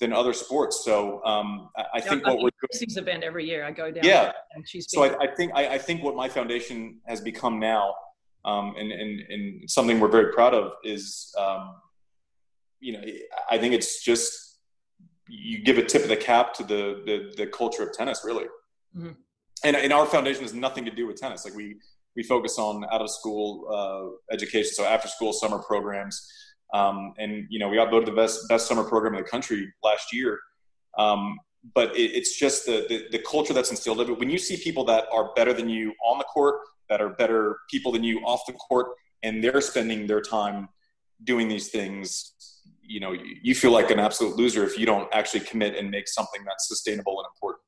than 0.00 0.12
other 0.12 0.32
sports. 0.32 0.84
So 0.84 1.24
um, 1.24 1.70
I, 1.76 1.84
I 1.94 2.00
think 2.00 2.26
what 2.26 2.38
we're 2.38 2.50
doing. 2.72 2.96
event 2.96 3.22
every 3.22 3.46
year. 3.46 3.64
I 3.64 3.70
go 3.70 3.90
down. 3.90 4.04
Yeah. 4.04 4.32
And 4.54 4.68
she's 4.68 4.86
so 4.90 5.04
I, 5.04 5.24
I, 5.24 5.34
think 5.34 5.52
I, 5.54 5.74
I, 5.74 5.78
think 5.78 6.02
what 6.02 6.16
my 6.16 6.28
foundation 6.28 6.98
has 7.06 7.20
become 7.20 7.60
now, 7.60 7.94
um, 8.44 8.74
and, 8.76 8.92
and 8.92 9.20
and 9.28 9.70
something 9.70 10.00
we're 10.00 10.08
very 10.08 10.32
proud 10.32 10.52
of 10.52 10.72
is, 10.82 11.32
um, 11.38 11.76
you 12.80 12.92
know, 12.92 13.02
I 13.50 13.58
think 13.58 13.74
it's 13.74 14.02
just 14.02 14.58
you 15.28 15.62
give 15.62 15.78
a 15.78 15.84
tip 15.84 16.02
of 16.02 16.08
the 16.08 16.16
cap 16.16 16.52
to 16.54 16.64
the 16.64 17.02
the, 17.06 17.34
the 17.36 17.46
culture 17.46 17.82
of 17.82 17.92
tennis, 17.92 18.22
really. 18.24 18.46
Mm-hmm. 18.96 19.12
And, 19.64 19.76
and 19.76 19.92
our 19.94 20.04
foundation 20.04 20.42
has 20.42 20.52
nothing 20.52 20.84
to 20.84 20.90
do 20.90 21.06
with 21.06 21.16
tennis. 21.16 21.44
Like 21.44 21.54
we 21.54 21.76
we 22.16 22.22
focus 22.22 22.58
on 22.58 22.84
out 22.92 23.00
of 23.00 23.10
school 23.10 23.66
uh, 23.72 24.34
education, 24.34 24.72
so 24.72 24.84
after 24.84 25.08
school 25.08 25.32
summer 25.32 25.58
programs. 25.58 26.28
Um, 26.72 27.14
and 27.18 27.46
you 27.50 27.58
know, 27.58 27.68
we 27.68 27.76
got 27.76 27.90
voted 27.90 28.08
the 28.08 28.12
best 28.12 28.48
best 28.48 28.66
summer 28.66 28.84
program 28.84 29.14
in 29.14 29.22
the 29.22 29.28
country 29.28 29.72
last 29.82 30.12
year. 30.12 30.40
Um, 30.98 31.38
but 31.74 31.96
it, 31.96 32.12
it's 32.12 32.38
just 32.38 32.66
the, 32.66 32.86
the, 32.88 33.06
the 33.10 33.18
culture 33.18 33.54
that's 33.54 33.70
instilled 33.70 34.00
in 34.00 34.10
it. 34.10 34.18
When 34.18 34.30
you 34.30 34.38
see 34.38 34.56
people 34.56 34.84
that 34.84 35.06
are 35.12 35.32
better 35.34 35.52
than 35.52 35.68
you 35.68 35.92
on 36.04 36.18
the 36.18 36.24
court, 36.24 36.56
that 36.90 37.00
are 37.00 37.10
better 37.10 37.56
people 37.70 37.92
than 37.92 38.04
you 38.04 38.20
off 38.20 38.42
the 38.46 38.52
court, 38.54 38.88
and 39.22 39.42
they're 39.42 39.60
spending 39.60 40.06
their 40.06 40.20
time 40.20 40.68
doing 41.22 41.48
these 41.48 41.70
things, 41.70 42.34
you 42.82 43.00
know, 43.00 43.12
you, 43.12 43.36
you 43.42 43.54
feel 43.54 43.70
like 43.70 43.90
an 43.90 43.98
absolute 43.98 44.36
loser 44.36 44.64
if 44.64 44.78
you 44.78 44.84
don't 44.84 45.08
actually 45.14 45.40
commit 45.40 45.76
and 45.76 45.90
make 45.90 46.06
something 46.08 46.42
that's 46.44 46.68
sustainable 46.68 47.18
and 47.18 47.26
important. 47.34 47.62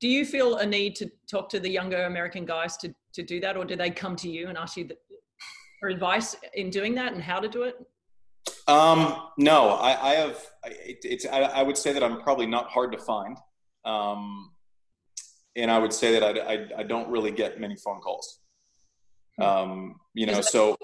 Do 0.00 0.08
you 0.08 0.24
feel 0.24 0.56
a 0.56 0.66
need 0.66 0.94
to 0.96 1.10
talk 1.30 1.48
to 1.50 1.60
the 1.60 1.70
younger 1.70 2.04
American 2.04 2.44
guys 2.44 2.76
to, 2.78 2.94
to 3.14 3.22
do 3.22 3.40
that, 3.40 3.56
or 3.56 3.64
do 3.64 3.76
they 3.76 3.90
come 3.90 4.16
to 4.16 4.30
you 4.30 4.48
and 4.48 4.56
ask 4.56 4.76
you 4.76 4.88
for 5.80 5.88
advice 5.88 6.36
in 6.54 6.70
doing 6.70 6.94
that 6.94 7.12
and 7.12 7.22
how 7.22 7.40
to 7.40 7.48
do 7.48 7.62
it? 7.64 7.76
Um, 8.68 9.22
no, 9.38 9.70
I, 9.70 10.10
I 10.10 10.14
have. 10.14 10.44
It, 10.64 10.98
it's. 11.04 11.26
I, 11.26 11.40
I, 11.42 11.62
would 11.62 11.78
say 11.78 11.92
that 11.92 12.02
I'm 12.02 12.20
probably 12.20 12.46
not 12.46 12.68
hard 12.68 12.92
to 12.92 12.98
find, 12.98 13.36
um, 13.84 14.50
and 15.54 15.70
I 15.70 15.78
would 15.78 15.92
say 15.92 16.18
that 16.18 16.22
I, 16.24 16.54
I, 16.54 16.68
I 16.78 16.82
don't 16.82 17.08
really 17.08 17.30
get 17.30 17.60
many 17.60 17.76
phone 17.76 18.00
calls. 18.00 18.40
Hmm. 19.36 19.42
Um, 19.42 19.94
you 20.14 20.26
know, 20.26 20.34
that, 20.34 20.46
so 20.46 20.76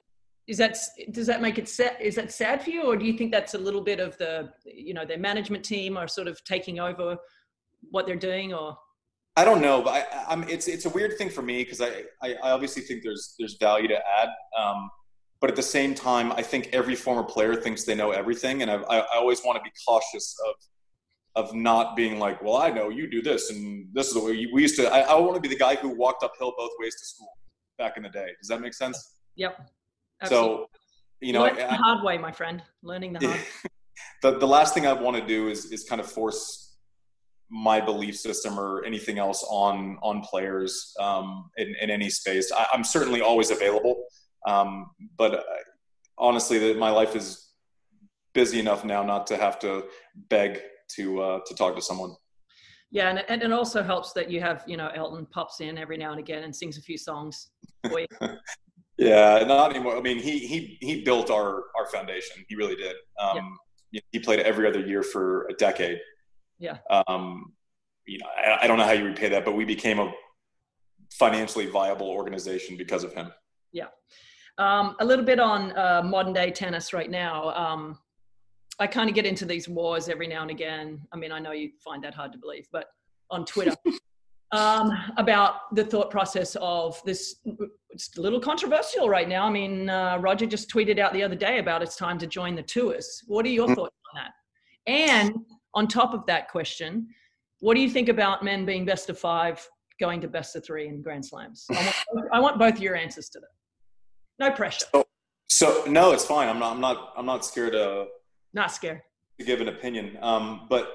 is 0.47 0.59
that 0.59 0.77
does 1.13 1.27
that 1.27 1.41
make 1.41 1.59
it 1.59 1.69
sad? 1.69 1.97
Is 2.01 2.17
that 2.17 2.33
sad 2.33 2.63
for 2.63 2.71
you, 2.71 2.83
or 2.83 2.97
do 2.97 3.05
you 3.05 3.15
think 3.15 3.33
that's 3.33 3.55
a 3.55 3.59
little 3.59 3.81
bit 3.81 4.01
of 4.01 4.17
the 4.19 4.53
you 4.65 4.95
know 4.95 5.05
their 5.05 5.19
management 5.19 5.65
team 5.65 5.97
are 5.97 6.09
sort 6.09 6.29
of 6.29 6.43
taking 6.45 6.81
over 6.81 7.17
what 7.91 8.07
they're 8.07 8.17
doing, 8.17 8.53
or? 8.53 8.77
I 9.35 9.45
don't 9.47 9.63
know, 9.63 9.81
but 9.81 10.09
I, 10.13 10.33
am 10.33 10.43
It's 10.45 10.69
it's 10.69 10.85
a 10.85 10.91
weird 10.91 11.17
thing 11.17 11.31
for 11.31 11.43
me 11.43 11.65
because 11.65 11.81
I, 11.81 12.05
I, 12.23 12.35
I 12.43 12.51
obviously 12.51 12.83
think 12.83 13.03
there's 13.03 13.35
there's 13.39 13.57
value 13.59 13.89
to 13.89 13.97
add. 13.97 14.29
Um, 14.59 14.91
but 15.43 15.51
at 15.51 15.57
the 15.57 15.63
same 15.63 15.93
time, 15.93 16.31
I 16.33 16.41
think 16.41 16.71
every 16.73 16.95
former 16.95 17.25
player 17.25 17.57
thinks 17.57 17.83
they 17.83 17.97
know 17.97 18.13
everything, 18.13 18.63
and 18.63 18.71
I, 18.71 18.77
I 18.77 19.17
always 19.17 19.43
want 19.45 19.59
to 19.59 19.63
be 19.63 19.73
cautious 19.87 20.37
of 20.49 20.55
of 21.35 21.55
not 21.55 21.97
being 21.97 22.19
like, 22.19 22.43
well, 22.43 22.57
I 22.57 22.71
know 22.71 22.91
you 22.91 23.11
do 23.11 23.23
this, 23.23 23.51
and 23.51 23.89
this 23.93 24.07
is 24.07 24.15
the 24.15 24.21
way 24.21 24.47
we 24.53 24.63
used 24.63 24.77
to. 24.77 24.87
I, 24.87 25.01
I 25.01 25.19
want 25.19 25.35
to 25.35 25.41
be 25.41 25.49
the 25.49 25.59
guy 25.59 25.75
who 25.75 25.89
walked 25.89 26.23
uphill 26.23 26.55
both 26.57 26.71
ways 26.79 26.95
to 26.95 27.05
school 27.05 27.33
back 27.77 27.97
in 27.97 28.05
the 28.05 28.09
day. 28.09 28.29
Does 28.41 28.49
that 28.49 28.61
make 28.61 28.73
sense? 28.73 29.17
Yep. 29.35 29.69
Absolutely. 30.21 30.49
So, 30.49 30.67
you 31.21 31.33
know, 31.33 31.53
the 31.53 31.67
hard 31.67 32.05
way, 32.05 32.19
my 32.19 32.31
friend. 32.31 32.63
Learning 32.85 33.15
the 33.15 33.27
hard. 33.27 33.41
the 34.23 34.39
the 34.39 34.47
last 34.47 34.75
thing 34.75 34.87
I 34.87 34.93
want 34.93 35.17
to 35.17 35.27
do 35.27 35.49
is 35.49 35.73
is 35.73 35.83
kind 35.83 36.01
of 36.01 36.09
force 36.09 36.77
my 37.51 37.81
belief 37.81 38.17
system 38.17 38.61
or 38.61 38.85
anything 38.85 39.19
else 39.19 39.45
on 39.51 39.99
on 40.03 40.21
players 40.21 40.95
um, 41.01 41.51
in, 41.57 41.75
in 41.81 41.91
any 41.91 42.11
space. 42.11 42.53
I, 42.53 42.67
I'm 42.73 42.85
certainly 42.85 43.23
always 43.23 43.51
available. 43.51 44.05
Um, 44.47 44.91
but 45.17 45.35
uh, 45.35 45.43
honestly, 46.19 46.59
that 46.59 46.79
my 46.79 46.91
life 46.91 47.15
is 47.17 47.49
busy 48.35 48.59
enough 48.61 48.85
now 48.85 49.03
not 49.03 49.27
to 49.27 49.37
have 49.37 49.59
to 49.61 49.85
beg 50.29 50.61
to 50.97 51.21
uh, 51.23 51.41
to 51.47 51.55
talk 51.55 51.77
to 51.77 51.83
someone. 51.83 52.15
Yeah, 52.91 53.09
and, 53.09 53.25
and 53.29 53.43
it 53.43 53.53
also 53.53 53.83
helps 53.83 54.13
that 54.13 54.31
you 54.31 54.41
have 54.41 54.65
you 54.67 54.77
know 54.77 54.89
Elton 54.95 55.27
pops 55.27 55.61
in 55.61 55.79
every 55.79 55.97
now 55.97 56.11
and 56.11 56.21
again 56.21 56.45
and 56.45 56.55
sings 56.55 56.77
a 56.79 56.83
few 56.83 56.99
songs 56.99 57.51
for 57.89 58.01
you. 58.01 58.07
yeah, 58.99 59.43
not 59.47 59.71
anymore. 59.71 59.97
I 59.97 60.01
mean, 60.01 60.19
he 60.19 60.39
he 60.41 60.79
he 60.81 61.03
built 61.03 61.31
our 61.31 61.65
our 61.79 61.87
foundation. 61.91 62.45
He 62.49 62.55
really 62.55 62.77
did. 62.77 62.95
Um, 63.19 63.59
yeah. 63.93 64.01
He 64.11 64.19
played 64.19 64.41
every 64.41 64.67
other 64.67 64.81
year 64.81 65.03
for 65.03 65.47
a 65.49 65.55
decade. 65.55 65.99
Yeah. 66.59 66.79
Um, 67.07 67.53
you 68.07 68.19
know, 68.19 68.27
I, 68.39 68.65
I 68.65 68.67
don't 68.67 68.79
know 68.79 68.85
how 68.85 68.93
you 68.93 69.05
repay 69.05 69.29
that, 69.31 69.45
but 69.45 69.53
we 69.53 69.65
became 69.65 69.99
a 69.99 70.13
financially 71.13 71.67
viable 71.67 72.09
organization 72.09 72.77
because 72.77 73.05
of 73.05 73.13
him. 73.13 73.31
Yeah. 73.73 73.89
Um, 74.59 74.97
a 75.01 75.05
little 75.05 75.25
bit 75.25 75.41
on 75.41 75.77
uh, 75.77 76.03
modern 76.05 76.33
day 76.33 76.51
tennis 76.51 76.93
right 76.93 77.11
now. 77.11 77.51
Um, 77.51 77.99
I 78.79 78.87
kind 78.87 79.09
of 79.09 79.15
get 79.15 79.27
into 79.27 79.45
these 79.45 79.69
wars 79.69 80.09
every 80.09 80.27
now 80.27 80.43
and 80.43 80.51
again. 80.51 81.01
I 81.13 81.17
mean, 81.17 81.33
I 81.33 81.39
know 81.39 81.53
you 81.53 81.71
find 81.85 82.03
that 82.05 82.15
hard 82.15 82.33
to 82.33 82.39
believe, 82.39 82.67
but 82.73 82.87
on 83.31 83.45
Twitter. 83.45 83.75
um, 84.53 84.93
about 85.17 85.75
the 85.75 85.85
thought 85.85 86.11
process 86.11 86.57
of 86.61 87.01
this. 87.05 87.37
It's 87.91 88.17
a 88.17 88.21
little 88.21 88.41
controversial 88.41 89.09
right 89.09 89.29
now. 89.29 89.47
I 89.47 89.51
mean, 89.51 89.89
uh, 89.89 90.19
Roger 90.19 90.47
just 90.47 90.71
tweeted 90.71 90.99
out 90.99 91.13
the 91.13 91.23
other 91.23 91.35
day 91.35 91.59
about 91.59 91.83
it's 91.83 91.97
time 91.97 92.19
to 92.19 92.27
join 92.27 92.55
the 92.55 92.63
tours. 92.63 93.23
What 93.27 93.45
are 93.47 93.51
your 93.51 93.69
mm. 93.69 93.75
thoughts 93.75 93.97
on 94.15 94.23
that? 94.23 94.33
And 94.87 95.35
on 95.75 95.89
top 95.89 96.13
of 96.13 96.27
that 96.27 96.49
question, 96.49 97.09
what 97.61 97.75
do 97.75 97.81
you 97.81 97.89
think 97.89 98.09
about 98.09 98.43
men 98.43 98.67
being 98.67 98.85
best 98.85 99.09
of 99.09 99.19
five, 99.19 99.67
going 99.99 100.21
to 100.21 100.29
best 100.29 100.55
of 100.57 100.65
three 100.65 100.89
in 100.89 101.01
Grand 101.01 101.25
Slams? 101.25 101.65
I 101.71 101.75
want, 101.75 102.29
I 102.33 102.41
want 102.41 102.59
both 102.59 102.81
your 102.81 102.97
answers 102.97 103.29
to 103.31 103.41
that. 103.41 103.49
No 104.43 104.51
pressure. 104.51 104.87
So, 104.93 105.07
so 105.49 105.85
no, 105.87 106.11
it's 106.11 106.25
fine. 106.25 106.49
I'm 106.49 106.59
not. 106.59 106.73
I'm 106.73 106.81
not. 106.81 107.13
I'm 107.17 107.27
not 107.27 107.45
scared 107.45 107.75
to. 107.75 108.07
Not 108.53 108.73
scared. 108.73 109.03
To 109.39 109.47
give 109.47 109.61
an 109.61 109.69
opinion, 109.69 110.19
um, 110.21 110.67
but 110.69 110.95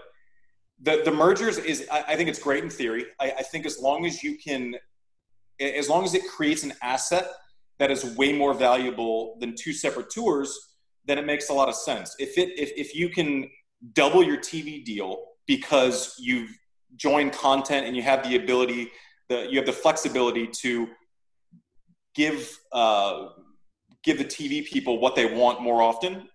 the 0.82 1.02
the 1.06 1.12
mergers 1.12 1.58
is. 1.58 1.88
I, 1.90 2.04
I 2.10 2.16
think 2.18 2.28
it's 2.28 2.40
great 2.40 2.62
in 2.66 2.70
theory. 2.70 3.06
I, 3.22 3.32
I 3.40 3.44
think 3.44 3.66
as 3.66 3.80
long 3.80 4.06
as 4.06 4.22
you 4.22 4.38
can, 4.38 4.76
as 5.62 5.88
long 5.88 6.04
as 6.04 6.14
it 6.14 6.28
creates 6.28 6.64
an 6.64 6.74
asset 6.82 7.30
that 7.80 7.90
is 7.90 8.04
way 8.18 8.34
more 8.34 8.54
valuable 8.54 9.38
than 9.40 9.56
two 9.56 9.72
separate 9.72 10.10
tours, 10.10 10.54
then 11.06 11.18
it 11.18 11.26
makes 11.26 11.48
a 11.48 11.54
lot 11.54 11.70
of 11.70 11.76
sense. 11.76 12.18
If 12.20 12.38
it 12.38 12.50
if 12.60 12.74
if 12.76 12.94
you 12.94 13.08
can 13.08 13.50
double 13.94 14.24
your 14.24 14.38
TV 14.38 14.84
deal 14.84 15.24
because 15.46 16.16
you've 16.20 16.52
joined 16.98 17.32
content 17.32 17.88
and 17.88 17.96
you 17.96 18.02
have 18.02 18.28
the 18.28 18.36
ability, 18.36 18.92
the 19.30 19.48
you 19.50 19.58
have 19.58 19.66
the 19.66 19.80
flexibility 19.86 20.48
to 20.48 20.90
give 22.18 22.60
uh, 22.74 23.30
give 24.04 24.18
the 24.18 24.26
TV 24.26 24.66
people 24.66 25.00
what 25.00 25.16
they 25.16 25.26
want 25.26 25.62
more 25.62 25.82
often, 25.82 26.28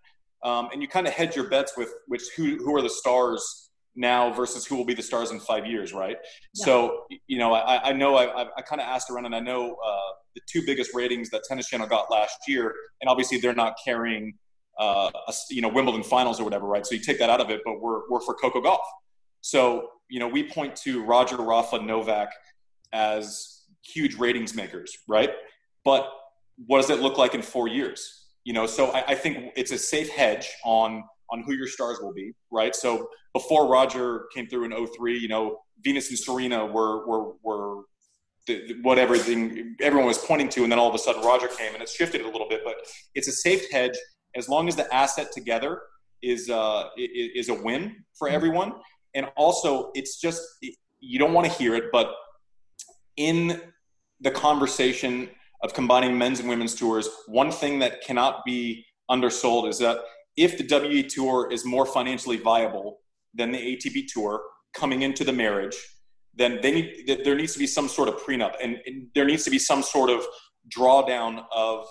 um, 0.43 0.69
and 0.73 0.81
you 0.81 0.89
kind 0.89 1.07
of 1.07 1.13
hedge 1.13 1.37
your 1.37 1.49
bets 1.49 1.77
with 1.77 1.93
which 2.07 2.23
who 2.37 2.57
who 2.59 2.75
are 2.75 2.83
the 2.83 2.91
stars 2.91 3.71
now 3.95 4.33
versus 4.33 4.65
who 4.65 4.77
will 4.77 4.87
be 4.87 4.95
the 4.95 5.03
stars 5.03 5.33
in 5.33 5.39
five 5.39 5.67
years, 5.67 5.93
right? 5.93 6.17
Yeah. 6.55 6.65
So 6.65 7.05
you 7.27 7.39
know, 7.39 7.53
I, 7.53 7.91
I 7.91 7.93
know 7.93 8.17
I, 8.17 8.47
I 8.57 8.63
kind 8.63 8.81
of 8.81 8.87
asked 8.87 9.11
around, 9.11 9.27
and 9.27 9.35
I 9.35 9.41
know 9.41 9.77
uh, 9.85 10.13
the 10.35 10.41
two 10.49 10.63
biggest 10.65 10.95
ratings 10.95 11.29
that 11.31 11.43
Tennis 11.47 11.69
Channel 11.69 11.89
got 11.89 12.11
last 12.11 12.39
year, 12.49 12.73
and 13.01 13.11
obviously 13.11 13.39
they're 13.39 13.55
not 13.55 13.75
carrying 13.85 14.35
uh, 14.79 15.11
a, 15.29 15.33
you 15.51 15.61
know 15.61 15.69
Wimbledon 15.69 16.05
finals 16.05 16.41
or 16.41 16.45
whatever, 16.45 16.67
right? 16.67 16.87
So 16.87 16.95
you 16.95 17.03
take 17.03 17.19
that 17.19 17.29
out 17.29 17.41
of 17.41 17.51
it, 17.51 17.61
but 17.65 17.81
we're 17.81 18.09
we're 18.09 18.21
for 18.21 18.35
Coco 18.35 18.63
Gauff. 18.63 18.79
So, 19.43 19.89
you 20.09 20.21
know, 20.21 20.29
we 20.29 20.49
point 20.49 20.77
to 20.77 21.03
Roger, 21.03 21.37
Rafa, 21.37 21.83
Novak 21.83 22.31
as 22.93 23.65
huge 23.85 24.15
ratings 24.15 24.55
makers, 24.55 24.97
right? 25.09 25.31
But 25.85 26.09
what 26.67 26.81
does 26.81 26.91
it 26.91 27.01
look 27.01 27.19
like 27.19 27.35
in 27.35 27.43
four 27.43 27.69
years? 27.69 28.27
You 28.45 28.53
know, 28.53 28.67
so 28.67 28.91
I, 28.91 29.05
I 29.09 29.15
think 29.15 29.53
it's 29.57 29.73
a 29.73 29.79
safe 29.79 30.11
hedge 30.11 30.49
on 30.65 31.05
on 31.31 31.43
who 31.43 31.55
your 31.55 31.67
stars 31.67 31.99
will 32.03 32.13
be, 32.13 32.35
right? 32.51 32.77
So 32.77 33.09
before 33.33 33.67
Roger 33.67 34.27
came 34.35 34.47
through 34.47 34.65
in 34.65 34.87
03, 34.87 35.19
you 35.19 35.29
know, 35.29 35.61
Venus 35.83 36.11
and 36.11 36.19
Serena 36.19 36.67
were 36.67 37.07
were 37.07 37.33
were 37.43 37.83
the, 38.47 38.77
what 38.83 38.99
everything 38.99 39.77
everyone 39.81 40.07
was 40.07 40.19
pointing 40.19 40.49
to, 40.51 40.63
and 40.63 40.71
then 40.71 40.79
all 40.79 40.89
of 40.89 40.95
a 40.95 40.99
sudden 40.99 41.23
Roger 41.23 41.49
came, 41.49 41.73
and 41.75 41.83
it's 41.83 41.95
shifted 41.95 42.23
a 42.23 42.29
little 42.29 42.49
bit. 42.49 42.63
But 42.65 42.77
it's 43.15 43.29
a 43.29 43.33
safe 43.33 43.71
hedge 43.71 43.97
as 44.35 44.49
long 44.49 44.69
as 44.69 44.77
the 44.77 44.93
asset 44.95 45.33
together 45.33 45.83
is 46.23 46.51
uh, 46.51 46.89
is 46.97 47.49
a 47.49 47.55
win 47.55 47.97
for 48.15 48.29
mm-hmm. 48.29 48.37
everyone, 48.37 48.73
and 49.15 49.27
also 49.37 49.91
it's 49.95 50.21
just 50.21 50.43
you 51.01 51.19
don't 51.19 51.33
want 51.33 51.47
to 51.47 51.53
hear 51.53 51.75
it, 51.75 51.85
but 51.93 52.15
in 53.17 53.61
the 54.21 54.31
conversation 54.31 55.29
of 55.63 55.75
combining 55.75 56.17
men's 56.19 56.41
and 56.41 56.49
women's 56.49 56.75
tours, 56.75 57.09
one 57.27 57.51
thing 57.51 57.79
that 57.79 58.03
cannot 58.03 58.45
be 58.45 58.85
undersold 59.09 59.69
is 59.69 59.79
that 59.79 59.99
if 60.37 60.59
the 60.59 60.65
WE 60.65 61.03
tour 61.05 61.51
is 61.53 61.65
more 61.65 61.87
financially 61.87 62.37
viable 62.37 62.99
than 63.35 63.53
the 63.53 63.59
ATP 63.59 64.07
tour 64.09 64.43
coming 64.75 65.03
into 65.03 65.25
the 65.25 65.33
marriage, 65.33 65.77
then 66.35 66.59
they 66.63 66.73
need 66.73 67.21
there 67.25 67.35
needs 67.35 67.53
to 67.53 67.59
be 67.59 67.67
some 67.67 67.89
sort 67.89 68.09
of 68.09 68.17
prenup 68.17 68.55
and, 68.63 68.79
and 68.87 69.07
there 69.15 69.27
needs 69.27 69.45
to 69.45 69.51
be 69.51 69.59
some 69.59 69.83
sort 69.83 70.09
of 70.09 70.25
drawdown 70.75 71.45
of 71.55 71.87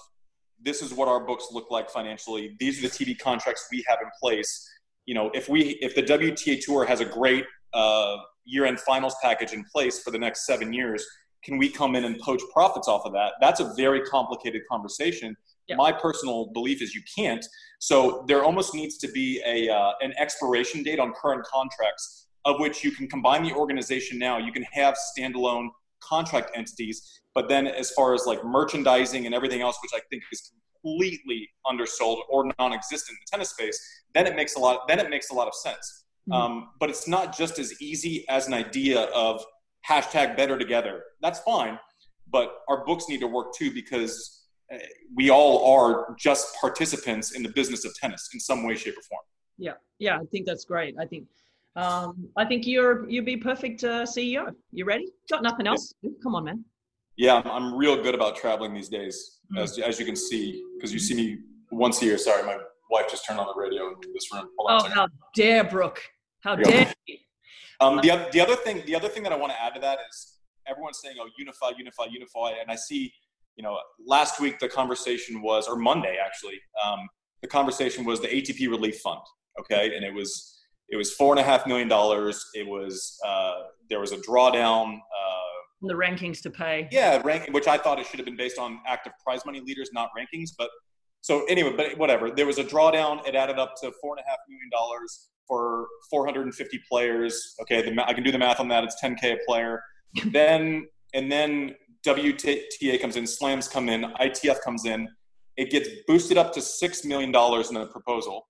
this 0.63 0.81
is 0.81 0.93
what 0.93 1.07
our 1.07 1.19
books 1.19 1.47
look 1.51 1.69
like 1.71 1.89
financially. 1.89 2.55
These 2.59 2.79
are 2.79 2.87
the 2.87 2.93
TV 2.93 3.17
contracts 3.17 3.67
we 3.71 3.83
have 3.87 3.99
in 4.01 4.09
place. 4.19 4.67
You 5.05 5.15
know, 5.15 5.31
if 5.33 5.49
we 5.49 5.77
if 5.81 5.95
the 5.95 6.03
WTA 6.03 6.59
tour 6.63 6.85
has 6.85 6.99
a 6.99 7.05
great 7.05 7.45
uh, 7.73 8.17
year-end 8.45 8.79
finals 8.79 9.15
package 9.21 9.53
in 9.53 9.63
place 9.71 10.01
for 10.01 10.11
the 10.11 10.19
next 10.19 10.45
seven 10.45 10.73
years, 10.73 11.05
can 11.43 11.57
we 11.57 11.69
come 11.69 11.95
in 11.95 12.05
and 12.05 12.19
poach 12.19 12.41
profits 12.53 12.87
off 12.87 13.05
of 13.05 13.13
that? 13.13 13.33
That's 13.41 13.59
a 13.59 13.73
very 13.75 14.01
complicated 14.01 14.61
conversation. 14.69 15.35
My 15.77 15.91
personal 15.93 16.47
belief 16.47 16.81
is 16.81 16.93
you 16.93 17.01
can't. 17.17 17.45
So 17.79 18.25
there 18.27 18.43
almost 18.43 18.75
needs 18.75 18.97
to 18.97 19.07
be 19.07 19.41
a 19.45 19.73
uh, 19.73 19.93
an 20.01 20.13
expiration 20.17 20.83
date 20.83 20.99
on 20.99 21.13
current 21.13 21.45
contracts 21.45 22.27
of 22.45 22.59
which 22.59 22.83
you 22.83 22.91
can 22.91 23.07
combine 23.07 23.43
the 23.43 23.53
organization 23.53 24.17
now. 24.17 24.37
You 24.37 24.51
can 24.51 24.63
have 24.63 24.95
standalone 25.17 25.69
contract 26.01 26.51
entities, 26.55 27.21
but 27.33 27.47
then 27.47 27.67
as 27.67 27.91
far 27.91 28.13
as 28.13 28.25
like 28.25 28.43
merchandising 28.43 29.25
and 29.25 29.35
everything 29.35 29.61
else, 29.61 29.77
which 29.81 29.91
I 29.95 30.03
think 30.09 30.23
is 30.31 30.51
completely 30.83 31.47
undersold 31.65 32.23
or 32.29 32.51
non-existent 32.59 33.15
in 33.15 33.21
the 33.25 33.31
tennis 33.31 33.51
space, 33.51 33.79
then 34.13 34.25
it 34.27 34.35
makes 34.35 34.55
a 34.55 34.59
lot. 34.59 34.87
Then 34.87 34.99
it 34.99 35.09
makes 35.09 35.29
a 35.29 35.33
lot 35.33 35.47
of 35.47 35.53
sense. 35.53 36.05
Mm-hmm. 36.29 36.33
Um, 36.33 36.69
but 36.79 36.89
it's 36.89 37.07
not 37.07 37.35
just 37.35 37.59
as 37.59 37.79
easy 37.81 38.25
as 38.29 38.47
an 38.47 38.53
idea 38.53 39.01
of 39.01 39.43
hashtag 39.89 40.37
better 40.37 40.57
together. 40.57 41.03
That's 41.21 41.39
fine, 41.39 41.79
but 42.31 42.59
our 42.69 42.85
books 42.85 43.05
need 43.09 43.19
to 43.21 43.27
work 43.27 43.53
too 43.53 43.73
because 43.73 44.45
uh, 44.73 44.77
we 45.15 45.29
all 45.29 45.73
are 45.73 46.15
just 46.19 46.55
participants 46.59 47.31
in 47.33 47.43
the 47.43 47.49
business 47.49 47.85
of 47.85 47.93
tennis 47.95 48.29
in 48.33 48.39
some 48.39 48.65
way, 48.65 48.75
shape, 48.75 48.97
or 48.97 49.03
form. 49.03 49.21
Yeah, 49.57 49.73
yeah, 49.99 50.17
I 50.17 50.25
think 50.31 50.45
that's 50.45 50.65
great. 50.65 50.95
I 50.99 51.05
think 51.05 51.27
um, 51.75 52.27
I 52.37 52.45
think 52.45 52.67
you're 52.67 53.09
you'd 53.09 53.25
be 53.25 53.37
perfect 53.37 53.83
uh, 53.83 54.03
CEO. 54.03 54.53
You 54.71 54.85
ready? 54.85 55.07
Got 55.29 55.43
nothing 55.43 55.67
else? 55.67 55.93
Come 56.23 56.35
on, 56.35 56.45
man. 56.45 56.65
Yeah, 57.17 57.35
I'm, 57.35 57.47
I'm 57.47 57.75
real 57.75 58.01
good 58.01 58.15
about 58.15 58.35
traveling 58.35 58.73
these 58.73 58.89
days, 58.89 59.39
mm. 59.53 59.61
as 59.61 59.77
as 59.79 59.99
you 59.99 60.05
can 60.05 60.15
see, 60.15 60.63
because 60.75 60.93
you 60.93 60.99
see 60.99 61.15
me 61.15 61.37
once 61.71 62.01
a 62.01 62.05
year. 62.05 62.17
Sorry, 62.17 62.43
my 62.43 62.57
wife 62.89 63.09
just 63.09 63.25
turned 63.25 63.39
on 63.39 63.47
the 63.47 63.61
radio 63.61 63.87
in 63.89 64.13
this 64.13 64.31
room. 64.33 64.47
oh, 64.59 64.89
how 64.89 65.07
dare 65.35 65.63
Brooke? 65.63 66.01
How 66.41 66.55
dare 66.55 66.93
you? 67.07 67.17
Um, 67.81 67.97
the, 67.97 68.29
the 68.31 68.39
other 68.39 68.55
thing, 68.55 68.83
the 68.85 68.95
other 68.95 69.09
thing 69.09 69.23
that 69.23 69.33
I 69.33 69.35
want 69.35 69.51
to 69.51 69.61
add 69.61 69.73
to 69.73 69.81
that 69.81 69.99
is 70.09 70.37
everyone's 70.67 70.99
saying, 71.03 71.17
"Oh, 71.19 71.27
unify, 71.37 71.71
unify, 71.77 72.05
unify," 72.11 72.51
and 72.61 72.71
I 72.71 72.75
see, 72.75 73.11
you 73.55 73.63
know, 73.63 73.77
last 74.05 74.39
week 74.39 74.59
the 74.59 74.69
conversation 74.69 75.41
was, 75.41 75.67
or 75.67 75.75
Monday 75.75 76.17
actually, 76.23 76.59
um, 76.83 76.99
the 77.41 77.47
conversation 77.47 78.05
was 78.05 78.21
the 78.21 78.27
ATP 78.27 78.69
Relief 78.69 78.99
Fund. 78.99 79.21
Okay, 79.59 79.95
and 79.95 80.05
it 80.05 80.13
was 80.13 80.59
it 80.89 80.95
was 80.95 81.11
four 81.13 81.33
and 81.33 81.39
a 81.39 81.43
half 81.43 81.65
million 81.65 81.87
dollars. 81.87 82.45
It 82.53 82.67
was 82.67 83.17
uh, 83.25 83.55
there 83.89 83.99
was 83.99 84.11
a 84.11 84.17
drawdown. 84.17 84.97
Uh, 84.97 85.87
the 85.87 85.93
rankings 85.95 86.41
to 86.43 86.51
pay. 86.51 86.87
Yeah, 86.91 87.19
ranking, 87.25 87.51
which 87.51 87.67
I 87.67 87.77
thought 87.77 87.99
it 87.99 88.05
should 88.05 88.19
have 88.19 88.27
been 88.27 88.37
based 88.37 88.59
on 88.59 88.79
active 88.85 89.13
prize 89.23 89.43
money 89.43 89.59
leaders, 89.59 89.89
not 89.91 90.09
rankings. 90.15 90.51
But 90.55 90.69
so 91.21 91.45
anyway, 91.45 91.73
but 91.75 91.97
whatever. 91.97 92.29
There 92.29 92.45
was 92.45 92.59
a 92.59 92.63
drawdown. 92.63 93.27
It 93.27 93.33
added 93.33 93.57
up 93.57 93.73
to 93.81 93.91
four 93.99 94.15
and 94.15 94.23
a 94.23 94.29
half 94.29 94.37
million 94.47 94.69
dollars 94.71 95.30
for 95.47 95.87
450 96.09 96.81
players. 96.89 97.55
Okay, 97.61 97.81
the, 97.81 98.07
I 98.07 98.13
can 98.13 98.23
do 98.23 98.31
the 98.31 98.37
math 98.37 98.59
on 98.59 98.67
that. 98.69 98.83
It's 98.83 98.95
10k 99.03 99.33
a 99.33 99.37
player. 99.47 99.81
then 100.31 100.87
and 101.13 101.31
then 101.31 101.75
WTA 102.05 103.01
comes 103.01 103.15
in, 103.15 103.27
slams 103.27 103.67
come 103.67 103.89
in, 103.89 104.03
ITF 104.19 104.61
comes 104.61 104.85
in. 104.85 105.07
It 105.57 105.69
gets 105.69 105.89
boosted 106.07 106.37
up 106.37 106.53
to 106.53 106.61
six 106.61 107.05
million 107.05 107.31
dollars 107.31 107.69
in 107.69 107.75
the 107.75 107.85
proposal, 107.87 108.47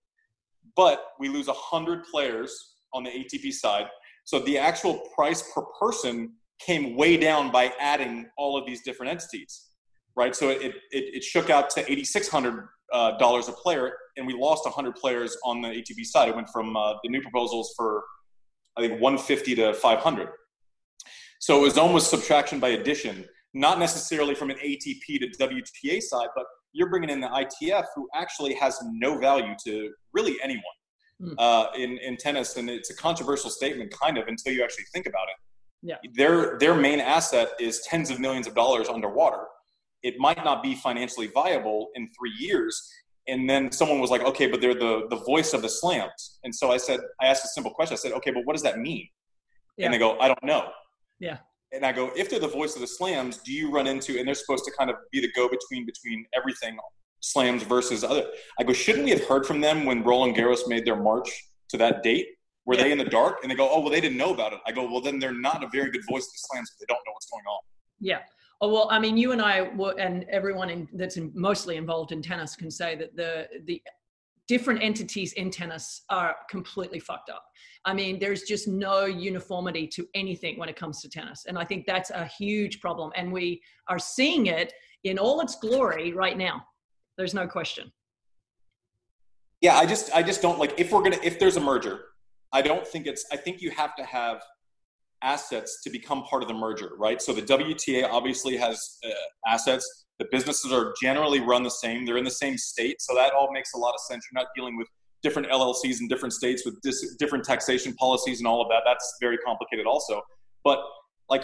but 0.76 1.04
we 1.20 1.28
lose 1.28 1.48
hundred 1.50 2.04
players 2.06 2.76
on 2.94 3.04
the 3.04 3.10
ATP 3.10 3.52
side. 3.52 3.88
So 4.24 4.40
the 4.40 4.58
actual 4.58 5.02
price 5.16 5.44
per 5.54 5.64
person 5.80 6.34
came 6.60 6.96
way 6.96 7.18
down 7.18 7.52
by 7.52 7.74
adding 7.80 8.28
all 8.38 8.56
of 8.56 8.66
these 8.66 8.84
different 8.84 9.12
entities, 9.12 9.72
right? 10.16 10.36
So 10.36 10.50
it 10.50 10.62
it, 10.64 10.76
it 10.92 11.24
shook 11.24 11.50
out 11.50 11.70
to 11.72 11.80
8,600 11.92 12.68
uh, 12.94 13.18
dollars 13.18 13.48
a 13.48 13.54
player, 13.54 13.94
and 14.22 14.28
we 14.28 14.40
lost 14.40 14.64
100 14.66 14.96
players 14.96 15.36
on 15.44 15.62
the 15.62 15.70
ATP 15.70 16.06
side. 16.06 16.30
It 16.30 16.36
went 16.36 16.50
from 16.50 16.78
uh, 16.78 16.94
the 17.04 17.10
new 17.10 17.22
proposals 17.22 17.74
for 17.76 18.04
I 18.78 18.82
think 18.82 19.02
150 19.02 19.56
to 19.56 19.74
500. 19.74 20.30
So 21.40 21.58
it 21.58 21.62
was 21.62 21.78
almost 21.78 22.10
subtraction 22.10 22.60
by 22.60 22.70
addition, 22.70 23.26
not 23.54 23.80
necessarily 23.80 24.36
from 24.36 24.50
an 24.52 24.58
ATP 24.58 25.20
to 25.20 25.28
WTA 25.40 26.02
side, 26.02 26.30
but 26.36 26.46
you're 26.72 26.90
bringing 26.90 27.10
in 27.10 27.20
the 27.20 27.28
ITF, 27.28 27.86
who 27.96 28.08
actually 28.14 28.54
has 28.54 28.80
no 28.94 29.18
value 29.18 29.56
to 29.66 29.92
really 30.14 30.38
anyone 30.42 30.64
mm. 31.22 31.34
uh, 31.38 31.68
in 31.76 31.98
in 31.98 32.16
tennis, 32.16 32.56
and 32.56 32.70
it's 32.70 32.92
a 32.92 32.96
controversial 32.96 33.50
statement, 33.50 33.92
kind 33.92 34.18
of, 34.18 34.28
until 34.28 34.54
you 34.54 34.64
actually 34.64 34.86
think 34.94 35.08
about 35.08 35.28
it. 35.30 35.90
Yeah. 35.90 35.96
Their 36.14 36.60
their 36.60 36.76
main 36.76 37.02
asset 37.02 37.50
is 37.60 37.82
tens 37.82 38.12
of 38.12 38.20
millions 38.20 38.48
of 38.48 38.54
dollars 38.54 38.88
underwater 38.88 39.48
it 40.04 40.16
might 40.18 40.44
not 40.44 40.64
be 40.64 40.76
financially 40.76 41.28
viable 41.28 41.90
in 41.96 42.10
three 42.18 42.34
years. 42.38 42.90
And 43.28 43.50
then 43.50 43.72
someone 43.72 44.00
was 44.00 44.10
like, 44.10 44.24
okay, 44.24 44.48
but 44.48 44.62
they're 44.62 44.74
the, 44.74 45.08
the 45.10 45.18
voice 45.18 45.54
of 45.54 45.62
the 45.62 45.70
slams. 45.70 46.40
And 46.44 46.54
so 46.54 46.72
I 46.72 46.78
said, 46.78 47.00
I 47.22 47.28
asked 47.28 47.46
a 47.46 47.50
simple 47.50 47.72
question. 47.72 47.94
I 47.94 47.98
said, 47.98 48.14
okay, 48.14 48.32
but 48.32 48.46
what 48.46 48.54
does 48.54 48.64
that 48.64 48.80
mean? 48.80 49.08
Yeah. 49.78 49.86
And 49.86 49.94
they 49.94 50.00
go, 50.00 50.20
I 50.20 50.28
don't 50.28 50.44
know. 50.44 50.70
Yeah. 51.20 51.38
And 51.72 51.86
I 51.86 51.92
go, 51.92 52.12
if 52.16 52.30
they're 52.30 52.40
the 52.40 52.48
voice 52.48 52.76
of 52.76 52.82
the 52.82 52.88
slams, 52.88 53.38
do 53.38 53.54
you 53.54 53.72
run 53.72 53.88
into, 53.88 54.18
and 54.18 54.28
they're 54.28 54.36
supposed 54.36 54.66
to 54.66 54.72
kind 54.78 54.90
of 54.90 54.98
be 55.12 55.22
the 55.22 55.32
go 55.34 55.48
between 55.48 55.86
between 55.86 56.26
everything 56.36 56.78
slams 57.22 57.64
versus 57.64 58.04
other. 58.04 58.26
I 58.60 58.64
go, 58.64 58.74
shouldn't 58.74 59.06
we 59.06 59.12
have 59.12 59.24
heard 59.26 59.46
from 59.46 59.62
them 59.62 59.86
when 59.86 60.04
Roland 60.04 60.36
Garros 60.36 60.68
made 60.68 60.86
their 60.86 60.96
march 60.96 61.30
to 61.70 61.78
that 61.78 62.04
date? 62.04 62.28
Were 62.66 62.76
yeah. 62.76 62.84
they 62.84 62.92
in 62.92 62.98
the 62.98 63.06
dark? 63.06 63.38
And 63.42 63.52
they 63.52 63.56
go, 63.56 63.70
oh, 63.72 63.80
well, 63.80 63.90
they 63.90 64.02
didn't 64.02 64.18
know 64.18 64.34
about 64.34 64.54
it. 64.54 64.60
I 64.68 64.72
go, 64.72 64.92
well, 64.92 65.02
then 65.02 65.20
they're 65.20 65.34
not 65.34 65.64
a 65.64 65.68
very 65.72 65.92
good 65.92 66.04
voice 66.10 66.26
of 66.26 66.34
the 66.34 66.48
slams 66.52 66.72
if 66.74 66.80
they 66.80 66.86
don't 66.92 67.02
know 67.08 67.14
what's 67.14 67.30
going 67.30 67.46
on. 67.46 67.60
Yeah. 68.00 68.20
Oh, 68.64 68.72
well, 68.72 68.88
I 68.92 69.00
mean, 69.00 69.18
you 69.18 69.32
and 69.32 69.42
I 69.42 69.72
and 69.98 70.24
everyone 70.30 70.70
in, 70.70 70.88
that's 70.94 71.18
in, 71.18 71.32
mostly 71.34 71.78
involved 71.78 72.12
in 72.12 72.22
tennis 72.22 72.56
can 72.56 72.70
say 72.70 72.96
that 72.96 73.16
the 73.16 73.48
the 73.66 73.82
different 74.48 74.84
entities 74.84 75.34
in 75.34 75.50
tennis 75.50 76.04
are 76.10 76.36
completely 76.50 77.00
fucked 77.00 77.30
up. 77.30 77.44
I 77.86 77.94
mean, 77.94 78.20
there's 78.20 78.44
just 78.44 78.68
no 78.68 79.06
uniformity 79.06 79.88
to 79.88 80.08
anything 80.14 80.60
when 80.60 80.70
it 80.70 80.76
comes 80.76 81.02
to 81.02 81.10
tennis, 81.10 81.46
and 81.48 81.58
I 81.58 81.66
think 81.66 81.88
that's 81.88 82.12
a 82.12 82.26
huge 82.26 82.80
problem. 82.80 83.12
And 83.16 83.32
we 83.32 83.62
are 83.88 83.98
seeing 83.98 84.46
it 84.46 84.74
in 85.04 85.18
all 85.18 85.42
its 85.42 85.56
glory 85.56 86.14
right 86.14 86.38
now. 86.38 86.64
There's 87.18 87.34
no 87.34 87.48
question. 87.48 87.92
Yeah, 89.62 89.76
I 89.76 89.88
just 89.88 90.14
I 90.16 90.22
just 90.22 90.44
don't 90.44 90.60
like 90.60 90.80
if 90.80 90.92
we're 90.92 91.02
gonna 91.02 91.20
if 91.24 91.40
there's 91.40 91.58
a 91.58 91.62
merger, 91.62 92.02
I 92.52 92.62
don't 92.62 92.86
think 92.86 93.08
it's 93.08 93.26
I 93.32 93.38
think 93.38 93.60
you 93.60 93.72
have 93.72 93.96
to 93.96 94.04
have 94.04 94.44
assets 95.22 95.82
to 95.84 95.90
become 95.90 96.24
part 96.24 96.42
of 96.42 96.48
the 96.48 96.54
merger, 96.54 96.92
right? 96.98 97.22
So 97.22 97.34
the 97.34 97.42
WTA 97.42 98.10
obviously 98.10 98.58
has 98.58 98.98
uh, 99.06 99.10
assets. 99.48 100.06
The 100.20 100.26
businesses 100.32 100.72
are 100.72 100.94
generally 101.02 101.40
run 101.40 101.64
the 101.64 101.70
same. 101.70 102.06
They're 102.06 102.18
in 102.18 102.24
the 102.24 102.32
same 102.32 102.58
state, 102.58 103.02
so 103.02 103.16
that 103.16 103.34
all 103.34 103.52
makes 103.52 103.74
a 103.74 103.78
lot 103.78 103.94
of 103.94 104.00
sense. 104.02 104.26
You're 104.32 104.42
not 104.42 104.50
dealing 104.56 104.78
with 104.78 104.88
different 105.24 105.50
LLCs 105.50 106.00
in 106.00 106.08
different 106.08 106.34
states 106.34 106.64
with 106.66 106.80
dis- 106.82 107.16
different 107.18 107.44
taxation 107.44 107.94
policies 107.96 108.40
and 108.40 108.48
all 108.48 108.62
of 108.62 108.70
that. 108.70 108.84
That's 108.86 109.18
very 109.22 109.38
complicated, 109.40 109.86
also. 109.86 110.22
But 110.64 110.80
like, 111.30 111.44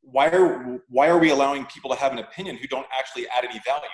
why 0.00 0.28
are 0.28 0.80
why 0.88 1.08
are 1.08 1.18
we 1.18 1.30
allowing 1.30 1.66
people 1.66 1.90
to 1.90 1.96
have 1.96 2.12
an 2.12 2.18
opinion 2.18 2.56
who 2.56 2.66
don't 2.68 2.86
actually 2.96 3.28
add 3.28 3.44
any 3.44 3.60
value? 3.64 3.86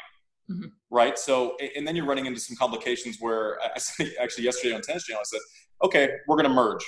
Mm-hmm. 0.51 0.69
Right. 0.91 1.19
So, 1.19 1.57
and 1.77 1.87
then 1.87 1.97
you're 1.97 2.07
running 2.07 2.27
into 2.27 2.41
some 2.41 2.57
complications 2.57 3.17
where 3.19 3.59
I 3.63 3.79
said, 3.79 4.13
actually 4.21 4.45
yesterday 4.45 4.75
on 4.75 4.81
Tennis 4.81 5.05
Channel, 5.05 5.21
I 5.21 5.25
said, 5.25 5.41
okay, 5.83 6.11
we're 6.29 6.37
going 6.37 6.49
to 6.49 6.55
merge 6.55 6.85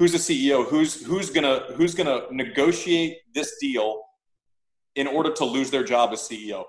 who's 0.00 0.12
the 0.12 0.18
CEO? 0.18 0.66
Who's 0.66 1.04
who's 1.04 1.30
gonna 1.30 1.60
who's 1.76 1.94
gonna 1.94 2.22
negotiate 2.32 3.18
this 3.34 3.58
deal 3.60 4.02
in 4.96 5.06
order 5.06 5.30
to 5.30 5.44
lose 5.44 5.70
their 5.70 5.84
job 5.84 6.12
as 6.12 6.20
CEO? 6.20 6.64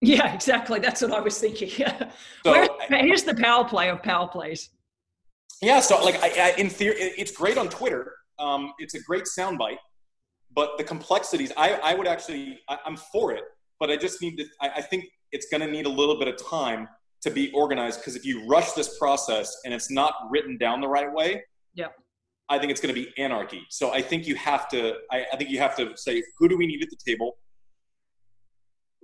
Yeah, 0.00 0.34
exactly. 0.34 0.78
That's 0.78 1.00
what 1.00 1.12
I 1.12 1.20
was 1.20 1.38
thinking. 1.38 1.70
Yeah. 1.78 2.10
So, 2.44 2.52
Where, 2.52 2.68
here's 2.90 3.24
the 3.24 3.34
power 3.34 3.64
play 3.64 3.88
of 3.88 4.02
power 4.02 4.28
plays. 4.28 4.70
Yeah, 5.62 5.80
so 5.80 6.04
like 6.04 6.22
I, 6.22 6.50
I 6.50 6.54
in 6.58 6.68
theory, 6.68 6.96
it's 6.98 7.32
great 7.32 7.56
on 7.56 7.68
Twitter. 7.68 8.12
Um, 8.38 8.72
it's 8.78 8.94
a 8.94 9.00
great 9.00 9.24
soundbite, 9.24 9.78
but 10.54 10.76
the 10.76 10.84
complexities, 10.84 11.52
I, 11.56 11.74
I 11.74 11.94
would 11.94 12.08
actually, 12.08 12.58
I, 12.68 12.78
am 12.84 12.96
for 12.96 13.32
it, 13.32 13.44
but 13.78 13.90
I 13.90 13.96
just 13.96 14.20
need 14.20 14.36
to. 14.36 14.44
I, 14.60 14.70
I 14.76 14.82
think 14.82 15.04
it's 15.32 15.46
going 15.46 15.60
to 15.60 15.68
need 15.68 15.86
a 15.86 15.94
little 16.00 16.18
bit 16.18 16.28
of 16.28 16.36
time 16.44 16.88
to 17.22 17.30
be 17.30 17.50
organized 17.52 18.00
because 18.00 18.16
if 18.16 18.26
you 18.26 18.46
rush 18.46 18.72
this 18.72 18.98
process 18.98 19.56
and 19.64 19.72
it's 19.72 19.90
not 19.90 20.12
written 20.30 20.58
down 20.58 20.80
the 20.80 20.88
right 20.88 21.10
way, 21.10 21.44
yeah, 21.74 21.88
I 22.48 22.58
think 22.58 22.70
it's 22.70 22.80
going 22.80 22.94
to 22.94 23.00
be 23.00 23.10
anarchy. 23.16 23.66
So 23.70 23.92
I 23.92 24.02
think 24.02 24.26
you 24.26 24.34
have 24.36 24.68
to. 24.68 24.94
I, 25.10 25.24
I 25.32 25.36
think 25.36 25.50
you 25.50 25.58
have 25.58 25.76
to 25.76 25.96
say 25.96 26.22
who 26.38 26.48
do 26.48 26.56
we 26.56 26.66
need 26.66 26.82
at 26.82 26.90
the 26.90 26.98
table? 27.06 27.38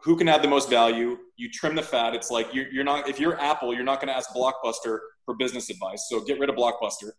Who 0.03 0.17
can 0.17 0.29
add 0.29 0.43
the 0.43 0.49
most 0.49 0.71
value? 0.71 1.19
You 1.37 1.51
trim 1.51 1.75
the 1.75 1.83
fat. 1.83 2.15
It's 2.15 2.31
like 2.31 2.55
you're, 2.55 2.71
you're 2.71 2.85
not 2.85 3.09
if 3.09 3.19
you're 3.21 3.39
apple 3.41 3.75
you're 3.75 3.85
not 3.85 4.01
going 4.01 4.09
to 4.09 4.17
ask 4.17 4.31
blockbuster 4.35 4.99
for 5.25 5.35
business 5.39 5.71
advice. 5.71 6.07
So 6.09 6.21
get 6.21 6.39
rid 6.39 6.49
of 6.49 6.57
blockbuster 6.57 7.11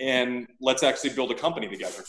and 0.00 0.46
let's 0.60 0.82
actually 0.82 1.10
build 1.10 1.30
a 1.30 1.34
company 1.34 1.68
together. 1.68 2.02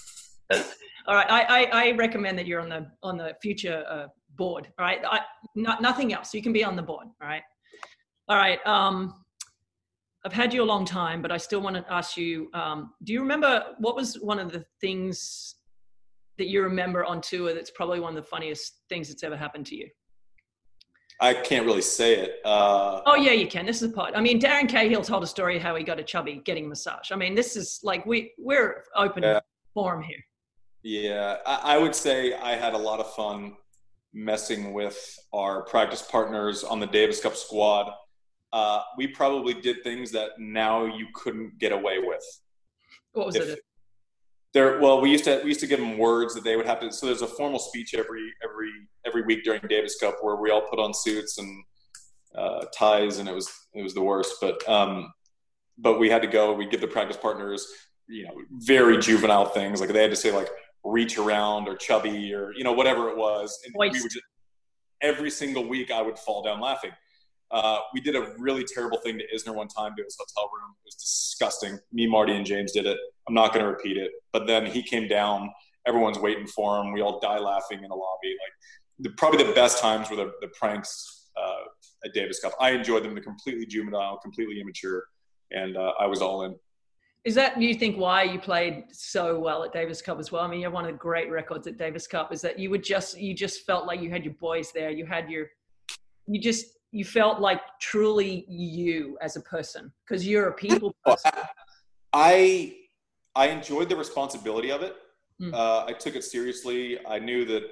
All 1.07 1.15
right. 1.15 1.29
I, 1.29 1.43
I, 1.43 1.69
I 1.71 1.91
recommend 1.91 2.37
that 2.37 2.47
you're 2.47 2.61
on 2.61 2.69
the 2.69 2.87
on 3.01 3.17
the 3.17 3.35
future 3.41 3.83
uh, 3.89 4.07
board 4.37 4.67
all 4.79 4.85
right? 4.85 4.99
I, 5.05 5.19
not, 5.55 5.81
nothing 5.81 6.13
else. 6.13 6.33
You 6.33 6.41
can 6.41 6.53
be 6.53 6.63
on 6.63 6.75
the 6.75 6.81
board 6.81 7.07
all 7.21 7.27
right? 7.27 7.43
All 8.29 8.37
right 8.37 8.65
um, 8.65 9.22
i've 10.25 10.33
had 10.33 10.53
you 10.53 10.63
a 10.63 10.65
long 10.65 10.85
time 10.85 11.21
but 11.21 11.31
i 11.31 11.37
still 11.37 11.61
want 11.61 11.75
to 11.75 11.85
ask 11.91 12.17
you 12.17 12.49
um, 12.53 12.93
do 13.03 13.13
you 13.13 13.21
remember 13.21 13.63
what 13.79 13.95
was 13.95 14.15
one 14.15 14.39
of 14.39 14.51
the 14.51 14.63
things 14.81 15.55
that 16.37 16.47
you 16.47 16.63
remember 16.63 17.05
on 17.05 17.21
tour 17.21 17.53
that's 17.53 17.71
probably 17.71 17.99
one 17.99 18.15
of 18.17 18.23
the 18.23 18.29
funniest 18.29 18.81
things 18.89 19.07
that's 19.07 19.23
ever 19.23 19.37
happened 19.37 19.65
to 19.65 19.75
you 19.75 19.87
I 21.19 21.33
can't 21.33 21.65
really 21.65 21.81
say 21.81 22.15
it. 22.15 22.41
Uh, 22.43 23.01
oh 23.05 23.15
yeah, 23.15 23.31
you 23.31 23.47
can. 23.47 23.65
This 23.65 23.81
is 23.81 23.91
a 23.91 23.93
pod. 23.93 24.13
I 24.15 24.19
mean, 24.19 24.41
Darren 24.41 24.67
Cahill 24.67 25.03
told 25.03 25.23
a 25.23 25.27
story 25.27 25.59
how 25.59 25.75
he 25.75 25.83
got 25.83 25.99
a 25.99 26.03
chubby 26.03 26.41
getting 26.43 26.65
a 26.65 26.67
massage. 26.67 27.11
I 27.11 27.15
mean, 27.15 27.35
this 27.35 27.55
is 27.55 27.79
like 27.83 28.05
we 28.05 28.33
we're 28.37 28.83
open 28.95 29.23
yeah. 29.23 29.39
forum 29.73 30.01
here. 30.01 30.19
Yeah, 30.81 31.37
I, 31.45 31.75
I 31.75 31.77
would 31.77 31.95
say 31.95 32.33
I 32.33 32.55
had 32.55 32.73
a 32.73 32.77
lot 32.77 32.99
of 32.99 33.13
fun 33.13 33.53
messing 34.13 34.73
with 34.73 35.17
our 35.33 35.63
practice 35.63 36.01
partners 36.01 36.63
on 36.63 36.79
the 36.79 36.87
Davis 36.87 37.21
Cup 37.21 37.35
squad. 37.35 37.91
Uh, 38.53 38.81
we 38.97 39.07
probably 39.07 39.55
did 39.55 39.83
things 39.83 40.11
that 40.11 40.29
now 40.37 40.85
you 40.85 41.07
couldn't 41.13 41.57
get 41.59 41.73
away 41.73 41.97
with. 41.99 42.23
What 43.11 43.25
was 43.25 43.35
if, 43.35 43.49
it? 43.49 43.59
there 44.53 44.79
well 44.79 45.01
we 45.01 45.09
used 45.09 45.23
to 45.23 45.41
we 45.43 45.49
used 45.49 45.59
to 45.59 45.67
give 45.67 45.79
them 45.79 45.97
words 45.97 46.33
that 46.33 46.43
they 46.43 46.55
would 46.55 46.65
have 46.65 46.79
to 46.79 46.91
so 46.91 47.07
there's 47.07 47.21
a 47.21 47.27
formal 47.27 47.59
speech 47.59 47.93
every 47.93 48.31
every 48.43 48.71
every 49.05 49.23
week 49.23 49.43
during 49.43 49.61
davis 49.67 49.97
cup 49.99 50.15
where 50.21 50.35
we 50.35 50.51
all 50.51 50.61
put 50.61 50.79
on 50.79 50.93
suits 50.93 51.37
and 51.37 51.63
uh, 52.35 52.65
ties 52.75 53.19
and 53.19 53.29
it 53.29 53.35
was 53.35 53.51
it 53.73 53.83
was 53.83 53.93
the 53.93 54.01
worst 54.01 54.35
but 54.41 54.67
um 54.67 55.11
but 55.77 55.99
we 55.99 56.09
had 56.09 56.21
to 56.21 56.27
go 56.27 56.53
we 56.53 56.65
give 56.65 56.81
the 56.81 56.87
practice 56.87 57.17
partners 57.17 57.67
you 58.07 58.23
know 58.25 58.33
very 58.51 58.97
juvenile 58.97 59.45
things 59.45 59.79
like 59.79 59.91
they 59.91 60.01
had 60.01 60.09
to 60.09 60.15
say 60.15 60.31
like 60.31 60.49
reach 60.83 61.17
around 61.17 61.67
or 61.67 61.75
chubby 61.75 62.33
or 62.33 62.51
you 62.55 62.63
know 62.63 62.73
whatever 62.73 63.09
it 63.09 63.17
was 63.17 63.57
and 63.65 63.73
we 63.77 63.89
would 63.89 64.11
just 64.11 64.25
every 65.01 65.29
single 65.29 65.67
week 65.67 65.91
i 65.91 66.01
would 66.01 66.17
fall 66.17 66.41
down 66.41 66.59
laughing 66.59 66.91
uh, 67.53 67.79
we 67.93 68.01
did 68.01 68.15
a 68.15 68.33
really 68.39 68.63
terrible 68.63 68.97
thing 68.97 69.19
to 69.19 69.23
Isner 69.33 69.53
one 69.53 69.67
time 69.67 69.93
to 69.95 70.03
his 70.03 70.17
hotel 70.19 70.49
room. 70.51 70.71
It 70.83 70.87
was 70.87 70.95
disgusting. 70.95 71.77
Me, 71.91 72.07
Mardy, 72.07 72.33
and 72.33 72.45
James 72.45 72.71
did 72.71 72.87
it. 72.87 72.97
I'm 73.27 73.35
not 73.35 73.53
going 73.53 73.63
to 73.63 73.69
repeat 73.71 73.95
it. 73.95 74.11
But 74.33 74.47
then 74.47 74.65
he 74.65 74.81
came 74.81 75.07
down. 75.07 75.51
Everyone's 75.87 76.17
waiting 76.17 76.47
for 76.47 76.79
him. 76.79 76.91
We 76.91 77.01
all 77.01 77.19
die 77.19 77.37
laughing 77.37 77.83
in 77.83 77.89
the 77.89 77.95
lobby. 77.95 78.29
Like 78.29 78.53
the, 78.99 79.09
probably 79.11 79.43
the 79.43 79.53
best 79.53 79.79
times 79.79 80.09
were 80.09 80.15
the, 80.15 80.31
the 80.41 80.47
pranks 80.59 81.29
uh, 81.37 81.65
at 82.05 82.13
Davis 82.13 82.39
Cup. 82.39 82.53
I 82.59 82.71
enjoyed 82.71 83.03
them. 83.03 83.13
They're 83.13 83.23
completely 83.23 83.67
juvenile, 83.67 84.17
completely 84.17 84.59
immature, 84.59 85.03
and 85.51 85.77
uh, 85.77 85.91
I 85.99 86.07
was 86.07 86.21
all 86.21 86.45
in. 86.45 86.55
Is 87.23 87.35
that 87.35 87.61
you 87.61 87.75
think 87.75 87.97
why 87.97 88.23
you 88.23 88.39
played 88.39 88.85
so 88.91 89.39
well 89.39 89.63
at 89.63 89.71
Davis 89.71 90.01
Cup 90.01 90.19
as 90.19 90.31
well? 90.31 90.41
I 90.41 90.47
mean, 90.47 90.59
you 90.59 90.65
have 90.65 90.73
one 90.73 90.85
of 90.85 90.91
the 90.91 90.97
great 90.97 91.29
records 91.29 91.67
at 91.67 91.77
Davis 91.77 92.07
Cup. 92.07 92.33
Is 92.33 92.41
that 92.41 92.57
you 92.57 92.69
would 92.71 92.83
just 92.83 93.17
you 93.17 93.35
just 93.35 93.65
felt 93.65 93.85
like 93.85 94.01
you 94.01 94.09
had 94.09 94.25
your 94.25 94.33
boys 94.33 94.71
there. 94.71 94.89
You 94.89 95.05
had 95.05 95.29
your 95.29 95.47
you 96.27 96.41
just 96.41 96.65
you 96.93 97.03
felt 97.03 97.39
like 97.39 97.59
truly 97.81 98.45
you 98.47 99.17
as 99.19 99.35
a 99.35 99.41
person 99.41 99.91
because 100.05 100.25
you're 100.25 100.49
a 100.49 100.53
people 100.53 100.95
person. 101.05 101.31
I 102.13 102.75
I 103.35 103.47
enjoyed 103.47 103.89
the 103.89 103.95
responsibility 103.95 104.71
of 104.71 104.83
it. 104.83 104.95
Mm. 105.41 105.53
Uh, 105.53 105.85
I 105.87 105.93
took 105.93 106.15
it 106.15 106.23
seriously. 106.23 106.99
I 107.05 107.17
knew 107.17 107.45
that 107.45 107.63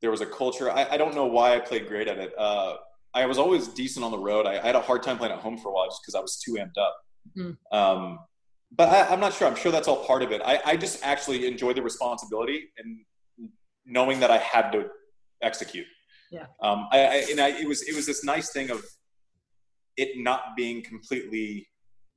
there 0.00 0.10
was 0.10 0.22
a 0.22 0.26
culture. 0.26 0.70
I, 0.70 0.88
I 0.92 0.96
don't 0.96 1.14
know 1.14 1.26
why 1.26 1.54
I 1.54 1.60
played 1.60 1.86
great 1.86 2.08
at 2.08 2.18
it. 2.18 2.32
Uh, 2.38 2.76
I 3.12 3.26
was 3.26 3.36
always 3.36 3.68
decent 3.68 4.02
on 4.02 4.10
the 4.10 4.18
road. 4.18 4.46
I, 4.46 4.58
I, 4.58 4.66
had 4.66 4.74
a 4.74 4.80
hard 4.80 5.02
time 5.02 5.18
playing 5.18 5.34
at 5.34 5.40
home 5.40 5.58
for 5.58 5.68
a 5.68 5.72
while 5.72 5.86
just 5.86 6.00
because 6.02 6.14
I 6.14 6.20
was 6.20 6.38
too 6.38 6.52
amped 6.52 6.80
up. 6.80 6.96
Mm. 7.36 7.56
Um, 7.70 8.18
but 8.74 8.88
I, 8.88 9.12
am 9.12 9.20
not 9.20 9.34
sure. 9.34 9.46
I'm 9.46 9.54
sure 9.54 9.70
that's 9.70 9.86
all 9.86 10.06
part 10.06 10.22
of 10.22 10.32
it. 10.32 10.40
I, 10.42 10.58
I 10.64 10.76
just 10.76 11.04
actually 11.04 11.46
enjoyed 11.46 11.76
the 11.76 11.82
responsibility 11.82 12.70
and 12.78 13.00
knowing 13.84 14.20
that 14.20 14.30
I 14.30 14.38
had 14.38 14.70
to 14.70 14.86
execute. 15.42 15.86
Yeah. 16.32 16.46
Um, 16.62 16.88
I, 16.90 16.98
I, 16.98 17.24
and 17.30 17.40
I, 17.40 17.48
it 17.50 17.68
was 17.68 17.82
it 17.82 17.94
was 17.94 18.06
this 18.06 18.24
nice 18.24 18.50
thing 18.52 18.70
of 18.70 18.82
it 19.98 20.16
not 20.16 20.56
being 20.56 20.82
completely 20.82 21.68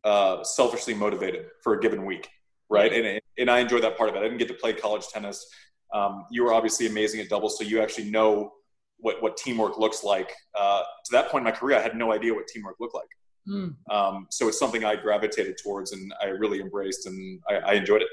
uh, 0.06 0.42
selfishly 0.44 0.94
motivated 0.94 1.48
for 1.62 1.74
a 1.74 1.80
given 1.82 2.06
week, 2.06 2.30
right? 2.70 2.94
And 2.94 3.20
and 3.38 3.52
I 3.52 3.60
enjoyed 3.60 3.84
that 3.84 3.98
part 3.98 4.10
of 4.10 4.16
it. 4.16 4.20
I 4.20 4.24
didn't 4.24 4.38
get 4.38 4.48
to 4.48 4.54
play 4.54 4.72
college 4.72 5.06
tennis. 5.10 5.46
Um, 5.94 6.26
you 6.32 6.46
were 6.46 6.54
obviously 6.54 6.88
amazing 6.88 7.20
at 7.20 7.28
doubles, 7.28 7.58
so 7.58 7.66
you 7.66 7.82
actually 7.82 8.10
know 8.10 8.54
what 9.00 9.22
what 9.22 9.36
teamwork 9.36 9.78
looks 9.78 10.02
like. 10.06 10.32
Uh, 10.58 10.80
to 10.80 11.12
that 11.12 11.30
point 11.30 11.42
in 11.42 11.44
my 11.44 11.52
career, 11.52 11.78
I 11.78 11.82
had 11.82 11.98
no 11.98 12.14
idea 12.14 12.34
what 12.34 12.48
teamwork 12.48 12.78
looked 12.80 12.96
like. 12.96 13.10
Mm. 13.50 13.76
Um, 13.92 14.28
so 14.32 14.48
it's 14.48 14.58
something 14.58 14.86
I 14.86 14.96
gravitated 14.96 15.58
towards 15.62 15.92
and 15.92 16.14
I 16.22 16.28
really 16.28 16.62
embraced, 16.62 17.06
and 17.06 17.42
I, 17.50 17.56
I 17.56 17.74
enjoyed 17.74 18.02
it. 18.02 18.08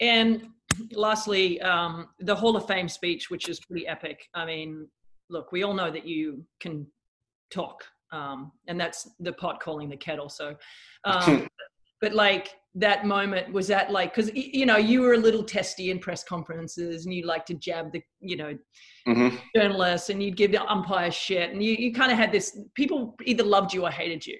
And 0.00 0.48
lastly, 0.92 1.60
um, 1.62 2.08
the 2.20 2.34
Hall 2.34 2.56
of 2.56 2.66
Fame 2.66 2.88
speech, 2.88 3.30
which 3.30 3.48
is 3.48 3.60
pretty 3.60 3.86
epic. 3.86 4.26
I 4.34 4.44
mean, 4.44 4.88
look, 5.28 5.52
we 5.52 5.62
all 5.62 5.74
know 5.74 5.90
that 5.90 6.06
you 6.06 6.44
can 6.60 6.86
talk, 7.50 7.84
um, 8.12 8.52
and 8.68 8.80
that's 8.80 9.08
the 9.20 9.32
pot 9.32 9.60
calling 9.60 9.88
the 9.88 9.96
kettle. 9.96 10.28
So, 10.28 10.56
um, 11.04 11.48
but 12.00 12.14
like 12.14 12.54
that 12.74 13.04
moment 13.04 13.52
was 13.52 13.66
that 13.66 13.90
like 13.90 14.14
because 14.14 14.30
you 14.34 14.64
know 14.64 14.76
you 14.76 15.00
were 15.00 15.14
a 15.14 15.18
little 15.18 15.42
testy 15.42 15.90
in 15.90 15.98
press 15.98 16.22
conferences 16.22 17.04
and 17.04 17.12
you 17.12 17.26
like 17.26 17.44
to 17.44 17.54
jab 17.54 17.92
the 17.92 18.00
you 18.20 18.36
know 18.36 18.56
mm-hmm. 19.08 19.36
journalists 19.56 20.08
and 20.08 20.22
you'd 20.22 20.36
give 20.36 20.52
the 20.52 20.62
umpire 20.70 21.10
shit 21.10 21.50
and 21.50 21.62
you, 21.62 21.72
you 21.72 21.92
kind 21.92 22.12
of 22.12 22.18
had 22.18 22.30
this 22.30 22.56
people 22.74 23.16
either 23.24 23.42
loved 23.42 23.74
you 23.74 23.84
or 23.84 23.90
hated 23.90 24.24
you 24.24 24.38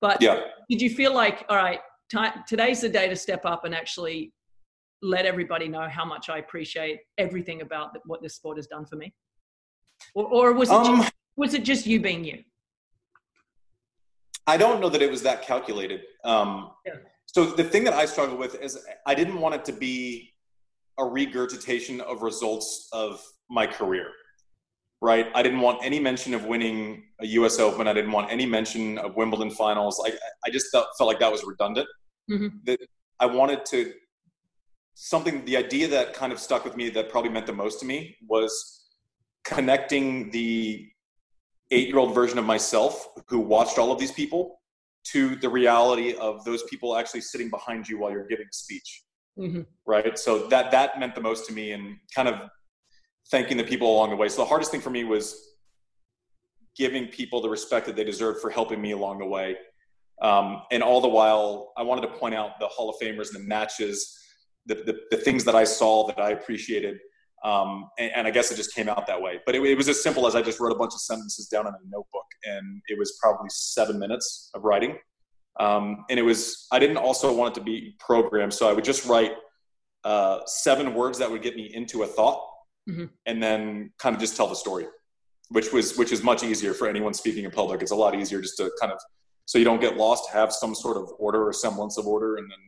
but 0.00 0.22
yeah. 0.22 0.42
did 0.70 0.80
you 0.80 0.90
feel 0.90 1.12
like 1.12 1.44
all 1.48 1.56
right 1.56 1.80
t- 2.08 2.40
today's 2.46 2.80
the 2.80 2.88
day 2.88 3.08
to 3.08 3.16
step 3.16 3.44
up 3.44 3.64
and 3.64 3.74
actually 3.74 4.32
let 5.02 5.26
everybody 5.26 5.68
know 5.68 5.88
how 5.88 6.04
much 6.04 6.30
I 6.30 6.38
appreciate 6.38 7.00
everything 7.18 7.60
about 7.60 7.96
what 8.06 8.22
this 8.22 8.36
sport 8.36 8.56
has 8.56 8.66
done 8.66 8.86
for 8.86 8.96
me? 8.96 9.12
Or, 10.14 10.26
or 10.26 10.52
was 10.52 10.70
it 10.70 10.74
um, 10.74 10.98
just, 10.98 11.12
was 11.36 11.54
it 11.54 11.64
just 11.64 11.86
you 11.86 12.00
being 12.00 12.24
you? 12.24 12.42
I 14.46 14.56
don't 14.56 14.80
know 14.80 14.88
that 14.88 15.02
it 15.02 15.10
was 15.10 15.22
that 15.22 15.42
calculated. 15.42 16.02
Um, 16.24 16.70
yeah. 16.86 16.94
So 17.26 17.46
the 17.46 17.64
thing 17.64 17.84
that 17.84 17.94
I 17.94 18.06
struggle 18.06 18.36
with 18.36 18.60
is 18.60 18.78
I 19.06 19.14
didn't 19.14 19.40
want 19.40 19.54
it 19.54 19.64
to 19.66 19.72
be 19.72 20.32
a 20.98 21.04
regurgitation 21.04 22.00
of 22.02 22.22
results 22.22 22.88
of 22.92 23.24
my 23.48 23.66
career, 23.66 24.08
right? 25.00 25.28
I 25.34 25.42
didn't 25.42 25.60
want 25.60 25.84
any 25.84 25.98
mention 25.98 26.34
of 26.34 26.44
winning 26.44 27.04
a 27.20 27.26
U.S. 27.26 27.58
Open. 27.58 27.88
I 27.88 27.92
didn't 27.92 28.12
want 28.12 28.30
any 28.30 28.46
mention 28.46 28.98
of 28.98 29.16
Wimbledon 29.16 29.50
finals. 29.50 30.02
I 30.04 30.12
I 30.46 30.50
just 30.50 30.66
felt, 30.70 30.88
felt 30.98 31.08
like 31.08 31.20
that 31.20 31.32
was 31.32 31.44
redundant. 31.44 31.88
Mm-hmm. 32.30 32.48
That 32.64 32.80
I 33.18 33.26
wanted 33.26 33.64
to 33.66 33.92
something 34.94 35.44
the 35.44 35.56
idea 35.56 35.88
that 35.88 36.14
kind 36.14 36.32
of 36.32 36.38
stuck 36.38 36.64
with 36.64 36.76
me 36.76 36.90
that 36.90 37.08
probably 37.08 37.30
meant 37.30 37.46
the 37.46 37.52
most 37.52 37.80
to 37.80 37.86
me 37.86 38.16
was 38.28 38.86
connecting 39.44 40.30
the 40.30 40.88
eight 41.70 41.88
year 41.88 41.98
old 41.98 42.14
version 42.14 42.38
of 42.38 42.44
myself 42.44 43.08
who 43.28 43.40
watched 43.40 43.78
all 43.78 43.90
of 43.90 43.98
these 43.98 44.12
people 44.12 44.60
to 45.04 45.34
the 45.36 45.48
reality 45.48 46.14
of 46.14 46.44
those 46.44 46.62
people 46.64 46.96
actually 46.96 47.20
sitting 47.20 47.50
behind 47.50 47.88
you 47.88 47.98
while 47.98 48.10
you're 48.10 48.26
giving 48.26 48.46
a 48.46 48.54
speech. 48.54 49.02
Mm-hmm. 49.38 49.62
right? 49.86 50.18
So 50.18 50.46
that 50.48 50.70
that 50.72 51.00
meant 51.00 51.14
the 51.14 51.22
most 51.22 51.46
to 51.46 51.54
me 51.54 51.72
and 51.72 51.96
kind 52.14 52.28
of 52.28 52.50
thanking 53.30 53.56
the 53.56 53.64
people 53.64 53.90
along 53.90 54.10
the 54.10 54.16
way. 54.16 54.28
So 54.28 54.42
the 54.42 54.48
hardest 54.48 54.70
thing 54.70 54.82
for 54.82 54.90
me 54.90 55.04
was 55.04 55.54
giving 56.76 57.06
people 57.06 57.40
the 57.40 57.48
respect 57.48 57.86
that 57.86 57.96
they 57.96 58.04
deserve 58.04 58.42
for 58.42 58.50
helping 58.50 58.80
me 58.80 58.90
along 58.90 59.20
the 59.20 59.26
way. 59.26 59.56
Um, 60.20 60.62
and 60.70 60.82
all 60.82 61.00
the 61.00 61.08
while 61.08 61.72
i 61.76 61.82
wanted 61.82 62.02
to 62.02 62.08
point 62.08 62.34
out 62.34 62.60
the 62.60 62.68
hall 62.68 62.90
of 62.90 62.96
famers 63.02 63.34
and 63.34 63.42
the 63.42 63.48
matches 63.48 64.21
the, 64.66 64.74
the, 64.74 65.00
the 65.10 65.16
things 65.16 65.44
that 65.44 65.54
I 65.54 65.64
saw 65.64 66.06
that 66.06 66.20
I 66.20 66.30
appreciated. 66.30 66.98
Um, 67.44 67.88
and, 67.98 68.12
and, 68.14 68.26
I 68.28 68.30
guess 68.30 68.52
it 68.52 68.56
just 68.56 68.72
came 68.72 68.88
out 68.88 69.04
that 69.08 69.20
way. 69.20 69.40
But 69.44 69.56
it, 69.56 69.62
it, 69.64 69.76
was 69.76 69.88
as 69.88 70.00
simple 70.00 70.28
as 70.28 70.36
I 70.36 70.42
just 70.42 70.60
wrote 70.60 70.70
a 70.70 70.76
bunch 70.76 70.94
of 70.94 71.00
sentences 71.00 71.48
down 71.48 71.66
in 71.66 71.74
a 71.74 71.78
notebook, 71.90 72.26
and 72.44 72.80
it 72.86 72.96
was 72.96 73.18
probably 73.20 73.48
seven 73.50 73.98
minutes 73.98 74.50
of 74.54 74.62
writing. 74.62 74.96
Um, 75.58 76.04
and 76.08 76.20
it 76.20 76.22
was 76.22 76.68
I 76.70 76.78
didn't 76.78 76.98
also 76.98 77.34
want 77.34 77.56
it 77.56 77.60
to 77.60 77.64
be 77.64 77.96
programmed, 77.98 78.54
so 78.54 78.70
I 78.70 78.72
would 78.72 78.84
just 78.84 79.06
write 79.06 79.32
uh, 80.04 80.38
seven 80.46 80.94
words 80.94 81.18
that 81.18 81.30
would 81.30 81.42
get 81.42 81.56
me 81.56 81.70
into 81.74 82.04
a 82.04 82.06
thought, 82.06 82.46
mm-hmm. 82.88 83.06
and 83.26 83.42
then 83.42 83.92
kind 83.98 84.14
of 84.14 84.20
just 84.20 84.36
tell 84.36 84.46
the 84.46 84.54
story, 84.54 84.86
which 85.48 85.72
was 85.72 85.98
which 85.98 86.12
is 86.12 86.22
much 86.22 86.44
easier 86.44 86.74
for 86.74 86.88
anyone 86.88 87.12
speaking 87.12 87.44
in 87.44 87.50
public. 87.50 87.82
It's 87.82 87.90
a 87.90 87.96
lot 87.96 88.14
easier 88.14 88.40
just 88.40 88.56
to 88.58 88.70
kind 88.80 88.92
of 88.92 89.00
so 89.46 89.58
you 89.58 89.64
don't 89.64 89.80
get 89.80 89.96
lost. 89.96 90.30
Have 90.30 90.52
some 90.52 90.74
sort 90.74 90.96
of 90.96 91.10
order 91.18 91.46
or 91.46 91.52
semblance 91.52 91.98
of 91.98 92.06
order, 92.06 92.36
and 92.36 92.50
then 92.50 92.58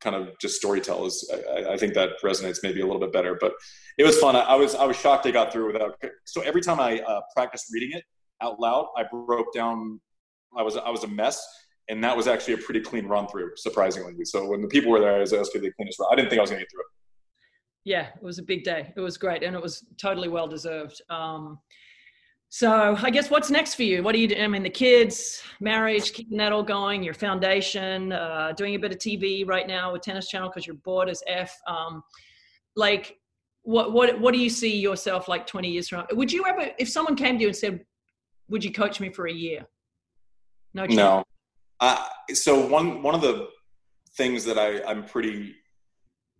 kind 0.00 0.16
of 0.16 0.38
just 0.40 0.62
storytell 0.62 1.06
is. 1.06 1.30
I, 1.32 1.72
I 1.72 1.76
think 1.76 1.94
that 1.94 2.10
resonates 2.22 2.58
maybe 2.62 2.80
a 2.80 2.86
little 2.86 3.00
bit 3.00 3.12
better. 3.12 3.36
But 3.40 3.52
it 3.98 4.04
was 4.04 4.18
fun. 4.18 4.36
I, 4.36 4.40
I 4.40 4.54
was 4.54 4.74
I 4.74 4.84
was 4.84 4.96
shocked 4.96 5.24
they 5.24 5.32
got 5.32 5.52
through 5.52 5.72
without. 5.72 6.02
So 6.24 6.40
every 6.42 6.60
time 6.60 6.80
I 6.80 7.00
uh, 7.00 7.20
practiced 7.34 7.66
reading 7.72 7.92
it 7.92 8.04
out 8.40 8.60
loud, 8.60 8.88
I 8.96 9.04
broke 9.10 9.52
down. 9.54 10.00
I 10.56 10.62
was 10.62 10.76
I 10.76 10.90
was 10.90 11.04
a 11.04 11.08
mess, 11.08 11.44
and 11.88 12.02
that 12.04 12.16
was 12.16 12.26
actually 12.26 12.54
a 12.54 12.58
pretty 12.58 12.80
clean 12.80 13.06
run 13.06 13.26
through, 13.28 13.52
surprisingly. 13.56 14.24
So 14.24 14.46
when 14.46 14.62
the 14.62 14.68
people 14.68 14.90
were 14.90 15.00
there, 15.00 15.16
I 15.16 15.20
was, 15.20 15.32
I 15.32 15.38
was 15.38 15.50
the 15.50 15.60
cleanest 15.76 15.98
run. 15.98 16.08
I 16.12 16.16
didn't 16.16 16.30
think 16.30 16.38
I 16.38 16.42
was 16.42 16.50
going 16.50 16.60
to 16.60 16.64
get 16.64 16.70
through 16.70 16.80
it. 16.80 16.86
Yeah, 17.84 18.08
it 18.16 18.22
was 18.22 18.38
a 18.38 18.42
big 18.42 18.64
day. 18.64 18.92
It 18.96 19.00
was 19.00 19.16
great, 19.16 19.42
and 19.42 19.54
it 19.54 19.62
was 19.62 19.84
totally 19.96 20.28
well 20.28 20.48
deserved. 20.48 21.00
Um, 21.08 21.58
so 22.48 22.96
I 23.02 23.10
guess 23.10 23.30
what's 23.30 23.50
next 23.50 23.74
for 23.74 23.82
you? 23.82 24.02
What 24.02 24.12
do 24.12 24.20
you 24.20 24.28
do? 24.28 24.36
I 24.36 24.46
mean, 24.46 24.62
the 24.62 24.70
kids, 24.70 25.42
marriage, 25.60 26.12
keeping 26.12 26.38
that 26.38 26.52
all 26.52 26.62
going, 26.62 27.02
your 27.02 27.14
foundation, 27.14 28.12
uh, 28.12 28.52
doing 28.56 28.74
a 28.74 28.78
bit 28.78 28.92
of 28.92 28.98
TV 28.98 29.46
right 29.46 29.66
now 29.66 29.92
with 29.92 30.02
Tennis 30.02 30.28
Channel 30.28 30.48
because 30.48 30.66
you're 30.66 30.76
bored 30.76 31.08
as 31.08 31.22
F. 31.26 31.54
Um, 31.66 32.02
like, 32.76 33.16
what, 33.62 33.92
what, 33.92 34.20
what 34.20 34.32
do 34.32 34.38
you 34.38 34.48
see 34.48 34.76
yourself 34.78 35.28
like 35.28 35.46
20 35.46 35.68
years 35.68 35.88
from? 35.88 36.06
Would 36.12 36.32
you 36.32 36.44
ever, 36.46 36.70
if 36.78 36.88
someone 36.88 37.16
came 37.16 37.36
to 37.36 37.42
you 37.42 37.48
and 37.48 37.56
said, 37.56 37.84
would 38.48 38.64
you 38.64 38.72
coach 38.72 39.00
me 39.00 39.10
for 39.10 39.26
a 39.26 39.32
year? 39.32 39.66
No. 40.72 40.86
Chance. 40.86 40.96
No. 40.96 41.24
Uh, 41.80 42.06
so 42.32 42.64
one, 42.68 43.02
one 43.02 43.14
of 43.14 43.22
the 43.22 43.48
things 44.16 44.44
that 44.44 44.56
I, 44.56 44.82
I'm 44.84 45.04
pretty 45.04 45.56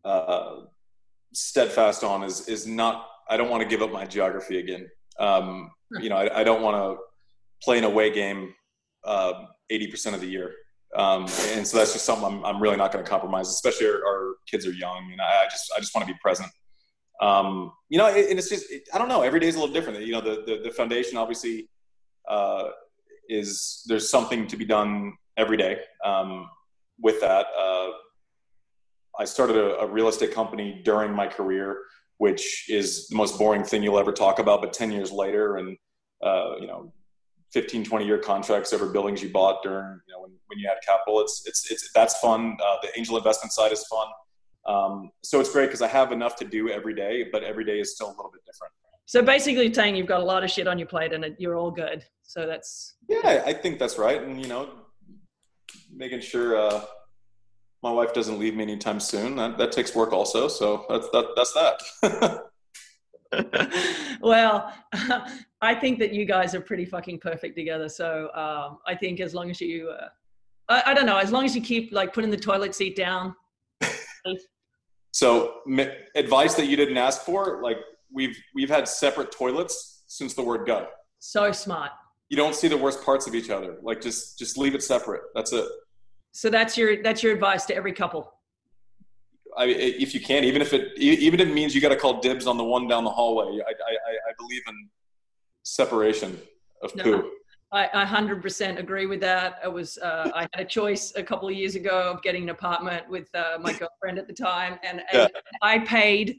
uh, 0.04 0.60
steadfast 1.34 2.04
on 2.04 2.22
is, 2.22 2.48
is 2.48 2.66
not, 2.66 3.08
I 3.28 3.36
don't 3.36 3.50
want 3.50 3.62
to 3.64 3.68
give 3.68 3.82
up 3.82 3.90
my 3.90 4.06
geography 4.06 4.60
again. 4.60 4.88
Um, 5.18 5.70
you 6.00 6.08
know, 6.08 6.16
I, 6.16 6.40
I 6.40 6.44
don't 6.44 6.62
want 6.62 6.76
to 6.76 7.02
play 7.62 7.78
an 7.78 7.84
away 7.84 8.12
game 8.12 8.54
uh, 9.04 9.44
eighty 9.70 9.88
uh, 9.88 9.90
percent 9.90 10.14
of 10.14 10.20
the 10.20 10.26
year, 10.26 10.52
um, 10.94 11.22
and 11.52 11.66
so 11.66 11.78
that's 11.78 11.92
just 11.92 12.04
something 12.04 12.26
I'm, 12.26 12.44
I'm 12.44 12.62
really 12.62 12.76
not 12.76 12.92
going 12.92 13.04
to 13.04 13.10
compromise. 13.10 13.48
Especially 13.48 13.86
our, 13.86 14.04
our, 14.06 14.34
kids 14.50 14.66
are 14.66 14.72
young, 14.72 15.08
and 15.12 15.20
I, 15.20 15.44
I 15.44 15.44
just 15.50 15.72
I 15.76 15.80
just 15.80 15.94
want 15.94 16.06
to 16.06 16.12
be 16.12 16.18
present. 16.22 16.50
Um, 17.20 17.72
you 17.88 17.98
know, 17.98 18.06
and 18.06 18.38
it's 18.38 18.48
just 18.48 18.70
it, 18.70 18.82
I 18.92 18.98
don't 18.98 19.08
know. 19.08 19.22
Every 19.22 19.40
day 19.40 19.48
is 19.48 19.56
a 19.56 19.58
little 19.58 19.72
different. 19.72 20.04
You 20.04 20.12
know, 20.12 20.20
the 20.20 20.42
the, 20.46 20.60
the 20.64 20.70
foundation 20.70 21.16
obviously 21.16 21.68
uh, 22.28 22.68
is 23.28 23.82
there's 23.86 24.10
something 24.10 24.46
to 24.48 24.56
be 24.56 24.64
done 24.64 25.12
every 25.36 25.56
day 25.56 25.80
um, 26.04 26.48
with 27.00 27.20
that. 27.20 27.46
Uh, 27.58 27.90
I 29.18 29.24
started 29.24 29.56
a, 29.56 29.78
a 29.78 29.86
real 29.86 30.08
estate 30.08 30.32
company 30.32 30.82
during 30.84 31.12
my 31.12 31.26
career 31.26 31.78
which 32.18 32.66
is 32.68 33.08
the 33.08 33.16
most 33.16 33.38
boring 33.38 33.62
thing 33.62 33.82
you'll 33.82 33.98
ever 33.98 34.12
talk 34.12 34.38
about. 34.38 34.60
But 34.60 34.72
10 34.72 34.92
years 34.92 35.12
later, 35.12 35.56
and 35.56 35.76
uh, 36.22 36.56
you 36.60 36.66
know, 36.66 36.92
15, 37.52 37.84
20 37.84 38.06
year 38.06 38.18
contracts 38.18 38.72
over 38.72 38.86
buildings 38.86 39.22
you 39.22 39.30
bought 39.30 39.62
during, 39.62 40.00
you 40.06 40.14
know, 40.14 40.20
when, 40.22 40.32
when 40.46 40.58
you 40.58 40.68
had 40.68 40.78
capital, 40.84 41.20
it's, 41.20 41.42
it's, 41.46 41.70
it's, 41.70 41.90
that's 41.92 42.18
fun. 42.18 42.56
Uh, 42.64 42.76
the 42.82 42.88
angel 42.98 43.16
investment 43.16 43.52
side 43.52 43.72
is 43.72 43.86
fun. 43.86 44.06
Um, 44.66 45.10
so 45.22 45.40
it's 45.40 45.50
great 45.52 45.66
because 45.66 45.82
I 45.82 45.88
have 45.88 46.10
enough 46.10 46.36
to 46.36 46.44
do 46.44 46.68
every 46.70 46.94
day, 46.94 47.26
but 47.30 47.44
every 47.44 47.64
day 47.64 47.78
is 47.78 47.94
still 47.94 48.08
a 48.08 48.14
little 48.16 48.32
bit 48.32 48.42
different. 48.44 48.72
So 49.06 49.22
basically 49.22 49.72
saying 49.72 49.94
you've 49.94 50.08
got 50.08 50.20
a 50.20 50.24
lot 50.24 50.42
of 50.42 50.50
shit 50.50 50.66
on 50.66 50.78
your 50.78 50.88
plate 50.88 51.12
and 51.12 51.24
you're 51.38 51.56
all 51.56 51.70
good. 51.70 52.04
So 52.24 52.46
that's. 52.46 52.96
Yeah, 53.08 53.44
I 53.46 53.52
think 53.52 53.78
that's 53.78 53.98
right. 53.98 54.20
And, 54.20 54.40
you 54.42 54.48
know, 54.48 54.70
making 55.94 56.20
sure, 56.20 56.56
uh, 56.56 56.84
my 57.86 57.92
wife 57.92 58.12
doesn't 58.12 58.40
leave 58.40 58.56
me 58.56 58.64
anytime 58.64 58.98
soon. 58.98 59.36
That, 59.36 59.58
that 59.58 59.70
takes 59.70 59.94
work 59.94 60.12
also. 60.12 60.48
So 60.48 60.84
that's 60.88 61.08
that. 61.10 61.26
That's 61.36 61.52
that. 63.32 64.18
well, 64.20 64.72
I 65.62 65.72
think 65.72 66.00
that 66.00 66.12
you 66.12 66.24
guys 66.24 66.52
are 66.56 66.60
pretty 66.60 66.84
fucking 66.84 67.20
perfect 67.20 67.54
together. 67.56 67.88
So 67.88 68.30
um, 68.34 68.78
I 68.88 68.96
think 68.96 69.20
as 69.20 69.34
long 69.34 69.50
as 69.50 69.60
you, 69.60 69.90
uh, 69.90 70.08
I, 70.68 70.90
I, 70.90 70.94
don't 70.94 71.06
know, 71.06 71.18
as 71.18 71.30
long 71.30 71.44
as 71.44 71.54
you 71.54 71.62
keep 71.62 71.92
like 71.92 72.12
putting 72.12 72.28
the 72.28 72.36
toilet 72.36 72.74
seat 72.74 72.96
down. 72.96 73.36
so 75.12 75.60
m- 75.70 75.92
advice 76.16 76.54
that 76.54 76.66
you 76.66 76.76
didn't 76.76 76.96
ask 76.96 77.22
for, 77.22 77.62
like 77.62 77.78
we've 78.12 78.36
we've 78.52 78.68
had 78.68 78.88
separate 78.88 79.30
toilets 79.30 80.02
since 80.08 80.34
the 80.34 80.42
word 80.42 80.66
go. 80.66 80.88
So 81.20 81.52
smart. 81.52 81.92
You 82.30 82.36
don't 82.36 82.56
see 82.56 82.66
the 82.66 82.76
worst 82.76 83.04
parts 83.04 83.28
of 83.28 83.36
each 83.36 83.48
other. 83.48 83.76
Like 83.80 84.00
just 84.00 84.40
just 84.40 84.58
leave 84.58 84.74
it 84.74 84.82
separate. 84.82 85.22
That's 85.36 85.52
it. 85.52 85.68
So 86.36 86.50
that's 86.50 86.76
your 86.76 87.02
that's 87.02 87.22
your 87.22 87.32
advice 87.32 87.64
to 87.64 87.74
every 87.74 87.94
couple. 87.94 88.30
I, 89.56 89.64
if 89.68 90.12
you 90.12 90.20
can, 90.20 90.44
even 90.44 90.60
if 90.60 90.74
it 90.74 90.92
even 90.98 91.40
if 91.40 91.48
it 91.48 91.54
means 91.54 91.74
you 91.74 91.80
got 91.80 91.88
to 91.88 91.96
call 91.96 92.20
dibs 92.20 92.46
on 92.46 92.58
the 92.58 92.64
one 92.64 92.86
down 92.86 93.04
the 93.04 93.10
hallway, 93.10 93.62
I, 93.66 93.70
I, 93.70 93.72
I 93.72 94.32
believe 94.38 94.60
in 94.68 94.88
separation 95.62 96.38
of 96.82 96.94
no, 96.94 97.04
poo. 97.04 97.30
I, 97.72 97.88
I 97.94 98.04
100% 98.04 98.78
agree 98.78 99.06
with 99.06 99.18
that. 99.22 99.60
I 99.64 99.68
was 99.68 99.96
uh, 99.96 100.30
I 100.34 100.42
had 100.42 100.60
a 100.60 100.64
choice 100.66 101.14
a 101.16 101.22
couple 101.22 101.48
of 101.48 101.54
years 101.54 101.74
ago 101.74 102.12
of 102.12 102.20
getting 102.20 102.42
an 102.42 102.50
apartment 102.50 103.08
with 103.08 103.34
uh, 103.34 103.56
my 103.58 103.72
girlfriend 103.72 104.18
at 104.18 104.26
the 104.26 104.34
time, 104.34 104.78
and, 104.82 105.00
and 105.12 105.30
yeah. 105.32 105.40
I 105.62 105.78
paid. 105.78 106.36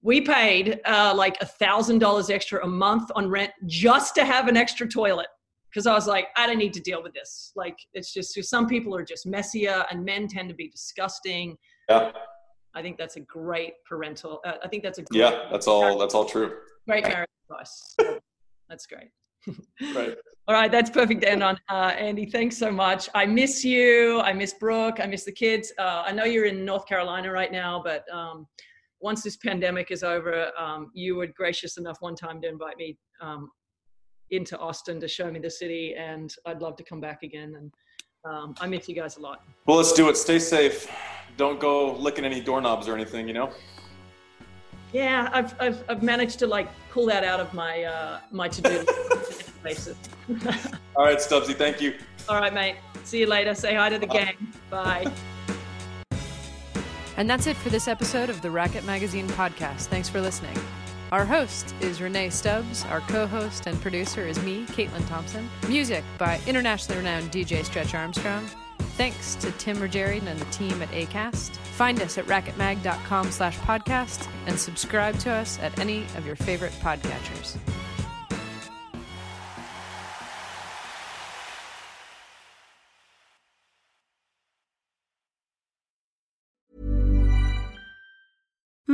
We 0.00 0.22
paid 0.22 0.80
uh, 0.86 1.12
like 1.14 1.36
a 1.42 1.46
thousand 1.46 1.98
dollars 1.98 2.30
extra 2.30 2.64
a 2.64 2.68
month 2.68 3.10
on 3.14 3.28
rent 3.28 3.52
just 3.66 4.14
to 4.14 4.24
have 4.24 4.48
an 4.48 4.56
extra 4.56 4.88
toilet 4.88 5.26
because 5.70 5.86
I 5.86 5.92
was 5.92 6.06
like, 6.06 6.28
I 6.36 6.46
don't 6.46 6.58
need 6.58 6.72
to 6.74 6.80
deal 6.80 7.02
with 7.02 7.12
this. 7.12 7.52
Like, 7.56 7.76
it's 7.92 8.12
just 8.12 8.42
some 8.44 8.66
people 8.66 8.94
are 8.94 9.04
just 9.04 9.26
messier, 9.26 9.84
and 9.90 10.04
men 10.04 10.28
tend 10.28 10.48
to 10.48 10.54
be 10.54 10.68
disgusting. 10.68 11.56
Yeah. 11.88 12.12
I 12.74 12.82
think 12.82 12.98
that's 12.98 13.16
a 13.16 13.20
great 13.20 13.74
parental. 13.88 14.40
Uh, 14.44 14.52
I 14.62 14.68
think 14.68 14.82
that's 14.82 14.98
a 14.98 15.02
great 15.02 15.20
yeah. 15.20 15.48
That's 15.50 15.66
all. 15.66 15.98
That's 15.98 16.14
all 16.14 16.24
true. 16.24 16.58
Great 16.86 17.04
marriage 17.04 17.28
advice. 17.50 17.96
that's 18.68 18.86
great. 18.86 19.08
right. 19.94 20.16
All 20.46 20.54
right, 20.54 20.72
that's 20.72 20.88
perfect 20.88 21.20
to 21.22 21.30
end 21.30 21.42
on. 21.42 21.58
Uh, 21.68 21.92
Andy, 21.98 22.24
thanks 22.24 22.56
so 22.56 22.70
much. 22.70 23.08
I 23.14 23.26
miss 23.26 23.64
you. 23.64 24.20
I 24.20 24.32
miss 24.32 24.54
Brooke. 24.54 24.98
I 24.98 25.06
miss 25.06 25.24
the 25.24 25.32
kids. 25.32 25.72
Uh, 25.78 26.04
I 26.06 26.12
know 26.12 26.24
you're 26.24 26.46
in 26.46 26.64
North 26.64 26.86
Carolina 26.86 27.30
right 27.30 27.52
now, 27.52 27.82
but 27.84 28.04
um, 28.10 28.46
once 29.00 29.22
this 29.22 29.36
pandemic 29.36 29.90
is 29.90 30.02
over, 30.02 30.50
um, 30.58 30.90
you 30.94 31.16
were 31.16 31.26
gracious 31.26 31.76
enough 31.76 31.98
one 32.00 32.14
time 32.14 32.40
to 32.40 32.48
invite 32.48 32.78
me 32.78 32.96
um, 33.20 33.50
into 34.30 34.58
Austin 34.58 35.00
to 35.00 35.08
show 35.08 35.30
me 35.30 35.38
the 35.38 35.50
city, 35.50 35.94
and 35.96 36.34
I'd 36.46 36.60
love 36.60 36.76
to 36.76 36.84
come 36.84 37.00
back 37.00 37.22
again. 37.22 37.54
And 37.56 37.72
um, 38.24 38.54
I 38.60 38.66
miss 38.66 38.88
you 38.88 38.94
guys 38.94 39.16
a 39.16 39.20
lot. 39.20 39.42
Well, 39.66 39.76
let's 39.76 39.92
do 39.92 40.08
it. 40.08 40.16
Stay 40.16 40.38
safe. 40.38 40.90
Don't 41.36 41.60
go 41.60 41.94
licking 41.94 42.24
any 42.24 42.40
doorknobs 42.40 42.88
or 42.88 42.94
anything, 42.94 43.28
you 43.28 43.34
know. 43.34 43.50
Yeah, 44.92 45.28
I've, 45.32 45.54
I've, 45.60 45.84
I've 45.88 46.02
managed 46.02 46.38
to 46.40 46.46
like 46.46 46.68
pull 46.90 47.06
that 47.06 47.22
out 47.22 47.40
of 47.40 47.52
my 47.52 47.84
uh, 47.84 48.20
my 48.30 48.48
to 48.48 48.62
do 48.62 48.86
basis. 49.62 49.96
All 50.96 51.04
right, 51.04 51.18
Stubbsy, 51.18 51.54
thank 51.54 51.80
you. 51.80 51.94
All 52.28 52.40
right, 52.40 52.52
mate. 52.52 52.76
See 53.04 53.20
you 53.20 53.26
later. 53.26 53.54
Say 53.54 53.74
hi 53.74 53.88
to 53.88 53.98
the 53.98 54.06
gang. 54.06 54.34
Bye. 54.70 55.10
And 57.16 57.28
that's 57.28 57.46
it 57.46 57.56
for 57.56 57.68
this 57.68 57.88
episode 57.88 58.30
of 58.30 58.40
the 58.42 58.50
Racket 58.50 58.84
Magazine 58.84 59.26
podcast. 59.28 59.86
Thanks 59.86 60.08
for 60.08 60.20
listening. 60.20 60.56
Our 61.10 61.24
host 61.24 61.74
is 61.80 62.00
Rennae 62.00 62.30
Stubbs. 62.30 62.84
Our 62.86 63.00
co 63.00 63.26
host 63.26 63.66
and 63.66 63.80
producer 63.80 64.26
is 64.26 64.42
me, 64.42 64.66
Caitlin 64.66 65.06
Thompson. 65.08 65.48
Music 65.66 66.04
by 66.18 66.38
internationally 66.46 66.98
renowned 66.98 67.30
DJ 67.30 67.64
Stretch 67.64 67.94
Armstrong. 67.94 68.46
Thanks 68.98 69.34
to 69.36 69.50
Tim 69.52 69.78
Rogerian 69.78 70.26
and 70.26 70.38
the 70.38 70.44
team 70.46 70.82
at 70.82 70.90
ACAST. 70.90 71.56
Find 71.56 72.02
us 72.02 72.18
at 72.18 72.26
racketmag.com 72.26 73.30
slash 73.30 73.56
podcast 73.60 74.28
and 74.46 74.58
subscribe 74.58 75.18
to 75.20 75.30
us 75.30 75.58
at 75.60 75.78
any 75.78 76.02
of 76.16 76.26
your 76.26 76.36
favorite 76.36 76.72
podcatchers. 76.72 77.56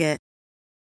Target. 0.00 0.29